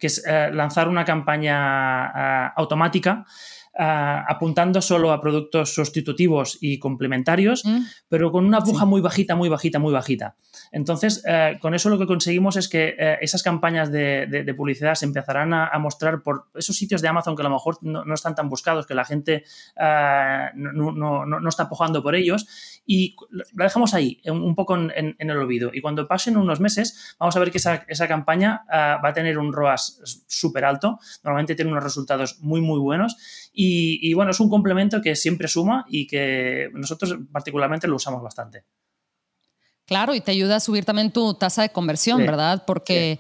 que 0.03 0.09
es 0.09 0.21
eh, 0.27 0.51
lanzar 0.53 0.89
una 0.89 1.05
campaña 1.05 2.49
eh, 2.49 2.53
automática 2.57 3.25
eh, 3.79 4.23
apuntando 4.29 4.83
solo 4.83 5.13
a 5.13 5.21
productos 5.21 5.75
sustitutivos 5.75 6.59
y 6.61 6.79
complementarios, 6.79 7.65
mm. 7.65 7.81
pero 8.09 8.31
con 8.31 8.45
una 8.45 8.61
puja 8.61 8.85
muy 8.85 9.01
bajita, 9.01 9.35
muy 9.35 9.49
bajita, 9.49 9.79
muy 9.79 9.93
bajita. 9.93 10.37
Entonces, 10.71 11.23
con 11.61 11.75
eso 11.75 11.91
lo 11.91 11.99
que 11.99 12.07
conseguimos 12.07 12.57
es 12.57 12.69
que 12.69 12.95
esas 13.21 13.43
campañas 13.43 13.91
de, 13.91 14.55
publicidad 14.57 14.95
se 14.95 15.05
empezarán 15.05 15.53
a, 15.53 15.79
mostrar 15.79 16.23
por 16.23 16.47
esos 16.55 16.77
sitios 16.77 17.03
de 17.03 17.09
Amazon 17.09 17.37
que 17.37 17.43
a 17.43 17.45
lo 17.45 17.51
mejor 17.51 17.79
no, 17.83 18.15
están 18.15 18.35
tan 18.35 18.49
buscados, 18.49 18.87
que 18.87 18.95
la 18.95 19.05
gente 19.05 19.45
no, 20.55 21.49
está 21.49 21.69
pujando 21.69 22.03
por 22.03 22.15
ellos, 22.15 22.47
y 22.87 23.17
la 23.55 23.65
dejamos 23.65 23.95
ahí, 23.95 24.21
un 24.27 24.55
poco 24.55 24.77
en, 24.77 25.15
el 25.19 25.37
olvido. 25.37 25.71
Y 25.73 25.81
cuando 25.81 26.09
pasen 26.09 26.37
unos 26.37 26.61
meses, 26.61 27.17
vamos 27.19 27.37
a 27.37 27.41
ver 27.41 27.51
que 27.51 27.59
esa, 27.59 28.09
campaña 28.09 28.65
va 28.71 29.09
a 29.09 29.13
tener 29.13 29.39
un 29.39 29.53
ROAS 29.53 30.25
súper 30.27 30.65
alto, 30.65 30.99
normalmente 31.23 31.55
tiene 31.55 31.71
unos 31.71 31.85
resultados 31.85 32.41
muy, 32.41 32.61
muy 32.61 32.79
buenos. 32.79 33.17
Y, 33.53 33.62
bueno, 34.15 34.31
es 34.31 34.41
un 34.41 34.49
complemento 34.49 35.01
que 35.01 35.17
siempre 35.17 35.49
suma 35.49 35.85
y 35.89 36.07
que 36.07 36.71
nosotros 36.73 37.17
particularmente 37.31 37.87
lo 37.87 37.97
usamos 37.97 38.23
bastante. 38.23 38.65
Claro, 39.87 40.15
y 40.15 40.21
te 40.21 40.31
ayuda 40.31 40.57
a 40.57 40.61
subir 40.61 40.85
también 40.85 41.13
tu 41.13 41.35
tasa 41.35 41.63
de 41.63 41.71
conversión, 41.71 42.21
¿verdad? 42.21 42.65
Porque 42.67 43.19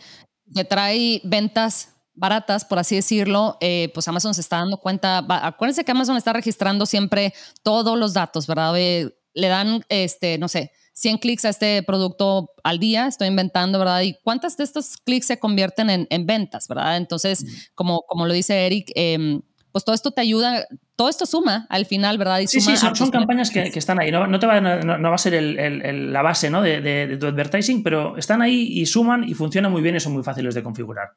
te 0.52 0.64
trae 0.64 1.20
ventas 1.24 1.96
baratas, 2.14 2.64
por 2.64 2.78
así 2.78 2.94
decirlo, 2.94 3.56
eh, 3.60 3.90
pues 3.94 4.06
Amazon 4.08 4.34
se 4.34 4.42
está 4.42 4.58
dando 4.58 4.78
cuenta, 4.78 5.24
acuérdense 5.46 5.84
que 5.84 5.92
Amazon 5.92 6.16
está 6.16 6.32
registrando 6.32 6.86
siempre 6.86 7.32
todos 7.62 7.98
los 7.98 8.12
datos, 8.12 8.46
¿verdad? 8.46 8.74
le 8.74 9.48
dan, 9.48 9.82
este, 9.88 10.36
no 10.36 10.48
sé, 10.48 10.72
100 10.94 11.18
clics 11.18 11.44
a 11.46 11.48
este 11.48 11.82
producto 11.82 12.50
al 12.64 12.78
día, 12.78 13.06
estoy 13.06 13.28
inventando, 13.28 13.78
¿verdad? 13.78 14.02
¿Y 14.02 14.14
cuántas 14.22 14.56
de 14.58 14.64
estos 14.64 14.98
clics 14.98 15.26
se 15.26 15.38
convierten 15.38 16.06
en, 16.08 16.26
ventas, 16.26 16.68
¿verdad? 16.68 16.98
Entonces, 16.98 17.70
como, 17.74 18.02
como 18.06 18.26
lo 18.26 18.34
dice 18.34 18.66
Eric, 18.66 18.92
em, 18.94 19.40
pues 19.72 19.84
todo 19.84 19.94
esto 19.94 20.10
te 20.10 20.20
ayuda, 20.20 20.66
todo 20.96 21.08
esto 21.08 21.26
suma 21.26 21.66
al 21.70 21.86
final, 21.86 22.18
¿verdad? 22.18 22.40
sí, 22.46 22.60
sí, 22.60 22.76
son, 22.76 23.10
campañas 23.10 23.50
que, 23.50 23.62
están 23.74 23.98
ahí, 24.00 24.12
no, 24.12 24.38
te 24.38 24.46
va, 24.46 24.60
no, 24.60 25.08
va 25.08 25.14
a 25.14 25.18
ser 25.18 25.42
la 25.42 26.22
base 26.22 26.50
¿no? 26.50 26.62
de, 26.62 26.80
de, 26.80 27.16
tu 27.16 27.26
advertising, 27.26 27.82
pero 27.82 28.16
están 28.16 28.42
ahí 28.42 28.68
y 28.70 28.86
suman 28.86 29.24
y 29.28 29.34
funcionan 29.34 29.72
muy 29.72 29.82
bien 29.82 29.96
y 29.96 30.00
son 30.00 30.12
muy 30.12 30.22
fáciles 30.22 30.54
de 30.54 30.62
configurar. 30.62 31.12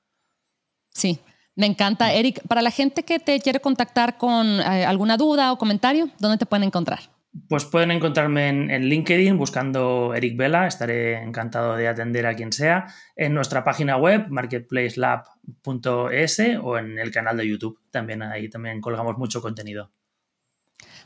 Sí, 0.90 1.20
me 1.56 1.66
encanta. 1.66 2.14
Eric, 2.14 2.42
para 2.48 2.62
la 2.62 2.72
gente 2.72 3.04
que 3.04 3.20
te 3.20 3.40
quiere 3.40 3.60
contactar 3.60 4.18
con 4.18 4.60
eh, 4.60 4.86
alguna 4.86 5.18
duda 5.18 5.52
o 5.52 5.58
comentario, 5.58 6.10
¿dónde 6.20 6.38
te 6.38 6.46
pueden 6.46 6.64
encontrar? 6.64 7.15
Pues 7.50 7.66
pueden 7.66 7.92
encontrarme 7.92 8.48
en, 8.48 8.90
LinkedIn 8.90 9.38
buscando 9.38 10.14
Eric 10.16 10.38
Vela, 10.38 10.68
estaré 10.68 11.22
encantado 11.22 11.76
de 11.76 11.88
atender 11.88 12.26
a 12.26 12.34
quien 12.34 12.54
sea, 12.54 12.88
en 13.16 13.34
nuestra 13.34 13.64
página 13.64 13.98
web 13.98 14.28
marketplacelab.es 14.30 16.40
o 16.64 16.78
en 16.78 16.98
el 16.98 17.12
canal 17.12 17.38
de 17.38 17.48
YouTube, 17.48 17.80
también 17.92 18.24
ahí 18.24 18.50
también 18.50 18.80
colgamos 18.80 19.18
mucho 19.18 19.42
contenido. 19.42 19.92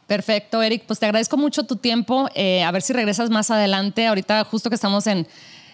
Perfecto, 0.05 0.61
Eric, 0.61 0.83
pues 0.85 0.99
te 0.99 1.07
agradezco 1.07 1.35
mucho 1.35 1.63
tu 1.63 1.77
tiempo, 1.77 2.29
eh, 2.35 2.63
a 2.63 2.71
ver 2.71 2.83
si 2.83 2.93
regresas 2.93 3.29
más 3.29 3.51
adelante, 3.51 4.07
ahorita 4.07 4.43
justo 4.43 4.69
que 4.69 4.75
estamos 4.75 5.07
en, 5.07 5.27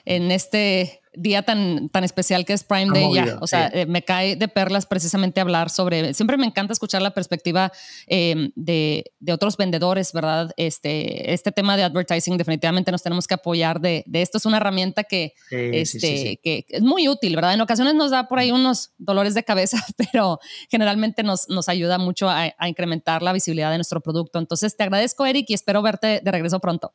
en 0.05 0.31
este 0.31 1.01
día 1.17 1.43
tan, 1.43 1.89
tan 1.89 2.03
especial 2.03 2.45
que 2.45 2.53
es 2.53 2.63
Prime 2.63 2.91
Day, 2.93 3.13
ya, 3.13 3.37
o 3.41 3.47
sea, 3.47 3.69
eh, 3.73 3.85
me 3.85 4.03
cae 4.03 4.35
de 4.35 4.47
perlas 4.47 4.85
precisamente 4.85 5.41
hablar 5.41 5.69
sobre, 5.69 6.13
siempre 6.13 6.37
me 6.37 6.45
encanta 6.45 6.73
escuchar 6.73 7.01
la 7.01 7.11
perspectiva 7.11 7.71
em, 8.07 8.51
de, 8.55 9.11
de, 9.19 9.33
otros 9.33 9.57
vendedores, 9.57 10.13
¿verdad? 10.13 10.51
Este, 10.57 11.33
este 11.33 11.51
tema 11.51 11.77
de 11.77 11.83
advertising 11.83 12.37
definitivamente 12.37 12.91
nos 12.91 13.03
tenemos 13.03 13.27
que 13.27 13.33
apoyar 13.33 13.79
de, 13.79 14.03
de 14.07 14.21
esto, 14.21 14.37
es 14.37 14.45
una 14.45 14.57
herramienta 14.57 15.03
que, 15.03 15.33
este, 15.51 16.39
que 16.43 16.65
es 16.69 16.81
muy 16.81 17.07
útil, 17.07 17.35
¿verdad? 17.35 17.53
En 17.53 17.61
ocasiones 17.61 17.95
nos 17.95 18.11
da 18.11 18.27
por 18.27 18.39
ahí 18.39 18.51
unos 18.51 18.93
dolores 18.97 19.33
de 19.33 19.43
cabeza, 19.43 19.77
pero 20.11 20.39
generalmente 20.69 21.23
nos, 21.23 21.49
nos 21.49 21.69
ayuda 21.69 21.97
mucho 21.97 22.29
a, 22.29 22.53
a 22.57 22.69
incrementar 22.69 23.21
la 23.21 23.33
visibilidad 23.33 23.71
de 23.71 23.77
nuestro 23.77 24.01
producto. 24.01 24.39
Entonces, 24.39 24.75
te 24.75 24.83
agradezco, 24.83 25.25
Eric, 25.25 25.45
y 25.49 25.53
espero 25.53 25.81
verte 25.81 26.21
de 26.23 26.31
regreso 26.31 26.59
pronto. 26.59 26.93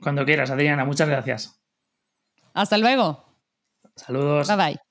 Cuando 0.00 0.24
quieras, 0.24 0.50
Adriana, 0.50 0.84
muchas 0.84 1.08
gracias. 1.08 1.60
Hasta 2.52 2.78
luego. 2.78 3.25
Saludos. 3.96 4.48
Bye 4.48 4.56
bye. 4.56 4.85